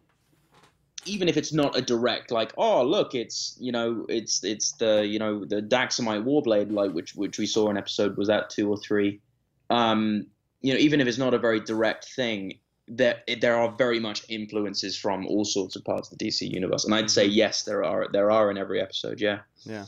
even 1.05 1.29
if 1.29 1.37
it's 1.37 1.53
not 1.53 1.77
a 1.77 1.81
direct 1.83 2.31
like 2.31 2.53
oh 2.57 2.83
look 2.83 3.13
it's 3.13 3.55
you 3.61 3.71
know 3.71 4.07
it's 4.09 4.43
it's 4.43 4.71
the 4.79 5.05
you 5.05 5.19
know 5.19 5.45
the 5.45 5.61
Daxamite 5.61 6.23
Warblade 6.23 6.71
like 6.71 6.91
which 6.91 7.13
which 7.13 7.37
we 7.37 7.45
saw 7.45 7.69
in 7.69 7.77
episode 7.77 8.17
was 8.17 8.29
that 8.29 8.49
two 8.49 8.67
or 8.67 8.77
three, 8.77 9.21
um 9.69 10.25
you 10.61 10.73
know 10.73 10.79
even 10.79 11.01
if 11.01 11.07
it's 11.07 11.19
not 11.19 11.35
a 11.35 11.37
very 11.37 11.59
direct 11.59 12.07
thing 12.15 12.53
there 12.87 13.21
there 13.41 13.55
are 13.55 13.71
very 13.71 13.99
much 13.99 14.23
influences 14.29 14.95
from 14.97 15.25
all 15.25 15.43
sorts 15.43 15.75
of 15.75 15.83
parts 15.83 16.11
of 16.11 16.17
the 16.17 16.25
DC 16.27 16.49
universe 16.49 16.85
and 16.85 16.93
I'd 16.93 17.09
say 17.09 17.25
yes 17.25 17.63
there 17.63 17.83
are 17.83 18.07
there 18.11 18.29
are 18.29 18.51
in 18.51 18.57
every 18.57 18.79
episode 18.81 19.19
yeah 19.19 19.39
Yeah. 19.63 19.85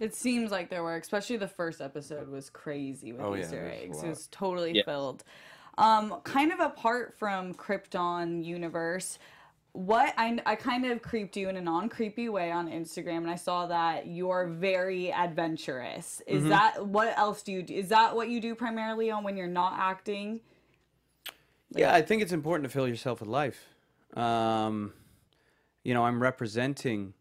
It 0.00 0.16
seems 0.16 0.50
like 0.50 0.68
there 0.68 0.82
were, 0.82 0.96
especially 0.96 1.36
the 1.36 1.46
first 1.46 1.80
episode 1.80 2.28
was 2.28 2.50
crazy 2.50 3.12
with 3.12 3.20
Oh, 3.22 3.34
yeah, 3.34 3.42
Easter 3.42 3.56
there's 3.56 3.72
a 3.80 3.84
eggs. 3.84 4.02
It 4.02 4.08
was 4.08 4.28
totally 4.32 4.72
Yeah. 4.72 4.82
filled. 4.84 5.22
Um, 5.78 6.20
kind 6.24 6.50
of 6.52 6.58
apart 6.58 7.14
from 7.18 7.54
Krypton 7.54 8.44
universe, 8.44 9.20
what 9.74 10.12
I, 10.18 10.40
I 10.44 10.56
kind 10.56 10.86
of 10.86 11.02
creeped 11.02 11.36
you 11.36 11.48
in 11.48 11.56
a 11.56 11.60
non 11.60 11.88
creepy 11.88 12.28
way 12.28 12.50
on 12.50 12.68
Instagram, 12.68 13.18
and 13.18 13.30
I 13.30 13.36
saw 13.36 13.66
that 13.68 14.08
you're 14.08 14.48
very 14.48 15.12
adventurous. 15.12 16.20
Is 16.26 16.40
Mm-hmm. 16.40 16.48
that 16.50 16.86
what 16.86 17.16
else 17.16 17.42
do 17.44 17.52
you 17.52 17.62
do? 17.62 17.72
Is 17.74 17.88
that 17.90 18.14
what 18.16 18.28
you 18.28 18.40
do 18.40 18.54
primarily 18.56 19.10
on 19.12 19.22
when 19.22 19.36
you're 19.36 19.46
not 19.46 19.74
acting? 19.78 20.40
Yeah, 21.74 21.94
I 21.94 22.02
think 22.02 22.20
it's 22.20 22.32
important 22.32 22.64
to 22.64 22.70
fill 22.70 22.86
yourself 22.86 23.20
with 23.20 23.28
life. 23.28 23.68
Um, 24.14 24.92
you 25.84 25.94
know, 25.94 26.04
I'm 26.04 26.22
representing 26.22 27.14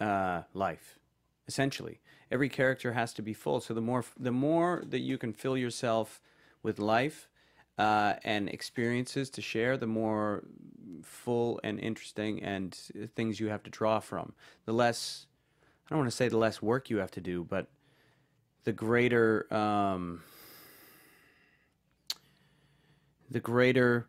uh, 0.00 0.42
life, 0.54 0.98
essentially. 1.46 2.00
Every 2.30 2.48
character 2.48 2.92
has 2.92 3.12
to 3.14 3.22
be 3.22 3.32
full. 3.32 3.60
So 3.60 3.74
the 3.74 3.80
more 3.80 4.04
the 4.18 4.32
more 4.32 4.82
that 4.88 4.98
you 4.98 5.18
can 5.18 5.32
fill 5.32 5.56
yourself 5.56 6.20
with 6.64 6.80
life 6.80 7.28
uh, 7.78 8.14
and 8.24 8.48
experiences 8.48 9.30
to 9.30 9.40
share, 9.40 9.76
the 9.76 9.86
more 9.86 10.42
full 11.02 11.60
and 11.62 11.78
interesting 11.78 12.42
and 12.42 12.74
things 13.14 13.38
you 13.38 13.48
have 13.48 13.62
to 13.62 13.70
draw 13.70 14.00
from. 14.00 14.32
The 14.64 14.72
less, 14.72 15.26
I 15.86 15.90
don't 15.90 16.00
want 16.00 16.10
to 16.10 16.16
say 16.16 16.28
the 16.28 16.38
less 16.38 16.60
work 16.60 16.90
you 16.90 16.96
have 16.96 17.12
to 17.12 17.20
do, 17.20 17.44
but 17.44 17.68
the 18.64 18.72
greater. 18.72 19.46
Um, 19.54 20.22
the 23.36 23.40
greater 23.40 24.08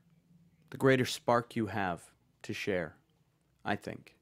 the 0.70 0.78
greater 0.78 1.04
spark 1.04 1.54
you 1.54 1.66
have 1.66 2.02
to 2.42 2.54
share 2.54 2.96
i 3.66 3.76
think 3.76 4.16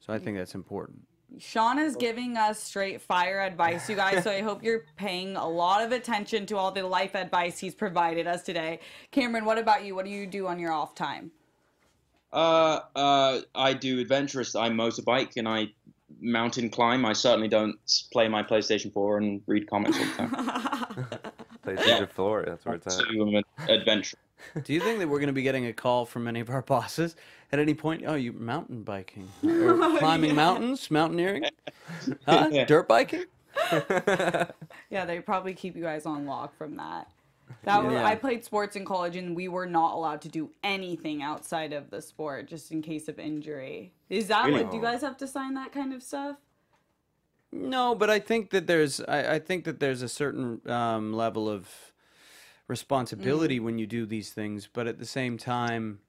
so 0.00 0.10
i 0.10 0.18
think 0.18 0.38
that's 0.38 0.54
important 0.54 0.98
Shaun 1.38 1.78
is 1.78 1.96
giving 1.96 2.38
us 2.38 2.62
straight 2.62 3.02
fire 3.02 3.40
advice, 3.40 3.90
you 3.90 3.96
guys. 3.96 4.22
So 4.22 4.30
I 4.30 4.40
hope 4.40 4.62
you're 4.62 4.84
paying 4.96 5.36
a 5.36 5.46
lot 5.46 5.84
of 5.84 5.90
attention 5.90 6.46
to 6.46 6.56
all 6.56 6.70
the 6.70 6.86
life 6.86 7.14
advice 7.14 7.58
he's 7.58 7.74
provided 7.74 8.26
us 8.26 8.42
today. 8.42 8.78
Cameron, 9.10 9.44
what 9.44 9.58
about 9.58 9.84
you? 9.84 9.94
What 9.94 10.06
do 10.06 10.10
you 10.12 10.26
do 10.26 10.46
on 10.46 10.58
your 10.58 10.72
off 10.72 10.94
time? 10.94 11.32
Uh, 12.32 12.80
uh, 12.94 13.40
I 13.54 13.74
do 13.74 13.98
adventurous. 14.00 14.54
I 14.54 14.70
motorbike 14.70 15.32
and 15.36 15.48
I 15.48 15.66
mountain 16.20 16.70
climb. 16.70 17.04
I 17.04 17.12
certainly 17.12 17.48
don't 17.48 17.76
play 18.12 18.28
my 18.28 18.42
PlayStation 18.42 18.92
4 18.92 19.18
and 19.18 19.42
read 19.46 19.68
comics 19.68 19.98
all 19.98 20.04
the 20.06 20.12
time. 20.12 21.32
PlayStation 21.66 22.08
4, 22.08 22.44
that's 22.46 22.64
where 22.64 22.74
it's 22.76 22.86
at. 22.86 22.92
so 22.92 23.02
an 23.10 23.42
adventure. 23.68 24.16
Do 24.62 24.72
you 24.72 24.80
think 24.80 24.98
that 24.98 25.08
we're 25.08 25.18
going 25.18 25.28
to 25.28 25.32
be 25.32 25.42
getting 25.42 25.66
a 25.66 25.72
call 25.72 26.04
from 26.04 26.28
any 26.28 26.40
of 26.40 26.50
our 26.50 26.62
bosses 26.62 27.16
at 27.52 27.58
any 27.58 27.74
point? 27.74 28.04
Oh, 28.06 28.14
you 28.14 28.32
mountain 28.32 28.82
biking 28.82 29.28
or 29.44 29.76
climbing 29.98 30.34
mountains, 30.34 30.90
mountaineering, 30.90 31.44
huh? 32.26 32.64
dirt 32.64 32.88
biking? 32.88 33.24
Yeah, 34.90 35.04
they 35.04 35.18
probably 35.20 35.52
keep 35.54 35.74
you 35.74 35.82
guys 35.82 36.06
on 36.06 36.26
lock 36.26 36.56
from 36.56 36.76
that. 36.76 37.08
That 37.64 37.84
was, 37.84 37.94
I 37.94 38.14
played 38.14 38.44
sports 38.44 38.76
in 38.76 38.84
college, 38.84 39.16
and 39.16 39.34
we 39.34 39.48
were 39.48 39.66
not 39.66 39.94
allowed 39.94 40.20
to 40.22 40.28
do 40.28 40.50
anything 40.62 41.22
outside 41.22 41.72
of 41.72 41.90
the 41.90 42.00
sport, 42.00 42.46
just 42.46 42.70
in 42.70 42.82
case 42.82 43.08
of 43.08 43.18
injury. 43.18 43.92
Is 44.08 44.28
that 44.28 44.46
Really? 44.46 44.62
what? 44.62 44.70
Do 44.70 44.76
you 44.76 44.82
oh. 44.82 44.90
guys 44.92 45.00
have 45.02 45.16
to 45.18 45.26
sign 45.26 45.54
that 45.54 45.72
kind 45.72 45.92
of 45.92 46.02
stuff? 46.02 46.36
No, 47.52 47.94
but 47.94 48.10
I 48.10 48.18
think 48.18 48.50
that 48.50 48.66
there's 48.66 49.00
I, 49.00 49.34
I 49.34 49.38
think 49.38 49.64
that 49.64 49.80
there's 49.80 50.02
a 50.02 50.08
certain 50.08 50.60
um, 50.70 51.12
level 51.12 51.48
of 51.48 51.68
responsibility 52.68 53.60
when 53.60 53.78
you 53.78 53.86
do 53.86 54.06
these 54.06 54.30
things, 54.30 54.68
but 54.72 54.86
at 54.86 54.98
the 54.98 55.06
same 55.06 55.38
time, 55.38 56.00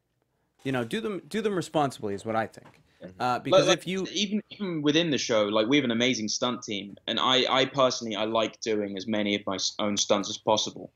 you 0.63 0.71
know, 0.71 0.83
do 0.83 0.99
them 0.99 1.21
do 1.27 1.41
them 1.41 1.55
responsibly 1.55 2.13
is 2.13 2.25
what 2.25 2.35
I 2.35 2.47
think. 2.47 2.81
Uh, 3.19 3.39
because 3.39 3.67
Like- 3.67 3.79
if 3.79 3.87
you 3.87 4.07
even 4.11 4.41
even 4.49 4.81
within 4.81 5.11
the 5.11 5.17
show, 5.17 5.45
like 5.45 5.67
we 5.67 5.77
have 5.77 5.85
an 5.85 5.91
amazing 5.91 6.27
stunt 6.27 6.63
team, 6.63 6.95
and 7.07 7.19
I 7.19 7.45
I 7.49 7.65
personally 7.65 8.15
I 8.15 8.25
like 8.25 8.59
doing 8.61 8.97
as 8.97 9.07
many 9.07 9.35
of 9.35 9.45
my 9.45 9.57
own 9.79 9.97
stunts 9.97 10.29
as 10.29 10.37
possible. 10.37 10.91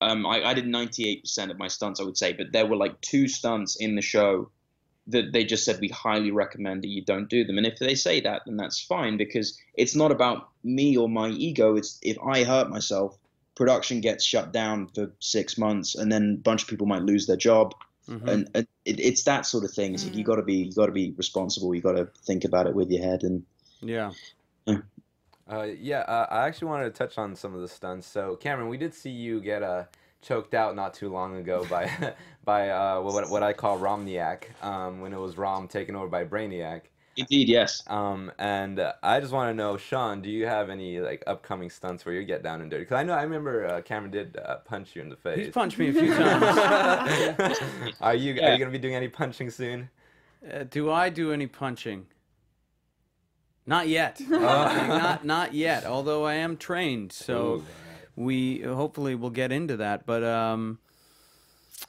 Um, 0.00 0.26
I, 0.26 0.42
I 0.44 0.54
did 0.54 0.66
98% 0.66 1.50
of 1.50 1.56
my 1.56 1.68
stunts, 1.68 1.98
I 1.98 2.02
would 2.02 2.18
say, 2.18 2.32
but 2.34 2.52
there 2.52 2.66
were 2.66 2.76
like 2.76 3.00
two 3.00 3.26
stunts 3.26 3.76
in 3.76 3.94
the 3.94 4.02
show 4.02 4.50
that 5.08 5.32
they 5.32 5.44
just 5.44 5.64
said 5.64 5.80
we 5.80 5.88
highly 5.88 6.30
recommend 6.30 6.82
that 6.82 6.88
you 6.88 7.02
don't 7.04 7.28
do 7.28 7.44
them. 7.44 7.58
And 7.58 7.66
if 7.66 7.78
they 7.78 7.94
say 7.94 8.20
that, 8.20 8.42
then 8.46 8.56
that's 8.56 8.80
fine 8.80 9.16
because 9.16 9.58
it's 9.74 9.94
not 9.94 10.10
about 10.10 10.48
me 10.62 10.96
or 10.96 11.08
my 11.08 11.28
ego. 11.28 11.76
It's 11.76 11.98
if 12.02 12.16
I 12.24 12.44
hurt 12.44 12.70
myself, 12.70 13.18
production 13.54 14.00
gets 14.00 14.24
shut 14.24 14.52
down 14.52 14.88
for 14.88 15.12
six 15.20 15.58
months, 15.58 15.94
and 15.94 16.10
then 16.10 16.36
a 16.38 16.42
bunch 16.42 16.62
of 16.62 16.68
people 16.68 16.86
might 16.86 17.02
lose 17.02 17.26
their 17.26 17.36
job 17.36 17.74
Mhm. 18.08 18.28
and, 18.28 18.50
and 18.54 18.66
it, 18.84 19.00
it's 19.00 19.24
that 19.24 19.46
sort 19.46 19.64
of 19.64 19.70
thing. 19.70 19.94
It's 19.94 20.04
like 20.04 20.14
you 20.14 20.24
got 20.24 20.36
to 20.36 20.42
be 20.42 20.56
you 20.64 20.72
got 20.72 20.86
to 20.86 20.92
be 20.92 21.14
responsible. 21.16 21.74
You 21.74 21.80
got 21.80 21.92
to 21.92 22.06
think 22.26 22.44
about 22.44 22.66
it 22.66 22.74
with 22.74 22.90
your 22.90 23.02
head. 23.02 23.22
And 23.22 23.44
yeah. 23.80 24.12
Uh, 25.46 25.68
yeah, 25.78 26.00
uh, 26.00 26.26
I 26.30 26.46
actually 26.46 26.68
wanted 26.68 26.84
to 26.84 26.90
touch 26.90 27.18
on 27.18 27.36
some 27.36 27.54
of 27.54 27.60
the 27.60 27.68
stunts. 27.68 28.06
So, 28.06 28.36
Cameron, 28.36 28.68
we 28.68 28.78
did 28.78 28.94
see 28.94 29.10
you 29.10 29.40
get 29.40 29.62
uh, 29.62 29.84
choked 30.24 30.54
out 30.54 30.74
not 30.74 30.94
too 30.94 31.08
long 31.08 31.36
ago 31.36 31.64
by 31.70 32.14
by 32.44 32.70
uh, 32.70 33.00
what 33.00 33.28
what 33.30 33.42
I 33.42 33.52
call 33.52 33.78
Romniac, 33.78 34.44
um, 34.62 35.00
when 35.00 35.12
it 35.12 35.20
was 35.20 35.36
Rom 35.38 35.68
taken 35.68 35.94
over 35.94 36.08
by 36.08 36.24
Brainiac. 36.24 36.82
indeed, 37.16 37.48
yes, 37.48 37.82
Um, 37.86 38.32
and 38.38 38.80
uh, 38.80 38.94
I 39.02 39.20
just 39.20 39.32
want 39.32 39.50
to 39.50 39.54
know, 39.54 39.76
Shaun, 39.76 40.20
do 40.20 40.28
you 40.30 40.46
have 40.46 40.68
any 40.70 40.98
like 41.00 41.22
upcoming 41.26 41.70
stunts 41.70 42.04
where 42.04 42.14
you 42.14 42.24
get 42.24 42.42
down 42.42 42.60
and 42.60 42.70
dirty? 42.70 42.82
Because 42.82 42.96
I 42.96 43.04
know 43.04 43.12
I 43.12 43.22
remember 43.22 43.66
uh, 43.66 43.82
Cameron 43.82 44.10
did 44.10 44.36
uh, 44.36 44.56
punch 44.64 44.96
you 44.96 45.02
in 45.02 45.08
the 45.10 45.16
face. 45.16 45.38
He's 45.46 45.54
punched 45.54 45.78
me 45.78 45.88
a 45.88 45.92
few 45.92 46.14
times. 46.14 47.54
are 48.00 48.14
you 48.14 48.42
are 48.42 48.52
you 48.52 48.58
gonna 48.58 48.70
be 48.70 48.78
doing 48.78 48.94
any 48.96 49.08
punching 49.08 49.50
soon? 49.50 49.90
Uh, 50.52 50.64
do 50.64 50.90
I 50.90 51.08
do 51.08 51.32
any 51.32 51.46
punching? 51.46 52.06
Not 53.66 53.88
yet. 53.88 54.20
not 54.28 55.24
not 55.24 55.54
yet. 55.54 55.84
Although 55.86 56.24
I 56.26 56.34
am 56.34 56.56
trained, 56.56 57.12
so 57.12 57.62
we 58.16 58.60
hopefully 58.60 59.14
will 59.14 59.30
get 59.30 59.52
into 59.52 59.76
that. 59.76 60.06
But 60.06 60.22
um, 60.22 60.78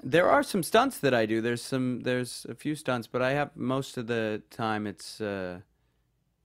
there 0.04 0.30
are 0.30 0.44
some 0.44 0.64
stunts 0.64 1.00
that 1.00 1.14
I 1.14 1.26
do. 1.26 1.42
There's 1.42 1.62
some. 1.62 2.02
There's 2.02 2.46
a 2.50 2.56
few 2.56 2.76
stunts, 2.76 3.08
but 3.08 3.22
I 3.22 3.32
have 3.32 3.56
most 3.56 3.98
of 3.98 4.08
the 4.08 4.42
time 4.50 4.88
it's 4.88 5.22
uh, 5.22 5.60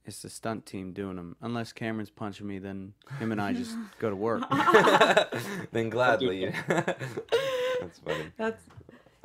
it's 0.04 0.22
the 0.22 0.30
stunt 0.30 0.66
team 0.66 0.92
doing 0.92 1.16
them. 1.16 1.36
Unless 1.40 1.72
Cameron's 1.72 2.10
punching 2.10 2.46
me, 2.46 2.58
then 2.58 2.94
him 3.18 3.32
and 3.32 3.40
I 3.40 3.52
just 3.52 3.76
go 3.98 4.10
to 4.10 4.16
work. 4.16 4.42
then 5.72 5.90
gladly. 5.90 6.52
That's 6.68 7.98
funny. 8.04 8.24
That's 8.36 8.62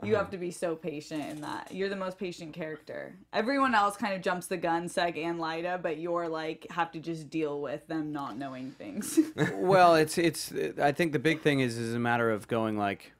you 0.03 0.15
have 0.15 0.29
to 0.31 0.37
be 0.37 0.51
so 0.51 0.75
patient 0.75 1.23
in 1.25 1.41
that. 1.41 1.69
You're 1.71 1.89
the 1.89 1.95
most 1.95 2.17
patient 2.17 2.53
character. 2.53 3.15
Everyone 3.31 3.73
else 3.73 3.95
kind 3.95 4.13
of 4.13 4.21
jumps 4.21 4.47
the 4.47 4.57
gun, 4.57 4.89
Seg 4.89 5.17
and 5.17 5.39
Lyta, 5.39 5.81
but 5.81 5.99
you're 5.99 6.27
like 6.27 6.67
have 6.71 6.91
to 6.91 6.99
just 6.99 7.29
deal 7.29 7.61
with 7.61 7.87
them 7.87 8.11
not 8.11 8.37
knowing 8.37 8.71
things. 8.71 9.19
well, 9.53 9.95
it's 9.95 10.17
it's. 10.17 10.51
I 10.81 10.91
think 10.91 11.13
the 11.13 11.19
big 11.19 11.41
thing 11.41 11.61
is 11.61 11.77
is 11.77 11.93
a 11.93 11.99
matter 11.99 12.29
of 12.29 12.47
going 12.47 12.77
like, 12.77 13.13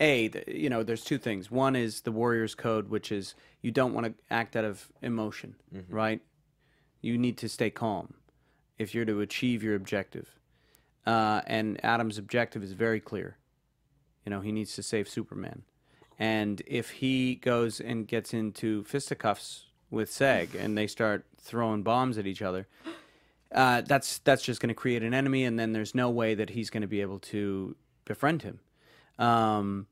a 0.00 0.30
you 0.46 0.68
know, 0.68 0.82
there's 0.82 1.02
two 1.02 1.18
things. 1.18 1.50
One 1.50 1.74
is 1.74 2.02
the 2.02 2.12
Warriors 2.12 2.54
Code, 2.54 2.88
which 2.88 3.10
is 3.10 3.34
you 3.62 3.70
don't 3.70 3.94
want 3.94 4.06
to 4.06 4.14
act 4.30 4.54
out 4.54 4.64
of 4.64 4.90
emotion, 5.00 5.54
right? 5.88 6.20
You 7.00 7.16
need 7.16 7.38
to 7.38 7.48
stay 7.48 7.70
calm 7.70 8.14
if 8.78 8.94
you're 8.94 9.06
to 9.06 9.20
achieve 9.20 9.62
your 9.62 9.74
objective. 9.74 10.38
Uh, 11.06 11.40
and 11.46 11.82
Adam's 11.84 12.18
objective 12.18 12.62
is 12.62 12.72
very 12.72 13.00
clear. 13.00 13.38
You 14.24 14.30
know, 14.30 14.40
he 14.40 14.52
needs 14.52 14.74
to 14.76 14.82
save 14.82 15.08
Superman. 15.08 15.62
And 16.22 16.62
if 16.68 16.90
he 16.90 17.34
goes 17.34 17.80
and 17.80 18.06
gets 18.06 18.32
into 18.32 18.84
fisticuffs 18.84 19.64
with 19.90 20.08
Seg 20.08 20.54
and 20.54 20.78
they 20.78 20.86
start 20.86 21.24
throwing 21.36 21.82
bombs 21.82 22.16
at 22.16 22.28
each 22.28 22.42
other, 22.42 22.68
uh, 23.50 23.80
that's 23.80 24.18
that's 24.18 24.44
just 24.44 24.60
going 24.60 24.68
to 24.68 24.74
create 24.74 25.02
an 25.02 25.14
enemy, 25.14 25.44
and 25.44 25.58
then 25.58 25.72
there's 25.72 25.96
no 25.96 26.10
way 26.10 26.36
that 26.36 26.50
he's 26.50 26.70
going 26.70 26.82
to 26.82 26.86
be 26.86 27.00
able 27.00 27.18
to 27.18 27.74
befriend 28.04 28.42
him. 28.42 28.60
Um, 29.18 29.88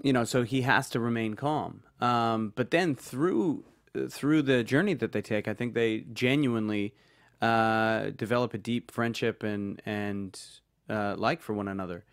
you 0.00 0.12
know, 0.12 0.22
so 0.22 0.44
he 0.44 0.60
has 0.62 0.88
to 0.90 1.00
remain 1.00 1.34
calm. 1.34 1.82
Um, 2.00 2.52
but 2.54 2.70
then 2.70 2.94
through 2.94 3.64
through 4.10 4.42
the 4.42 4.62
journey 4.62 4.94
that 4.94 5.10
they 5.10 5.22
take, 5.22 5.48
I 5.48 5.54
think 5.54 5.74
they 5.74 6.04
genuinely 6.12 6.94
uh, 7.40 8.10
develop 8.10 8.54
a 8.54 8.58
deep 8.58 8.92
friendship 8.92 9.42
and 9.42 9.82
and 9.84 10.40
uh, 10.88 11.16
like 11.18 11.40
for 11.40 11.52
one 11.52 11.66
another. 11.66 12.04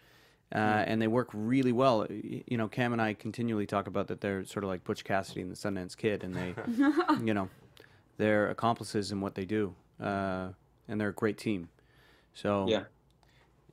Uh, 0.54 0.84
and 0.88 1.00
they 1.00 1.08
work 1.08 1.30
really 1.32 1.72
well. 1.72 2.08
You 2.10 2.58
know, 2.58 2.68
Cam 2.68 2.92
and 2.92 3.02
I 3.02 3.14
continually 3.14 3.68
talk 3.68 3.86
about 3.86 4.08
that 4.08 4.20
they're 4.20 4.44
sort 4.46 4.64
of 4.64 4.70
like 4.70 4.84
Butch 4.84 5.04
Cassidy 5.04 5.42
and 5.42 5.52
the 5.52 5.56
Sundance 5.56 5.96
Kid, 5.96 6.24
and 6.24 6.34
they, 6.34 6.56
you 7.24 7.36
know, 7.36 7.50
they're 8.18 8.50
accomplices 8.50 9.12
in 9.12 9.22
what 9.22 9.36
they 9.36 9.46
do, 9.46 9.76
uh, 10.02 10.50
and 10.88 11.00
they're 11.00 11.10
a 11.10 11.14
great 11.14 11.38
team. 11.38 11.70
So 12.34 12.66
yeah. 12.68 12.84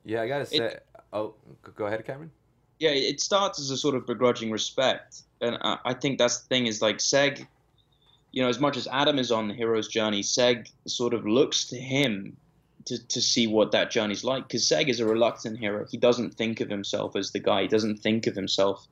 Yeah, 0.05 0.21
I 0.21 0.27
gotta 0.27 0.45
say. 0.45 0.77
oh, 1.11 1.33
go 1.75 1.87
ahead, 1.87 2.05
Cameron. 2.05 2.31
yeah, 2.79 2.91
it 2.91 3.19
starts 3.19 3.59
as 3.59 3.71
a 3.71 3.77
sort 3.77 3.95
of 3.95 4.05
begrudging 4.05 4.51
respect, 4.51 5.23
and 5.41 5.57
I, 5.61 5.79
I 5.83 5.93
think 5.93 6.17
that's 6.17 6.39
the 6.41 6.47
thing 6.47 6.67
is 6.67 6.81
like 6.81 6.97
Seg, 6.97 7.45
you 8.31 8.43
know, 8.43 8.49
as 8.49 8.59
much 8.59 8.77
as 8.77 8.87
Adam 8.87 9.19
is 9.19 9.31
on 9.31 9.47
the 9.47 9.53
hero's 9.53 9.87
journey, 9.87 10.21
Seg 10.21 10.71
sort 10.85 11.13
of 11.13 11.25
looks 11.25 11.65
to 11.65 11.75
him 11.75 12.37
to 12.87 13.07
to 13.07 13.21
see 13.21 13.47
what 13.47 13.71
that 13.71 13.91
journey's 13.91 14.23
like, 14.23 14.47
because 14.47 14.63
Seg 14.63 14.87
is 14.87 14.99
a 14.99 15.05
reluctant 15.05 15.59
hero. 15.59 15.85
He 15.89 15.97
doesn't 15.97 16.35
think 16.35 16.61
of 16.61 16.69
himself 16.69 17.15
as 17.15 17.31
the 17.31 17.39
guy. 17.39 17.63
He 17.63 17.67
doesn't 17.67 17.97
think 17.97 18.27
of 18.27 18.35
himself 18.35 18.85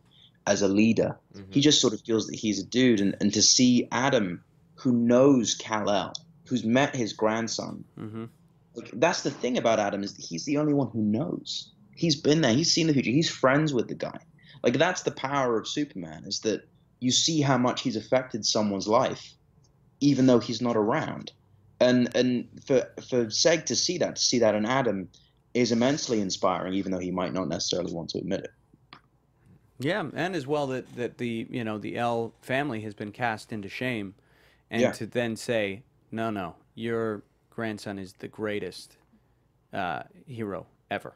as 0.48 0.62
a 0.62 0.68
leader. 0.68 1.18
He 1.50 1.62
just 1.62 1.82
sort 1.82 1.93
of 1.93 2.02
feels 2.02 2.28
that 2.28 2.36
he's 2.36 2.60
a 2.60 2.66
dude, 2.66 3.02
and 3.02 3.16
and 3.20 3.34
to 3.34 3.41
see 3.41 3.88
Adam, 3.91 4.43
who 4.76 4.91
knows 4.91 5.56
Kal 5.56 5.89
El, 5.89 6.14
who's 6.48 6.64
met 6.64 6.96
his 6.96 7.14
grandson, 7.14 7.84
hmm 7.96 8.26
like, 8.76 8.91
that's 8.93 9.24
the 9.24 9.32
thing 9.32 9.58
about 9.58 9.80
Adam 9.80 10.04
is 10.04 10.16
that 10.16 10.26
he's 10.26 10.46
the 10.46 10.58
only 10.58 10.74
one 10.74 10.89
who 10.89 11.02
knows. 11.02 11.72
He's 11.96 12.20
been 12.20 12.41
there. 12.41 12.54
He's 12.54 12.74
seen 12.74 12.88
the 12.88 12.93
future. 12.93 13.12
He's 13.12 13.30
friends 13.30 13.74
with 13.74 13.88
the 13.88 13.96
guy. 13.96 14.20
Like 14.64 14.78
that's 14.78 15.04
the 15.04 15.12
power 15.12 15.58
of 15.58 15.68
Superman 15.68 16.26
is 16.26 16.41
that 16.41 16.68
you 17.00 17.12
see 17.12 17.41
how 17.41 17.58
much 17.58 17.82
he's 17.82 17.96
affected 17.96 18.46
someone's 18.46 18.88
life, 18.88 19.34
even 20.00 20.26
though 20.26 20.39
he's 20.39 20.62
not 20.62 20.76
around. 20.76 21.32
And 21.80 22.15
and 22.15 22.47
for 22.65 22.88
for 23.09 23.26
Seg 23.26 23.65
to 23.65 23.76
see 23.76 23.97
that, 23.97 24.15
to 24.15 24.21
see 24.21 24.39
that 24.39 24.55
in 24.55 24.65
Adam, 24.65 25.09
is 25.53 25.71
immensely 25.71 26.21
inspiring, 26.21 26.73
even 26.73 26.91
though 26.91 26.99
he 26.99 27.11
might 27.11 27.34
not 27.34 27.47
necessarily 27.47 27.93
want 27.93 28.09
to 28.11 28.19
admit 28.19 28.41
it. 28.41 28.51
Yeah, 29.80 30.09
and 30.13 30.36
as 30.36 30.47
well 30.47 30.67
that 30.67 30.95
that 30.95 31.17
the 31.17 31.47
you 31.49 31.63
know 31.63 31.78
the 31.78 31.97
El 31.97 32.34
family 32.41 32.82
has 32.82 32.93
been 32.93 33.11
cast 33.11 33.51
into 33.51 33.67
shame, 33.67 34.15
and 34.69 34.82
Yeah. 34.82 34.91
to 34.93 35.05
then 35.05 35.36
say 35.36 35.84
no, 36.11 36.30
no, 36.30 36.55
your 36.76 37.23
grandson 37.49 37.99
is 37.99 38.13
the 38.13 38.28
greatest 38.30 38.97
uh, 39.73 40.03
hero 40.26 40.67
ever. 40.89 41.15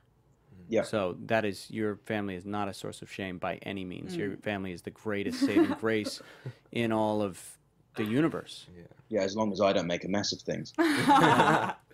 Yeah. 0.68 0.84
So 0.84 1.18
that 1.26 1.46
is 1.46 1.72
your 1.72 1.96
family 2.06 2.36
is 2.36 2.46
not 2.46 2.68
a 2.68 2.74
source 2.74 3.02
of 3.02 3.12
shame 3.12 3.40
by 3.40 3.56
any 3.64 3.86
means. 3.86 4.16
Your 4.16 4.38
family 4.38 4.72
is 4.72 4.82
the 4.84 4.92
greatest 4.92 5.40
saving 5.40 5.76
grace 5.80 6.22
in 6.72 6.92
all 6.92 7.22
of 7.22 7.58
the 7.96 8.04
universe. 8.04 8.68
Yeah, 8.76 8.84
yeah, 9.10 9.22
as 9.22 9.36
long 9.36 9.52
as 9.52 9.62
I 9.62 9.74
don't 9.74 9.88
make 9.88 10.06
a 10.06 10.10
mess 10.10 10.32
of 10.32 10.42
things. 10.42 10.74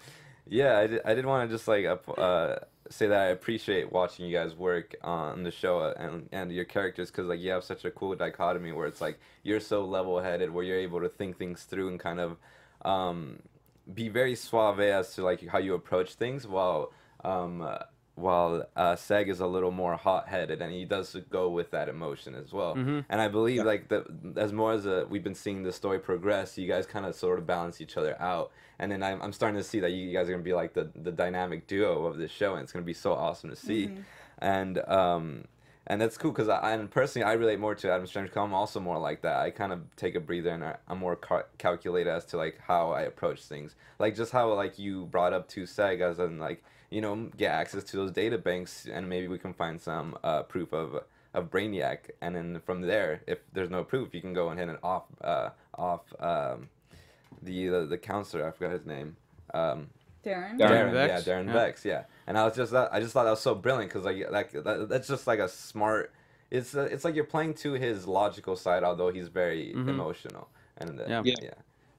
Yeah, 0.47 0.77
I 0.77 0.87
did, 0.87 1.01
I 1.05 1.13
did 1.15 1.25
want 1.25 1.49
to 1.49 1.55
just 1.55 1.67
like 1.67 1.85
up- 1.85 2.19
uh, 2.19 2.57
say 2.89 3.07
that 3.07 3.19
I 3.19 3.27
appreciate 3.27 3.91
watching 3.91 4.25
you 4.27 4.33
guys 4.33 4.53
work 4.53 4.95
on 5.01 5.43
the 5.43 5.51
show 5.51 5.79
uh, 5.79 5.93
and 5.97 6.29
and 6.31 6.51
your 6.51 6.65
characters 6.65 7.09
because 7.09 7.25
like 7.25 7.39
you 7.39 7.49
have 7.51 7.63
such 7.63 7.83
a 7.83 7.91
cool 7.91 8.15
dichotomy 8.15 8.71
where 8.71 8.85
it's 8.85 9.01
like 9.01 9.19
you're 9.43 9.59
so 9.59 9.83
level 9.83 10.19
headed 10.19 10.51
where 10.51 10.63
you're 10.63 10.79
able 10.79 11.01
to 11.01 11.09
think 11.09 11.37
things 11.37 11.63
through 11.63 11.87
and 11.87 11.99
kind 11.99 12.19
of 12.19 12.37
um, 12.83 13.39
be 13.91 14.07
very 14.07 14.35
suave 14.35 14.79
as 14.79 15.15
to 15.15 15.23
like 15.23 15.45
how 15.47 15.57
you 15.57 15.73
approach 15.73 16.13
things 16.13 16.45
while 16.45 16.91
um, 17.23 17.61
uh, 17.61 17.79
while 18.15 18.65
uh, 18.77 18.95
Seg 18.95 19.27
is 19.27 19.41
a 19.41 19.47
little 19.47 19.71
more 19.71 19.95
hot 19.95 20.27
headed 20.29 20.61
and 20.61 20.71
he 20.71 20.85
does 20.85 21.15
go 21.29 21.49
with 21.49 21.71
that 21.71 21.89
emotion 21.89 22.33
as 22.33 22.53
well. 22.53 22.73
And 23.09 23.21
I 23.21 23.27
believe 23.27 23.63
like 23.65 23.89
that 23.89 24.05
as 24.37 24.53
more 24.53 24.71
as 24.71 24.87
uh 24.87 25.05
we've 25.09 25.23
been 25.23 25.35
seeing 25.35 25.63
the 25.63 25.73
story 25.73 25.99
progress, 25.99 26.57
you 26.57 26.67
guys 26.67 26.85
kind 26.85 27.05
of 27.05 27.13
sort 27.15 27.39
of 27.39 27.45
balance 27.45 27.81
each 27.81 27.97
other 27.97 28.19
out. 28.21 28.51
And 28.79 28.91
then 28.91 29.03
I'm, 29.03 29.21
I'm 29.21 29.33
starting 29.33 29.57
to 29.57 29.63
see 29.63 29.79
that 29.81 29.91
you 29.91 30.13
guys 30.13 30.27
are 30.29 30.31
gonna 30.31 30.43
be 30.43 30.53
like 30.53 30.73
the, 30.73 30.89
the 30.95 31.11
dynamic 31.11 31.67
duo 31.67 32.05
of 32.05 32.17
this 32.17 32.31
show, 32.31 32.53
and 32.53 32.63
it's 32.63 32.71
gonna 32.71 32.85
be 32.85 32.93
so 32.93 33.13
awesome 33.13 33.49
to 33.49 33.55
see. 33.55 33.89
And 34.39 34.79
um, 34.89 35.45
and 35.87 36.01
that's 36.01 36.17
cool 36.17 36.31
because 36.31 36.49
I 36.49 36.73
and 36.73 36.89
personally 36.89 37.25
I 37.25 37.33
relate 37.33 37.59
more 37.59 37.75
to 37.75 37.91
Adam 37.91 38.07
Strange. 38.07 38.31
Cause 38.31 38.43
I'm 38.43 38.53
also 38.53 38.79
more 38.79 38.97
like 38.97 39.21
that. 39.21 39.37
I 39.37 39.51
kind 39.51 39.71
of 39.71 39.81
take 39.97 40.15
a 40.15 40.19
breather 40.19 40.49
and 40.49 40.63
I, 40.63 40.77
I'm 40.87 40.97
more 40.99 41.15
cal- 41.15 41.43
calculated 41.57 42.09
as 42.09 42.25
to 42.27 42.37
like 42.37 42.59
how 42.59 42.91
I 42.91 43.01
approach 43.01 43.41
things. 43.43 43.75
Like 43.99 44.15
just 44.15 44.31
how 44.31 44.51
like 44.53 44.79
you 44.79 45.05
brought 45.05 45.33
up 45.33 45.47
to 45.49 45.63
Seg 45.63 46.01
as 46.01 46.19
in 46.19 46.39
like 46.39 46.63
you 46.95 47.01
know 47.01 47.15
get 47.35 47.51
access 47.51 47.83
to 47.83 47.97
those 47.97 48.11
data 48.21 48.37
banks 48.37 48.87
and 48.95 49.03
maybe 49.13 49.27
we 49.27 49.37
can 49.45 49.53
find 49.53 49.75
some 49.89 50.07
uh, 50.23 50.41
proof 50.53 50.69
of 50.81 50.87
of 51.37 51.41
Brainiac 51.53 51.99
and 52.21 52.31
then 52.35 52.61
from 52.65 52.79
there 52.91 53.11
if 53.27 53.39
there's 53.53 53.69
no 53.77 53.83
proof 53.83 54.05
you 54.15 54.21
can 54.21 54.33
go 54.41 54.45
and 54.49 54.57
hit 54.61 54.69
it 54.69 54.79
off 54.81 55.03
uh, 55.31 55.49
off 55.89 56.03
um, 56.31 56.69
the, 57.47 57.67
the 57.73 57.81
the 57.93 57.97
counselor 57.97 58.47
I 58.47 58.51
forgot 58.51 58.71
his 58.79 58.85
name. 58.85 59.09
Um, 59.53 59.79
Daron. 60.25 60.57
Daron 60.57 60.69
Daron, 60.69 60.91
Vex? 60.93 61.09
yeah, 61.27 61.33
Daron 61.33 61.47
Yeah. 61.47 61.53
Vex, 61.53 61.85
yeah. 61.85 62.03
And 62.27 62.37
I 62.39 62.45
was 62.45 62.55
just 62.55 62.71
that 62.71 62.87
I 62.95 62.99
just 63.01 63.11
thought 63.13 63.25
that 63.25 63.35
was 63.37 63.41
so 63.41 63.53
brilliant 63.65 63.89
because 63.91 64.05
like 64.05 64.19
like 64.31 64.49
that, 64.67 64.87
that's 64.89 65.07
just 65.07 65.27
like 65.27 65.39
a 65.39 65.49
smart. 65.49 66.13
It's 66.49 66.73
uh, 66.75 66.87
it's 66.93 67.03
like 67.05 67.15
you're 67.17 67.31
playing 67.35 67.55
to 67.65 67.73
his 67.73 68.07
logical 68.07 68.55
side, 68.55 68.83
although 68.83 69.11
he's 69.11 69.27
very 69.27 69.73
Mhm. 69.75 69.89
emotional 69.89 70.47
and 70.77 70.99
uh, 71.01 71.03
Yeah. 71.07 71.21
yeah. 71.25 71.35
Yeah. 71.49 71.53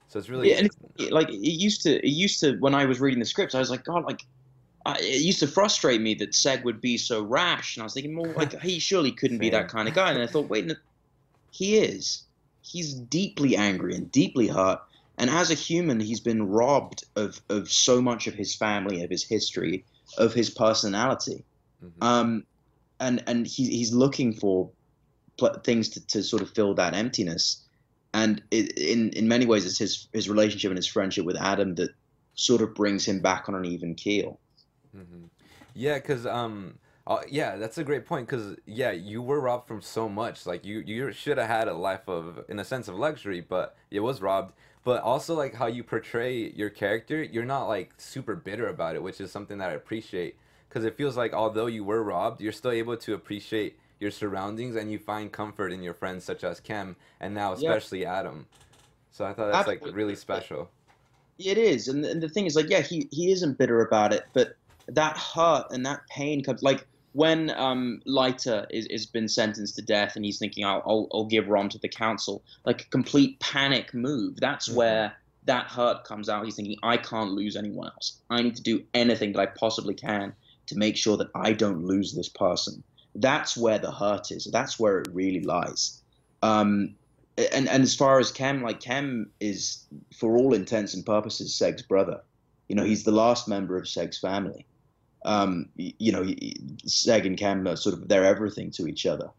So 0.09 0.17
it's 0.19 0.29
really 0.29 0.49
Yeah, 0.49 0.57
and 0.57 0.65
it's, 0.67 1.11
like 1.19 1.29
it 1.29 1.57
used 1.67 1.83
to. 1.83 1.91
It 2.05 2.15
used 2.25 2.39
to 2.43 2.57
when 2.65 2.73
I 2.73 2.85
was 2.85 2.99
reading 2.99 3.19
the 3.19 3.25
scripts, 3.33 3.53
I 3.53 3.59
was 3.59 3.69
like, 3.69 3.83
God, 3.83 4.03
like. 4.03 4.21
I, 4.87 4.95
it 4.99 5.21
used 5.21 5.39
to 5.39 5.47
frustrate 5.47 5.99
me 6.01 6.13
that 6.15 6.31
Seg 6.31 6.63
would 6.63 6.79
be 6.79 6.97
so 6.97 7.21
rash, 7.21 7.75
and 7.75 7.81
I 7.81 7.85
was 7.85 7.93
thinking, 7.93 8.15
well, 8.15 8.31
like 8.37 8.59
he 8.61 8.79
surely 8.79 9.11
couldn't 9.11 9.39
be 9.39 9.49
that 9.49 9.67
kind 9.67 9.87
of 9.87 9.93
guy. 9.93 10.11
And 10.11 10.23
I 10.23 10.27
thought, 10.27 10.49
wait, 10.49 10.65
no, 10.65 10.75
he 11.51 11.77
is. 11.77 12.23
He's 12.61 12.93
deeply 12.93 13.57
angry 13.57 13.95
and 13.95 14.09
deeply 14.11 14.47
hurt, 14.47 14.79
and 15.17 15.29
as 15.29 15.51
a 15.51 15.55
human, 15.55 15.99
he's 15.99 16.21
been 16.21 16.47
robbed 16.47 17.03
of 17.17 17.41
of 17.49 17.69
so 17.69 18.01
much 18.01 18.27
of 18.27 18.33
his 18.33 18.55
family, 18.55 19.03
of 19.03 19.09
his 19.09 19.23
history, 19.23 19.83
of 20.17 20.33
his 20.33 20.49
personality. 20.49 21.43
Mhm. 21.83 21.91
Um, 22.05 22.45
and 23.01 23.23
and 23.27 23.45
he, 23.45 23.69
he's 23.69 23.93
looking 23.93 24.33
for 24.33 24.69
pl- 25.37 25.59
things 25.65 25.89
to, 25.89 26.07
to 26.07 26.23
sort 26.23 26.41
of 26.41 26.49
fill 26.51 26.73
that 26.75 26.93
emptiness. 26.93 27.61
And 28.13 28.41
it, 28.51 28.77
in 28.77 29.09
in 29.11 29.27
many 29.27 29.45
ways, 29.45 29.65
it's 29.65 29.77
his 29.77 30.07
his 30.13 30.29
relationship 30.29 30.71
and 30.71 30.77
his 30.77 30.87
friendship 30.87 31.25
with 31.25 31.35
Adam 31.35 31.75
that 31.75 31.91
sort 32.35 32.61
of 32.61 32.73
brings 32.73 33.05
him 33.05 33.19
back 33.19 33.49
on 33.49 33.55
an 33.55 33.65
even 33.65 33.93
keel. 33.93 34.39
Hmm 34.97 35.25
Yeah, 35.73 35.95
because 35.95 36.25
um, 36.25 36.79
uh, 37.05 37.21
yeah, 37.29 37.55
that's 37.55 37.77
a 37.77 37.83
great 37.83 38.05
point. 38.05 38.27
Because 38.27 38.55
yeah, 38.65 38.91
you 38.91 39.21
were 39.21 39.39
robbed 39.39 39.67
from 39.67 39.81
so 39.81 40.09
much. 40.09 40.45
Like 40.45 40.65
you, 40.65 40.79
you 40.79 41.11
should 41.11 41.37
have 41.37 41.47
had 41.47 41.67
a 41.67 41.73
life 41.73 42.07
of, 42.07 42.43
in 42.49 42.59
a 42.59 42.65
sense, 42.65 42.87
of 42.87 42.95
luxury, 42.95 43.41
but 43.41 43.75
it 43.91 43.99
was 44.01 44.21
robbed. 44.21 44.53
But 44.83 45.01
also 45.03 45.35
like 45.35 45.55
how 45.55 45.67
you 45.67 45.83
portray 45.83 46.49
your 46.51 46.69
character, 46.69 47.21
you're 47.21 47.45
not 47.45 47.67
like 47.67 47.93
super 47.97 48.35
bitter 48.35 48.67
about 48.67 48.95
it, 48.95 49.03
which 49.03 49.19
is 49.19 49.31
something 49.31 49.57
that 49.57 49.69
I 49.69 49.73
appreciate. 49.73 50.37
Because 50.69 50.83
it 50.85 50.97
feels 50.97 51.17
like 51.17 51.33
although 51.33 51.67
you 51.67 51.83
were 51.83 52.03
robbed, 52.03 52.41
you're 52.41 52.51
still 52.51 52.71
able 52.71 52.97
to 52.97 53.13
appreciate 53.13 53.77
your 53.99 54.11
surroundings 54.11 54.75
and 54.75 54.91
you 54.91 54.99
find 54.99 55.31
comfort 55.31 55.71
in 55.71 55.81
your 55.81 55.93
friends 55.93 56.23
such 56.23 56.43
as 56.43 56.59
Kem 56.59 56.95
and 57.19 57.33
now 57.33 57.53
Yeah. 57.53 57.73
especially 57.73 58.05
Adam. 58.05 58.47
So 59.11 59.25
I 59.25 59.33
thought 59.33 59.47
that's 59.51 59.67
like 59.67 59.81
really 59.83 60.15
special. 60.15 60.69
It 61.39 61.57
is, 61.57 61.87
and, 61.87 62.03
and 62.03 62.21
the 62.21 62.29
thing 62.29 62.47
is, 62.47 62.55
like, 62.55 62.69
yeah, 62.69 62.81
he 62.81 63.07
he 63.11 63.31
isn't 63.31 63.57
bitter 63.59 63.81
about 63.81 64.11
it, 64.11 64.23
but 64.33 64.55
that 64.89 65.17
hurt 65.17 65.65
and 65.71 65.85
that 65.85 66.01
pain 66.09 66.43
comes 66.43 66.63
like 66.63 66.85
when 67.13 67.49
um 67.51 68.01
Lyta 68.07 68.67
is 68.69 68.85
is 68.87 69.05
been 69.05 69.27
sentenced 69.27 69.75
to 69.75 69.81
death 69.81 70.15
and 70.15 70.23
he's 70.23 70.39
thinking 70.39 70.63
I'll 70.65 70.83
I'll, 70.85 71.07
I'll 71.13 71.25
give 71.25 71.47
Rom 71.47 71.69
to 71.69 71.79
the 71.79 71.89
council 71.89 72.43
like 72.65 72.81
a 72.81 72.85
complete 72.85 73.39
panic 73.39 73.93
move. 73.93 74.39
That's 74.39 74.69
Mhm. 74.69 74.75
where 74.75 75.17
that 75.45 75.67
hurt 75.67 76.03
comes 76.03 76.29
out. 76.29 76.45
He's 76.45 76.55
thinking 76.55 76.77
I 76.83 76.97
can't 76.97 77.31
lose 77.31 77.55
anyone 77.55 77.87
else. 77.87 78.19
I 78.29 78.41
need 78.41 78.55
to 78.57 78.61
do 78.61 78.83
anything 78.93 79.33
that 79.33 79.39
I 79.39 79.45
possibly 79.47 79.93
can 79.93 80.33
to 80.67 80.77
make 80.77 80.97
sure 80.97 81.17
that 81.17 81.29
I 81.33 81.53
don't 81.53 81.85
lose 81.85 82.13
this 82.13 82.29
person. 82.29 82.83
That's 83.15 83.55
where 83.57 83.79
the 83.79 83.91
hurt 83.91 84.31
is. 84.31 84.47
That's 84.51 84.79
where 84.79 84.99
it 84.99 85.07
really 85.11 85.41
lies. 85.41 86.01
Um 86.43 86.95
and 87.37 87.67
and 87.67 87.83
as 87.83 87.95
far 87.95 88.19
as 88.19 88.31
Kem 88.31 88.61
like 88.61 88.79
Kem 88.79 89.31
is 89.39 89.85
for 90.15 90.37
all 90.37 90.53
intents 90.53 90.93
and 90.93 91.05
purposes 91.05 91.55
Seg's 91.55 91.81
brother. 91.81 92.21
You 92.67 92.75
know 92.75 92.83
he's 92.83 93.05
the 93.05 93.11
last 93.11 93.47
member 93.47 93.77
of 93.77 93.87
Seg's 93.87 94.19
family 94.19 94.65
um, 95.25 95.69
you 95.75 96.11
know, 96.11 96.21
y- 96.21 96.37
y- 96.41 96.53
Seg 96.85 97.25
and 97.25 97.37
Kem 97.37 97.67
are 97.67 97.75
sort 97.75 97.93
of 97.93 98.07
they're 98.07 98.25
everything 98.25 98.71
to 98.71 98.87
each 98.87 99.05
other. 99.05 99.29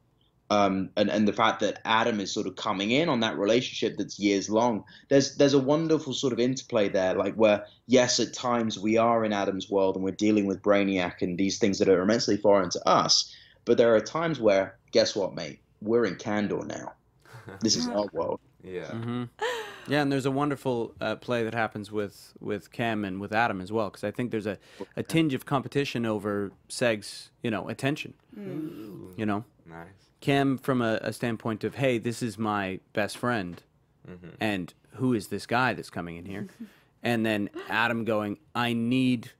Um, 0.50 0.88
and 0.96 1.10
and 1.10 1.28
the 1.28 1.32
fact 1.34 1.60
that 1.60 1.80
Adam 1.84 2.20
is 2.20 2.32
sort 2.32 2.46
of 2.46 2.56
coming 2.56 2.90
in 2.90 3.10
on 3.10 3.20
that 3.20 3.36
relationship 3.36 3.98
that's 3.98 4.18
years 4.18 4.48
long, 4.48 4.84
there's 5.10 5.36
there's 5.36 5.52
a 5.52 5.58
wonderful 5.58 6.14
sort 6.14 6.32
of 6.32 6.40
interplay 6.40 6.88
there, 6.88 7.14
like 7.14 7.34
where 7.34 7.66
yes, 7.86 8.18
at 8.18 8.32
times 8.32 8.78
we 8.78 8.96
are 8.96 9.24
in 9.26 9.32
Adam's 9.34 9.68
world 9.68 9.94
and 9.94 10.04
we're 10.04 10.10
dealing 10.12 10.46
with 10.46 10.62
Brainiac 10.62 11.20
and 11.20 11.36
these 11.36 11.58
things 11.58 11.78
that 11.78 11.88
are 11.88 12.00
immensely 12.00 12.38
foreign 12.38 12.70
to 12.70 12.88
us, 12.88 13.34
but 13.66 13.76
there 13.76 13.94
are 13.94 14.00
times 14.00 14.40
where 14.40 14.78
guess 14.92 15.14
what, 15.14 15.34
mate, 15.34 15.60
we're 15.82 16.06
in 16.06 16.16
Kandor 16.16 16.66
now. 16.66 16.92
This 17.60 17.76
is 17.76 17.88
our 17.88 18.06
world. 18.12 18.40
Yeah. 18.62 18.86
hmm 18.90 19.24
Yeah, 19.88 20.02
and 20.02 20.12
there's 20.12 20.26
a 20.26 20.30
wonderful 20.30 20.94
uh, 21.00 21.16
play 21.16 21.44
that 21.44 21.54
happens 21.54 21.90
with 21.90 22.34
with 22.40 22.70
Cam 22.72 23.04
and 23.04 23.20
with 23.20 23.32
Adam 23.32 23.60
as 23.60 23.72
well, 23.72 23.88
because 23.90 24.04
I 24.04 24.10
think 24.10 24.30
there's 24.30 24.46
a, 24.46 24.58
a 24.96 25.02
tinge 25.02 25.34
of 25.34 25.46
competition 25.46 26.04
over 26.06 26.50
Seg's, 26.68 27.30
you 27.42 27.50
know, 27.50 27.68
attention. 27.68 28.14
You 28.36 29.26
know, 29.26 29.44
Nice. 29.66 29.86
Cam 30.20 30.58
from 30.58 30.80
a, 30.82 30.98
a 31.02 31.12
standpoint 31.12 31.64
of, 31.64 31.74
hey, 31.76 31.98
this 31.98 32.22
is 32.22 32.38
my 32.38 32.80
best 32.92 33.16
friend, 33.18 33.62
Mhm. 34.08 34.34
and 34.40 34.74
who 34.94 35.12
is 35.14 35.28
this 35.28 35.46
guy 35.46 35.74
that's 35.74 35.90
coming 35.90 36.16
in 36.16 36.24
here? 36.24 36.46
and 37.02 37.24
then 37.26 37.50
Adam 37.68 38.04
going, 38.04 38.38
I 38.54 38.72
need 38.72 39.32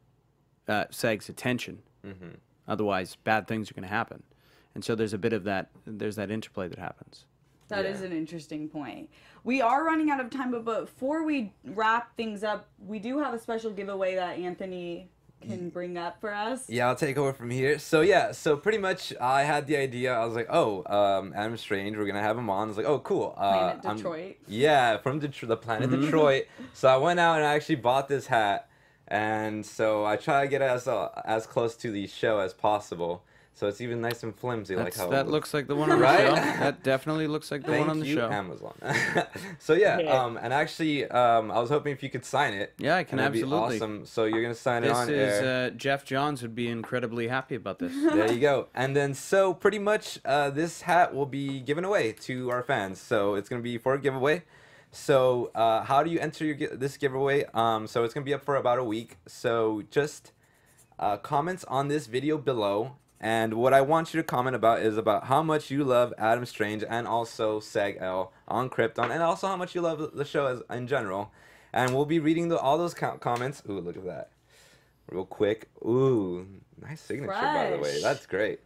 uh, 0.69 0.85
Seg's 0.91 1.29
attention, 1.29 1.83
Mhm. 2.07 2.37
otherwise 2.67 3.17
bad 3.17 3.47
things 3.49 3.71
are 3.71 3.75
going 3.75 3.83
to 3.89 3.95
happen. 3.95 4.23
And 4.75 4.85
so 4.85 4.95
there's 4.95 5.15
a 5.15 5.19
bit 5.19 5.33
of 5.33 5.45
that. 5.45 5.71
There's 5.87 6.17
that 6.17 6.31
interplay 6.31 6.69
that 6.69 6.79
happens. 6.79 7.25
That 7.69 7.85
is 7.85 8.01
Yeah. 8.01 8.07
an 8.07 8.13
interesting 8.13 8.69
point. 8.69 9.11
We 9.45 9.61
are 9.61 9.85
running 9.85 10.11
out 10.11 10.21
of 10.21 10.31
time, 10.31 10.51
but 10.51 10.65
before 10.65 11.23
we 11.25 11.53
wrap 11.65 12.17
things 12.17 12.43
up, 12.43 12.69
we 12.85 12.99
do 12.99 13.19
have 13.21 13.35
a 13.35 13.39
special 13.39 13.71
giveaway 13.71 14.15
that 14.17 14.39
Anthony 14.39 15.11
can 15.47 15.69
bring 15.71 15.97
up 15.97 16.21
for 16.21 16.35
us. 16.35 16.69
Yeah, 16.69 16.89
I'll 16.89 16.97
take 16.97 17.17
over 17.17 17.33
from 17.33 17.51
here. 17.51 17.79
So 17.79 18.01
yeah, 18.01 18.33
so 18.33 18.57
pretty 18.57 18.79
much 18.79 19.15
I 19.21 19.45
had 19.45 19.67
the 19.69 19.77
idea. 19.77 20.13
I 20.13 20.25
was 20.25 20.35
like, 20.35 20.49
oh, 20.51 20.83
um, 20.87 21.33
Adam 21.37 21.57
Strange, 21.57 21.97
we're 21.97 22.07
gonna 22.07 22.21
have 22.21 22.37
him 22.37 22.51
on. 22.51 22.65
I 22.65 22.69
was 22.69 22.77
like, 22.77 22.87
oh, 22.87 22.99
cool. 22.99 23.35
Uh, 23.37 23.53
Planet 23.71 23.87
I'm- 23.87 23.97
Detroit. 23.97 24.37
yeah, 24.49 24.97
from 24.97 25.21
Detr- 25.21 25.47
the 25.47 25.57
planet 25.57 25.91
Mm-hmm. 25.91 26.03
Detroit. 26.07 26.47
So 26.73 26.89
I 26.89 26.97
went 26.97 27.21
out 27.21 27.37
and 27.37 27.47
I 27.47 27.55
actually 27.55 27.77
bought 27.77 28.09
this 28.09 28.27
hat, 28.27 28.69
and 29.07 29.65
so 29.65 30.05
I 30.05 30.17
try 30.17 30.43
to 30.43 30.49
get 30.49 30.61
as 30.61 30.89
uh, 30.89 31.09
as 31.25 31.47
close 31.47 31.77
to 31.77 31.93
the 31.93 32.07
show 32.09 32.41
as 32.41 32.53
possible. 32.53 33.23
So 33.59 33.67
it's 33.67 33.81
even 33.81 34.01
nice 34.01 34.23
and 34.23 34.33
flimsy, 34.37 34.77
like 34.77 34.95
how 34.95 35.09
that 35.09 35.27
looks 35.29 35.53
like 35.53 35.67
the 35.67 35.75
one 35.75 35.91
on 35.91 35.99
the 35.99 36.05
Right? 36.05 36.21
show. 36.29 36.35
That 36.65 36.85
definitely 36.85 37.27
looks 37.27 37.51
like 37.51 37.63
the 37.63 37.73
Thank 37.73 37.81
one 37.81 37.91
on 37.91 37.99
the 37.99 38.07
you, 38.07 38.15
show. 38.15 38.31
Amazon. 38.31 38.73
so 39.59 39.73
yeah, 39.73 39.99
Yeah. 39.99 40.11
um, 40.23 40.39
and 40.41 40.53
actually, 40.53 41.07
um, 41.11 41.51
I 41.51 41.59
was 41.59 41.69
hoping 41.69 41.93
if 41.93 42.01
you 42.05 42.09
could 42.09 42.25
sign 42.25 42.55
it. 42.55 42.73
Yeah, 42.79 42.95
I 42.95 43.03
can 43.03 43.19
and 43.19 43.27
it'd 43.27 43.33
be 43.33 43.41
absolutely. 43.43 43.77
awesome. 43.79 44.07
So 44.07 44.27
you're 44.27 44.43
gonna 44.43 44.55
sign 44.55 44.85
it 44.85 44.89
This 44.89 44.97
on 44.97 45.11
is 45.11 45.41
air. 45.43 45.67
uh, 45.67 45.71
Geoff 45.71 46.05
Johns 46.05 46.41
would 46.43 46.55
be 46.55 46.69
incredibly 46.69 47.27
happy 47.27 47.57
about 47.57 47.81
this. 47.81 47.93
there 47.93 48.31
you 48.31 48.39
go. 48.39 48.69
And 48.77 48.95
then 48.95 49.13
so 49.15 49.53
pretty 49.55 49.81
much 49.81 50.21
uh, 50.25 50.51
this 50.51 50.83
hat 50.83 51.13
will 51.13 51.27
be 51.27 51.59
given 51.59 51.85
away 51.85 52.13
to 52.27 52.51
our 52.53 52.63
fans. 52.63 53.01
So 53.01 53.35
it's 53.35 53.49
gonna 53.49 53.61
be 53.63 53.77
for 53.77 53.93
a 53.95 54.01
giveaway. 54.01 54.45
So 54.93 55.51
uh, 55.57 55.83
how 55.83 56.05
do 56.05 56.11
you 56.11 56.21
enter 56.21 56.45
your, 56.45 56.77
this 56.77 56.97
giveaway? 56.97 57.45
Um, 57.55 57.89
so 57.89 58.05
it's 58.05 58.15
gonna 58.15 58.25
be 58.25 58.35
up 58.35 58.45
for 58.45 58.55
about 58.55 58.79
a 58.79 58.85
week. 58.85 59.17
So 59.27 59.83
just 59.91 60.31
uh, 60.99 61.17
comments 61.17 61.65
on 61.65 61.89
this 61.89 62.07
video 62.07 62.39
below. 62.39 62.93
And 63.21 63.55
what 63.55 63.75
I 63.75 63.81
want 63.81 64.15
you 64.15 64.21
to 64.21 64.25
comment 64.25 64.55
about 64.55 64.81
is 64.81 64.97
about 64.97 65.25
how 65.25 65.43
much 65.43 65.71
you 65.71 65.83
love 65.83 66.15
Adam 66.19 66.47
Strange 66.47 66.85
and 66.89 67.07
also 67.07 67.59
Seg-El 67.59 68.33
on 68.47 68.71
Krypton, 68.71 69.11
and 69.11 69.23
also 69.23 69.49
how 69.49 69.57
much 69.57 69.75
you 69.75 69.81
love 69.81 70.13
the 70.15 70.25
show 70.25 70.47
as 70.47 70.63
in 70.71 70.87
general. 70.87 71.33
And 71.73 71.95
we'll 71.95 72.07
be 72.07 72.21
reading 72.21 72.49
the, 72.49 72.59
all 72.59 72.79
those 72.79 72.95
co- 72.95 73.19
comments. 73.19 73.63
Ooh, 73.69 73.81
look 73.81 73.97
at 73.97 74.05
that 74.05 74.31
real 75.11 75.25
quick. 75.25 75.69
Ooh, 75.85 76.47
nice 76.81 77.01
signature 77.01 77.33
by 77.33 77.71
the 77.71 77.79
way. 77.79 78.01
That's 78.01 78.27
great. 78.27 78.61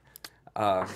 Uh, 0.57 0.87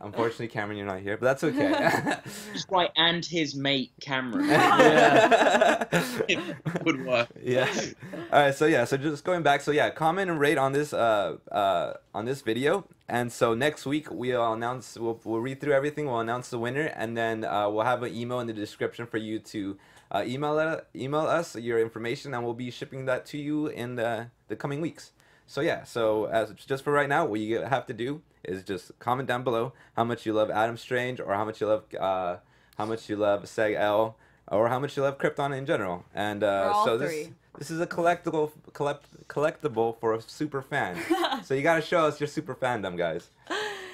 unfortunately, 0.00 0.46
Cameron, 0.46 0.78
you're 0.78 0.86
not 0.86 1.00
here, 1.00 1.16
but 1.16 1.26
that's 1.26 1.42
okay. 1.42 2.14
Just 2.52 2.70
right, 2.70 2.90
and 2.96 3.24
his 3.24 3.56
mate 3.56 3.90
Cameron 4.00 4.46
would 6.84 7.04
work. 7.04 7.28
yeah. 7.42 7.68
All 8.32 8.40
right. 8.40 8.54
So 8.54 8.66
yeah. 8.66 8.84
So 8.84 8.96
just 8.96 9.24
going 9.24 9.42
back. 9.42 9.60
So 9.62 9.72
yeah, 9.72 9.90
comment 9.90 10.30
and 10.30 10.38
rate 10.38 10.56
on 10.56 10.72
this 10.72 10.92
uh 10.92 11.36
uh 11.50 11.94
on 12.14 12.26
this 12.26 12.42
video. 12.42 12.86
And 13.08 13.32
so 13.32 13.54
next 13.54 13.86
week 13.86 14.08
we'll 14.10 14.52
announce. 14.52 14.96
We'll, 14.96 15.20
we'll 15.24 15.40
read 15.40 15.60
through 15.60 15.72
everything. 15.74 16.06
We'll 16.06 16.20
announce 16.20 16.48
the 16.50 16.58
winner, 16.58 16.86
and 16.96 17.16
then 17.16 17.44
uh, 17.44 17.68
we'll 17.68 17.84
have 17.84 18.02
an 18.04 18.14
email 18.14 18.38
in 18.40 18.46
the 18.46 18.52
description 18.52 19.06
for 19.06 19.18
you 19.18 19.38
to 19.40 19.76
uh, 20.12 20.22
email 20.26 20.58
it, 20.58 20.86
email 20.94 21.22
us 21.22 21.56
your 21.56 21.80
information, 21.80 22.32
and 22.34 22.44
we'll 22.44 22.54
be 22.54 22.70
shipping 22.70 23.04
that 23.06 23.26
to 23.26 23.38
you 23.38 23.66
in 23.66 23.96
the 23.96 24.28
the 24.48 24.54
coming 24.56 24.80
weeks. 24.80 25.10
So 25.52 25.60
yeah. 25.60 25.84
So 25.84 26.24
as 26.26 26.50
just 26.54 26.82
for 26.82 26.94
right 26.94 27.10
now, 27.10 27.26
what 27.26 27.38
you 27.38 27.60
have 27.60 27.84
to 27.88 27.92
do 27.92 28.22
is 28.42 28.64
just 28.64 28.98
comment 28.98 29.28
down 29.28 29.44
below 29.44 29.74
how 29.94 30.04
much 30.04 30.24
you 30.24 30.32
love 30.32 30.50
Adam 30.50 30.78
Strange, 30.78 31.20
or 31.20 31.34
how 31.34 31.44
much 31.44 31.60
you 31.60 31.66
love 31.66 31.84
uh 32.00 32.36
how 32.78 32.86
much 32.86 33.10
you 33.10 33.16
love 33.16 33.42
Seg-El. 33.42 34.14
Or 34.48 34.68
how 34.68 34.80
much 34.80 34.96
you 34.96 35.02
love 35.02 35.18
Krypton 35.18 35.56
in 35.56 35.66
general, 35.66 36.04
and 36.14 36.42
uh, 36.42 36.72
all 36.74 36.84
so 36.84 36.98
this 36.98 37.10
three. 37.10 37.34
this 37.58 37.70
is 37.70 37.80
a 37.80 37.86
collectible 37.86 38.50
collect, 38.72 39.06
collectible 39.28 39.98
for 40.00 40.14
a 40.14 40.20
super 40.20 40.60
fan. 40.62 40.98
so 41.44 41.54
you 41.54 41.62
gotta 41.62 41.80
show 41.80 42.06
us 42.06 42.20
your 42.20 42.26
super 42.26 42.54
fandom, 42.54 42.98
guys. 42.98 43.30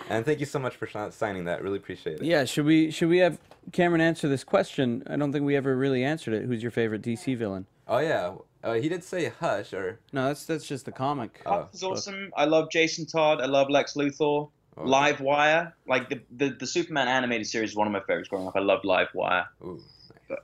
And 0.09 0.25
thank 0.25 0.41
you 0.41 0.47
so 0.47 0.59
much 0.59 0.75
for 0.75 0.87
sh- 0.87 1.13
signing 1.15 1.45
that. 1.45 1.63
Really 1.63 1.77
appreciate 1.77 2.21
it. 2.21 2.25
Yeah, 2.25 2.45
should 2.45 2.65
we 2.65 2.91
should 2.91 3.11
we 3.11 3.19
have 3.19 3.39
Cameron 3.73 4.01
answer 4.01 4.27
this 4.27 4.43
question? 4.43 5.03
I 5.07 5.17
don't 5.17 5.33
think 5.33 5.45
we 5.45 5.55
ever 5.55 5.77
really 5.77 6.03
answered 6.03 6.35
it. 6.35 6.45
Who's 6.47 6.63
your 6.63 6.73
favorite 6.73 7.03
DC 7.03 7.37
villain? 7.37 7.67
Oh 7.87 7.99
yeah, 7.99 8.35
uh, 8.65 8.75
he 8.75 8.89
did 8.89 9.05
say 9.05 9.33
Hush 9.41 9.73
or 9.73 10.01
No, 10.13 10.27
that's 10.29 10.45
that's 10.47 10.67
just 10.67 10.85
the 10.85 10.93
comic. 10.93 11.41
Oh. 11.47 11.63
Hush 11.63 11.75
is 11.75 11.83
awesome. 11.83 12.33
I 12.37 12.45
love 12.45 12.71
Jason 12.71 13.07
Todd. 13.07 13.41
I 13.41 13.47
love 13.47 13.69
Lex 13.71 13.95
Luthor. 13.95 14.51
Oh. 14.77 14.85
Live 14.85 15.21
Wire, 15.21 15.75
like 15.89 16.09
the, 16.09 16.21
the 16.37 16.51
the 16.51 16.67
Superman 16.67 17.09
animated 17.09 17.47
series, 17.49 17.71
is 17.71 17.77
one 17.77 17.87
of 17.89 17.93
my 17.93 18.01
favorites 18.01 18.29
growing 18.29 18.47
up. 18.47 18.55
I 18.57 18.61
loved 18.61 18.85
Live 18.85 19.09
Wire. 19.15 19.47
ooh. 19.65 19.81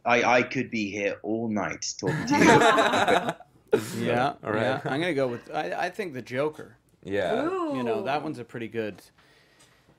I 0.04 0.22
I 0.38 0.42
could 0.42 0.70
be 0.70 0.90
here 0.90 1.16
all 1.22 1.48
night 1.48 1.86
talking 1.98 2.26
to 2.26 2.38
you. 2.38 3.30
Yeah, 3.98 4.34
All 4.44 4.52
right. 4.52 4.62
yeah. 4.62 4.80
I'm 4.84 5.00
gonna 5.00 5.14
go 5.14 5.26
with. 5.26 5.50
I, 5.52 5.72
I 5.72 5.90
think 5.90 6.14
the 6.14 6.22
Joker. 6.22 6.76
Yeah. 7.02 7.44
Ooh. 7.44 7.76
You 7.76 7.82
know, 7.82 8.02
that 8.04 8.22
one's 8.22 8.38
a 8.38 8.44
pretty 8.44 8.68
good. 8.68 9.02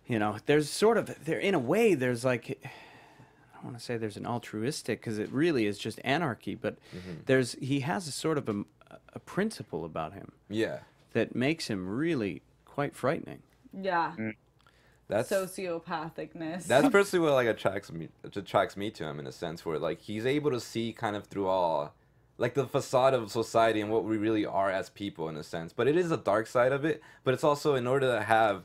You 0.07 0.17
know, 0.19 0.37
there's 0.45 0.69
sort 0.69 0.97
of 0.97 1.25
there 1.25 1.39
in 1.39 1.53
a 1.55 1.59
way. 1.59 1.93
There's 1.93 2.23
like, 2.23 2.57
I 2.63 2.69
don't 3.65 3.73
want 3.73 3.79
to 3.79 3.85
say 3.85 3.97
there's 3.97 4.17
an 4.17 4.27
altruistic 4.27 5.01
because 5.01 5.17
it 5.17 5.31
really 5.31 5.65
is 5.65 5.77
just 5.79 5.99
anarchy. 6.03 6.55
But 6.55 6.77
mm-hmm. 6.95 7.21
there's 7.25 7.53
he 7.53 7.79
has 7.81 8.07
a 8.07 8.11
sort 8.11 8.37
of 8.37 8.47
a, 8.47 8.63
a 9.13 9.19
principle 9.19 9.83
about 9.85 10.13
him 10.13 10.31
Yeah. 10.49 10.79
that 11.13 11.35
makes 11.35 11.67
him 11.67 11.87
really 11.89 12.43
quite 12.65 12.95
frightening. 12.95 13.41
Yeah. 13.73 14.13
Mm. 14.17 14.35
That's 15.07 15.29
Sociopathicness. 15.29 16.65
that's 16.65 16.89
personally 16.91 17.25
what 17.25 17.33
like 17.33 17.47
attracts 17.47 17.91
me 17.91 18.09
attracts 18.23 18.77
me 18.77 18.89
to 18.91 19.05
him 19.05 19.19
in 19.19 19.27
a 19.27 19.31
sense 19.31 19.65
where 19.65 19.77
like 19.77 20.01
he's 20.01 20.25
able 20.25 20.51
to 20.51 20.59
see 20.59 20.93
kind 20.93 21.15
of 21.15 21.25
through 21.25 21.47
all 21.47 21.93
like 22.37 22.53
the 22.53 22.65
facade 22.65 23.13
of 23.13 23.31
society 23.31 23.81
and 23.81 23.89
what 23.89 24.03
we 24.03 24.17
really 24.17 24.45
are 24.45 24.69
as 24.69 24.89
people 24.89 25.29
in 25.29 25.37
a 25.37 25.43
sense. 25.43 25.73
But 25.73 25.87
it 25.87 25.95
is 25.95 26.11
a 26.11 26.17
dark 26.17 26.47
side 26.47 26.71
of 26.71 26.85
it. 26.85 27.01
But 27.23 27.33
it's 27.33 27.43
also 27.43 27.75
in 27.75 27.87
order 27.87 28.11
to 28.15 28.21
have 28.21 28.63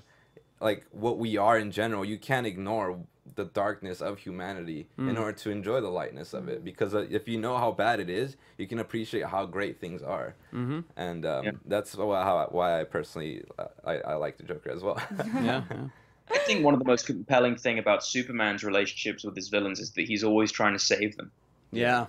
like 0.60 0.86
what 0.90 1.18
we 1.18 1.38
are 1.38 1.58
in 1.58 1.70
general, 1.70 2.04
you 2.04 2.18
can't 2.18 2.46
ignore 2.46 2.98
the 3.34 3.44
darkness 3.46 4.00
of 4.00 4.18
humanity 4.18 4.86
in 4.98 5.16
order 5.16 5.32
to 5.32 5.50
enjoy 5.50 5.80
the 5.80 5.88
lightness 5.88 6.34
of 6.34 6.48
it. 6.48 6.64
Because 6.64 6.94
uh, 6.94 7.06
if 7.10 7.28
you 7.28 7.38
know 7.38 7.56
how 7.58 7.72
bad 7.72 8.00
it 8.00 8.10
is, 8.10 8.36
you 8.58 8.66
can 8.66 8.78
appreciate 8.78 9.26
how 9.26 9.46
great 9.46 9.80
things 9.80 10.02
are. 10.02 10.34
Mm-hmm. 10.52 10.80
And 10.96 11.26
um, 11.26 11.44
Yeah. 11.44 11.50
that's 11.66 11.94
why, 11.96 12.22
how, 12.22 12.48
why 12.50 12.80
I 12.80 12.84
personally 12.84 13.44
uh, 13.58 13.66
I, 13.84 13.94
I 13.98 14.14
like 14.14 14.36
the 14.36 14.42
Joker 14.44 14.70
as 14.70 14.82
well. 14.82 15.00
Yeah, 15.34 15.62
yeah. 15.70 15.88
I 16.32 16.38
think 16.38 16.64
one 16.64 16.74
of 16.74 16.80
the 16.80 16.86
most 16.86 17.06
compelling 17.06 17.56
thing 17.56 17.78
about 17.80 18.04
Superman's 18.04 18.62
relationships 18.62 19.24
with 19.24 19.34
his 19.34 19.48
villains 19.48 19.80
is 19.80 19.90
that 19.92 20.02
he's 20.06 20.22
always 20.22 20.52
trying 20.52 20.74
to 20.74 20.78
save 20.78 21.16
them. 21.16 21.32
yeah. 21.72 22.06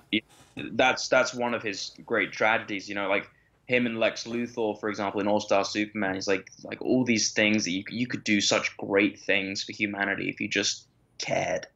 That's 0.55 1.07
that's 1.07 1.33
one 1.33 1.53
of 1.53 1.63
his 1.63 1.91
great 2.05 2.31
tragedies. 2.31 2.89
You 2.89 2.95
know, 2.95 3.07
like 3.07 3.29
him 3.67 3.85
and 3.85 3.99
Lex 3.99 4.25
Luthor, 4.25 4.77
for 4.79 4.89
example, 4.89 5.21
in 5.21 5.27
All 5.27 5.39
Star 5.39 5.63
Superman. 5.63 6.15
He's 6.15 6.27
like 6.27 6.51
like 6.63 6.81
all 6.81 7.05
these 7.05 7.31
things 7.31 7.63
that 7.63 7.71
you 7.71 7.83
you 7.89 8.05
could 8.05 8.23
do 8.23 8.41
such 8.41 8.75
great 8.77 9.17
things 9.19 9.63
for 9.63 9.71
humanity 9.71 10.29
if 10.29 10.41
you 10.41 10.47
just 10.49 10.87
cared. 11.21 11.67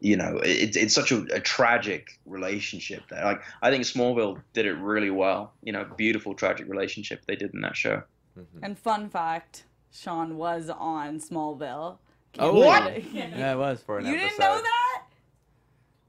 You 0.00 0.16
know, 0.16 0.40
it's 0.42 0.76
it's 0.76 0.94
such 0.94 1.12
a, 1.12 1.22
a 1.32 1.40
tragic 1.40 2.18
relationship 2.24 3.02
there. 3.10 3.22
Like 3.24 3.42
I 3.60 3.70
think 3.70 3.84
Smallville 3.84 4.42
did 4.54 4.64
it 4.66 4.74
really 4.74 5.10
well. 5.10 5.52
You 5.62 5.72
know, 5.72 5.84
beautiful 5.96 6.34
tragic 6.34 6.68
relationship 6.68 7.22
they 7.26 7.36
did 7.36 7.52
in 7.54 7.60
that 7.60 7.76
show. 7.76 8.02
Mm-hmm. 8.38 8.64
and 8.64 8.78
fun 8.78 9.10
fact, 9.10 9.64
Shaun 9.92 10.36
was 10.36 10.70
on 10.70 11.18
Smallville. 11.18 11.98
Oh, 12.38 12.54
What? 12.54 13.12
Yeah, 13.12 13.52
it 13.52 13.58
was. 13.58 13.82
For 13.82 13.98
an 13.98 14.06
You 14.06 14.16
didn't 14.16 14.38
know 14.38 14.60
that? 14.62 14.89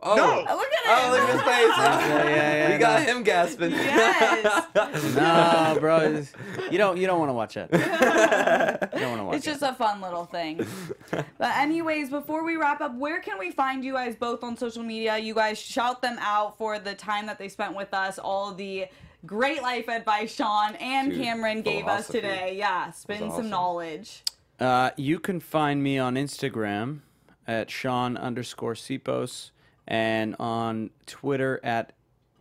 Oh, 0.04 0.16
No. 0.16 0.45
Oh, 0.47 0.56
look 0.56 0.68
at 0.68 0.82
oh, 0.88 1.12
look 1.12 1.22
at 1.22 1.34
his 1.34 1.41
face. 1.41 1.52
Yeah, 1.82 2.30
yeah, 2.30 2.54
yeah, 2.54 2.72
we 2.72 2.78
got 2.80 2.99
no. 3.02 3.06
him 3.06 3.24
gasping. 3.24 3.72
Yes. 3.72 4.68
No, 5.16 5.78
bro, 5.80 6.24
you 6.72 6.78
don't 6.78 6.97
you 6.97 7.06
don't 7.08 7.20
want 7.20 7.30
to 7.30 7.34
watch 7.34 7.54
that. 7.56 7.70
You 8.93 8.99
don't 8.99 9.10
want 9.12 9.22
to 9.22 9.26
watch 9.26 9.36
it. 9.36 9.38
It's 9.38 9.47
it. 9.47 9.49
just 9.52 9.62
a 9.62 9.74
fun 9.74 10.02
little 10.02 10.26
thing. 10.26 10.66
But 11.12 11.56
anyways, 11.58 12.10
before 12.10 12.43
we 12.43 12.56
wrap 12.56 12.82
up, 12.82 12.95
where 12.95 13.20
can 13.22 13.38
we 13.38 13.52
find 13.52 13.84
you 13.84 13.93
guys 13.93 14.16
both 14.16 14.43
on 14.43 14.58
social 14.58 14.84
media? 14.84 15.18
You 15.18 15.34
guys 15.34 15.60
shout 15.60 16.02
them 16.02 16.18
out 16.20 16.58
for 16.58 16.80
the 16.80 16.93
time 16.93 17.26
that 17.28 17.38
they 17.38 17.49
spent 17.49 17.76
with 17.76 17.93
us, 17.93 18.18
all 18.20 18.54
the 18.54 18.88
great 19.26 19.62
life 19.62 19.88
advice 19.88 20.34
Shaun 20.34 20.76
and 20.76 21.12
Dude, 21.12 21.22
Cameron 21.22 21.62
gave 21.62 21.88
us 21.88 22.08
today. 22.08 22.56
Yeah, 22.58 22.91
spitting 22.91 23.28
was 23.28 23.38
some 23.38 23.49
knowledge. 23.49 24.24
Uh, 24.60 24.91
you 24.97 25.20
can 25.20 25.39
find 25.39 25.82
me 25.84 25.97
on 25.97 26.16
Instagram 26.16 26.99
at 27.47 27.70
Shaun 27.70 28.18
underscore 28.18 28.74
Sipos 28.74 29.52
and 29.88 30.36
on 30.40 30.90
Twitter 31.06 31.60
at 31.64 31.94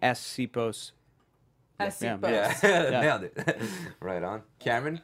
scpos. 0.02 0.48
Sipos. 0.52 0.92
As 1.78 2.02
Yeah, 2.02 2.18
Yeah, 2.62 3.00
nailed 3.00 3.22
it. 3.24 3.60
right 4.00 4.22
on. 4.22 4.42
Cameron, 4.58 5.00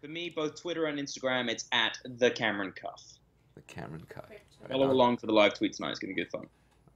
For 0.00 0.08
me, 0.08 0.28
both 0.30 0.60
Twitter 0.60 0.86
and 0.86 0.98
Instagram, 0.98 1.50
it's 1.50 1.66
at 1.72 1.98
the 2.04 2.30
Cameron 2.30 2.72
Cuffe. 2.72 3.18
the 3.54 3.62
Cameron 3.62 4.04
Cuffe. 4.08 4.30
Right 4.30 4.70
Follow 4.70 4.84
on. 4.84 4.90
along 4.90 5.16
for 5.18 5.26
the 5.26 5.32
live 5.32 5.54
tweets 5.54 5.76
tonight. 5.76 5.90
It's 5.90 5.98
gonna 5.98 6.14
be 6.14 6.22
good 6.22 6.30
fun. 6.30 6.46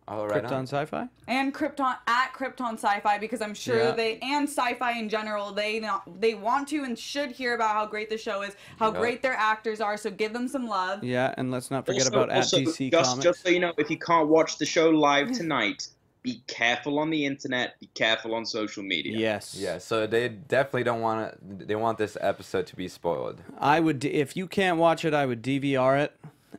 All 0.09 0.26
right 0.26 0.42
Krypton 0.42 0.52
on. 0.52 0.66
SYFY. 0.66 1.09
and 1.26 1.54
Krypton 1.54 1.96
at 2.06 2.32
Krypton 2.32 2.80
SYFY 2.80 3.20
because 3.20 3.42
I'm 3.42 3.52
sure 3.54 3.76
Yeah. 3.78 3.90
they 3.92 4.18
and 4.20 4.48
sci-fi 4.48 4.92
in 4.98 5.09
general 5.09 5.52
they 5.52 5.80
not, 5.80 6.02
they 6.20 6.34
want 6.34 6.68
to 6.68 6.82
and 6.84 6.98
should 6.98 7.30
hear 7.30 7.54
about 7.54 7.74
how 7.74 7.84
great 7.86 8.09
the 8.09 8.16
show 8.18 8.42
is, 8.42 8.56
how 8.78 8.92
Yeah. 8.92 8.98
great 9.00 9.22
their 9.22 9.34
actors 9.34 9.80
are. 9.82 9.96
So 9.98 10.11
give 10.11 10.32
them 10.32 10.48
some 10.48 10.66
love. 10.66 11.04
Yeah, 11.04 11.34
and 11.36 11.50
let's 11.50 11.70
not 11.70 11.84
forget 11.86 12.02
Also- 12.06 12.22
about 12.22 12.34
also, 12.34 12.56
at 12.59 12.64
DC 12.64 12.90
just, 12.90 13.04
Comics. 13.11 13.24
Just 13.24 13.42
so 13.42 13.50
you 13.50 13.61
know, 13.61 13.72
if 13.76 13.90
you 13.90 13.98
can't 13.98 14.28
watch 14.28 14.56
the 14.59 14.66
show 14.66 14.88
live 14.90 15.30
tonight, 15.40 15.88
be 16.22 16.42
careful 16.46 16.98
on 16.98 17.11
the 17.11 17.24
internet. 17.26 17.78
Be 17.78 17.88
careful 17.94 18.34
on 18.34 18.44
social 18.44 18.82
media. 18.82 19.16
Yes. 19.16 19.54
Yeah, 19.59 19.78
so 19.78 20.06
they 20.06 20.28
definitely 20.28 20.82
don't 20.84 21.00
want 21.00 21.32
to. 21.61 21.64
They 21.66 21.76
want 21.76 21.96
this 21.98 22.16
episode 22.20 22.66
to 22.68 22.76
be 22.76 22.88
spoiled. 22.88 23.40
I 23.59 23.78
would, 23.80 24.04
if 24.04 24.36
you 24.36 24.46
can't 24.48 24.78
watch 24.78 25.04
it, 25.04 25.14
I 25.14 25.26
would 25.26 25.42
DVR 25.42 25.96
it. 25.96 26.12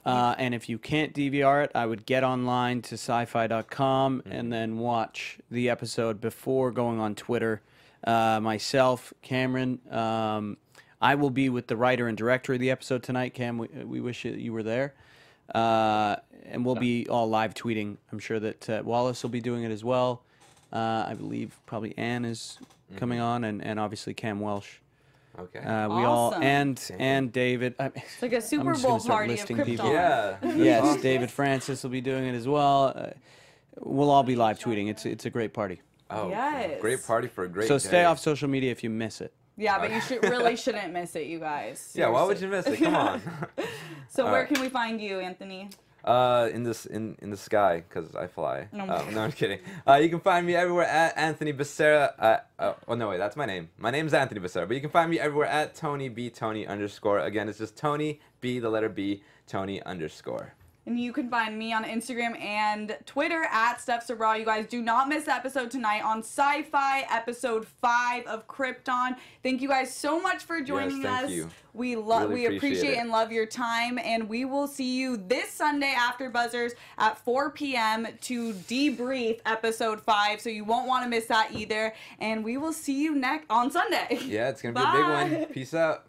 Uh, 0.05 0.35
and 0.37 0.53
if 0.53 0.69
you 0.69 0.77
can't 0.77 1.13
DVR 1.13 1.65
it, 1.65 1.71
I 1.75 1.85
would 1.85 2.05
get 2.05 2.23
online 2.23 2.81
to 2.83 2.95
syfy.com 2.95 4.23
and 4.25 4.51
then 4.51 4.77
watch 4.77 5.39
the 5.51 5.69
episode 5.69 6.21
before 6.21 6.71
going 6.71 6.99
on 6.99 7.15
Twitter. 7.15 7.61
Uh, 8.03 8.39
myself, 8.41 9.13
Cameron, 9.21 9.79
um, 9.91 10.57
I 11.01 11.15
will 11.15 11.29
be 11.29 11.49
with 11.49 11.67
the 11.67 11.75
writer 11.75 12.07
and 12.07 12.17
director 12.17 12.53
of 12.53 12.59
the 12.59 12.71
episode 12.71 13.03
tonight. 13.03 13.33
Cam, 13.33 13.57
we, 13.57 13.67
we 13.67 14.01
wish 14.01 14.25
you, 14.25 14.31
you 14.31 14.53
were 14.53 14.63
there. 14.63 14.93
Uh, 15.53 16.15
and 16.45 16.65
we'll 16.65 16.75
be 16.75 17.07
all 17.07 17.29
live 17.29 17.53
tweeting. 17.53 17.97
I'm 18.11 18.19
sure 18.19 18.39
that 18.39 18.69
uh, 18.69 18.81
Wallace 18.83 19.21
will 19.23 19.29
be 19.29 19.41
doing 19.41 19.63
it 19.63 19.71
as 19.71 19.83
well. 19.83 20.23
Uh, 20.71 21.05
I 21.07 21.15
believe 21.15 21.59
probably 21.65 21.97
Anne 21.97 22.25
is 22.25 22.59
coming 22.95 23.19
on, 23.19 23.43
and, 23.43 23.63
and 23.63 23.79
obviously 23.79 24.13
Cam 24.13 24.39
Welsh. 24.39 24.77
Okay. 25.37 25.59
Uh, 25.59 25.87
we 25.89 26.03
all 26.03 26.29
Awesome. 26.29 26.43
and 26.43 26.91
and 26.99 27.31
David. 27.31 27.75
I, 27.79 27.85
It's 27.95 28.21
like 28.21 28.33
a 28.33 28.41
Super 28.41 28.71
just 28.71 28.81
Bowl 28.83 28.91
gonna 28.91 29.01
start 29.01 29.17
party 29.19 29.33
of 29.33 29.39
listing 29.39 29.57
Krypton. 29.57 29.65
people. 29.65 29.91
yeah. 29.93 30.37
yes, 30.55 31.01
David 31.01 31.31
Francis 31.31 31.83
will 31.83 31.91
be 31.91 32.01
doing 32.01 32.25
it 32.25 32.35
as 32.35 32.47
well. 32.47 32.93
Uh, 32.95 33.09
we'll 33.79 34.09
all 34.09 34.23
be 34.23 34.35
live 34.35 34.59
tweeting. 34.59 34.89
It's 34.89 35.05
it's 35.05 35.25
a 35.25 35.29
great 35.29 35.53
party. 35.53 35.81
Oh, 36.09 36.29
Yes. 36.29 36.81
great 36.81 37.05
party 37.05 37.27
for 37.27 37.43
a 37.43 37.47
great. 37.49 37.67
So 37.67 37.75
day. 37.75 37.87
stay 37.87 38.03
off 38.05 38.19
social 38.19 38.49
media 38.49 38.71
if 38.71 38.83
you 38.83 38.89
miss 38.89 39.21
it. 39.21 39.31
Yeah, 39.57 39.77
but 39.77 39.91
you 39.91 39.99
should 40.01 40.23
really 40.23 40.55
shouldn't 40.55 40.91
miss 40.93 41.15
it, 41.15 41.27
you 41.27 41.39
guys. 41.39 41.91
Yeah, 41.95 42.07
why 42.09 42.23
would 42.23 42.39
you 42.41 42.47
miss 42.47 42.65
it? 42.65 42.77
Come 42.79 42.95
on. 42.95 43.21
So 44.09 44.23
where 44.25 44.33
Alright. 44.33 44.47
can 44.47 44.59
we 44.61 44.69
find 44.69 44.99
you, 44.99 45.19
Anthony? 45.19 45.69
Uh, 46.03 46.49
in 46.53 46.63
this 46.63 46.85
in 46.85 47.17
in 47.21 47.29
the 47.29 47.37
sky 47.37 47.83
because 47.87 48.15
I 48.15 48.27
fly. 48.27 48.67
Oh 48.73 48.79
Um, 48.79 49.13
no, 49.13 49.21
I'm 49.21 49.31
kidding. 49.33 49.59
Uh, 49.87 49.95
you 49.95 50.09
can 50.09 50.19
find 50.21 50.47
me 50.47 50.55
everywhere 50.55 50.85
at 50.85 51.17
Anthony 51.17 51.51
Becerra. 51.53 52.13
Uh, 52.17 52.37
uh, 52.57 52.73
oh 52.87 52.95
no, 52.95 53.09
wait, 53.09 53.17
that's 53.17 53.35
my 53.35 53.45
name. 53.45 53.69
My 53.77 53.91
name's 53.91 54.13
Anthony 54.13 54.39
Becerra, 54.39 54.67
but 54.67 54.75
you 54.75 54.81
can 54.81 54.89
find 54.91 55.09
me 55.11 55.19
everywhere 55.19 55.47
at 55.47 55.75
Tony 55.75 56.07
B 56.07 56.29
Tony 56.29 56.65
underscore. 56.65 57.19
Again, 57.19 57.49
it's 57.49 57.57
just 57.59 57.75
Tony 57.75 58.19
B 58.39 58.59
the 58.59 58.69
letter 58.69 58.89
B 58.89 59.23
Tony 59.45 59.81
underscore. 59.83 60.53
And 60.89 60.99
you 60.99 61.13
can 61.13 61.29
find 61.29 61.55
me 61.55 61.71
on 61.71 61.83
Instagram 61.83 62.35
and 62.41 62.97
Twitter 63.05 63.43
at 63.51 63.79
Steps 63.79 64.07
to 64.07 64.13
You 64.13 64.43
guys 64.43 64.65
do 64.65 64.81
not 64.81 65.07
miss 65.07 65.25
the 65.25 65.35
episode 65.35 65.69
tonight 65.69 66.03
on 66.03 66.23
SYFY 66.23 67.03
episode 67.11 67.67
5 67.67 68.25
of 68.25 68.47
Krypton. 68.47 69.15
Thank 69.43 69.61
you 69.61 69.67
guys 69.67 69.93
so 69.93 70.19
much 70.19 70.45
for 70.45 70.61
joining 70.61 71.03
thank 71.03 71.25
us. 71.25 71.29
you. 71.29 71.51
We 71.75 71.95
love 71.95 72.31
Really 72.31 72.47
we 72.49 72.57
appreciate 72.57 72.77
appreciate 72.79 72.97
and 72.97 73.11
love 73.11 73.31
your 73.31 73.45
time 73.45 73.99
and 73.99 74.27
we 74.27 74.45
will 74.45 74.65
see 74.65 74.97
you 74.97 75.15
this 75.15 75.51
Sunday 75.51 75.93
after 75.95 76.27
Buzzers 76.31 76.71
at 76.97 77.19
4 77.19 77.51
p.m. 77.51 78.07
to 78.21 78.53
debrief 78.53 79.41
episode 79.45 80.01
5 80.01 80.41
so 80.41 80.49
you 80.49 80.63
won't 80.63 80.87
want 80.87 81.03
to 81.03 81.09
miss 81.09 81.27
that 81.27 81.51
either 81.53 81.93
and 82.19 82.43
we 82.43 82.57
will 82.57 82.73
see 82.73 82.99
you 82.99 83.13
next 83.13 83.45
on 83.51 83.69
Sunday. 83.69 84.17
Yeah, 84.25 84.49
it's 84.49 84.63
gonna 84.63 84.73
be 84.73 84.81
a 84.81 84.91
big 84.91 85.37
one. 85.37 85.45
Peace 85.53 85.75
out. 85.75 86.08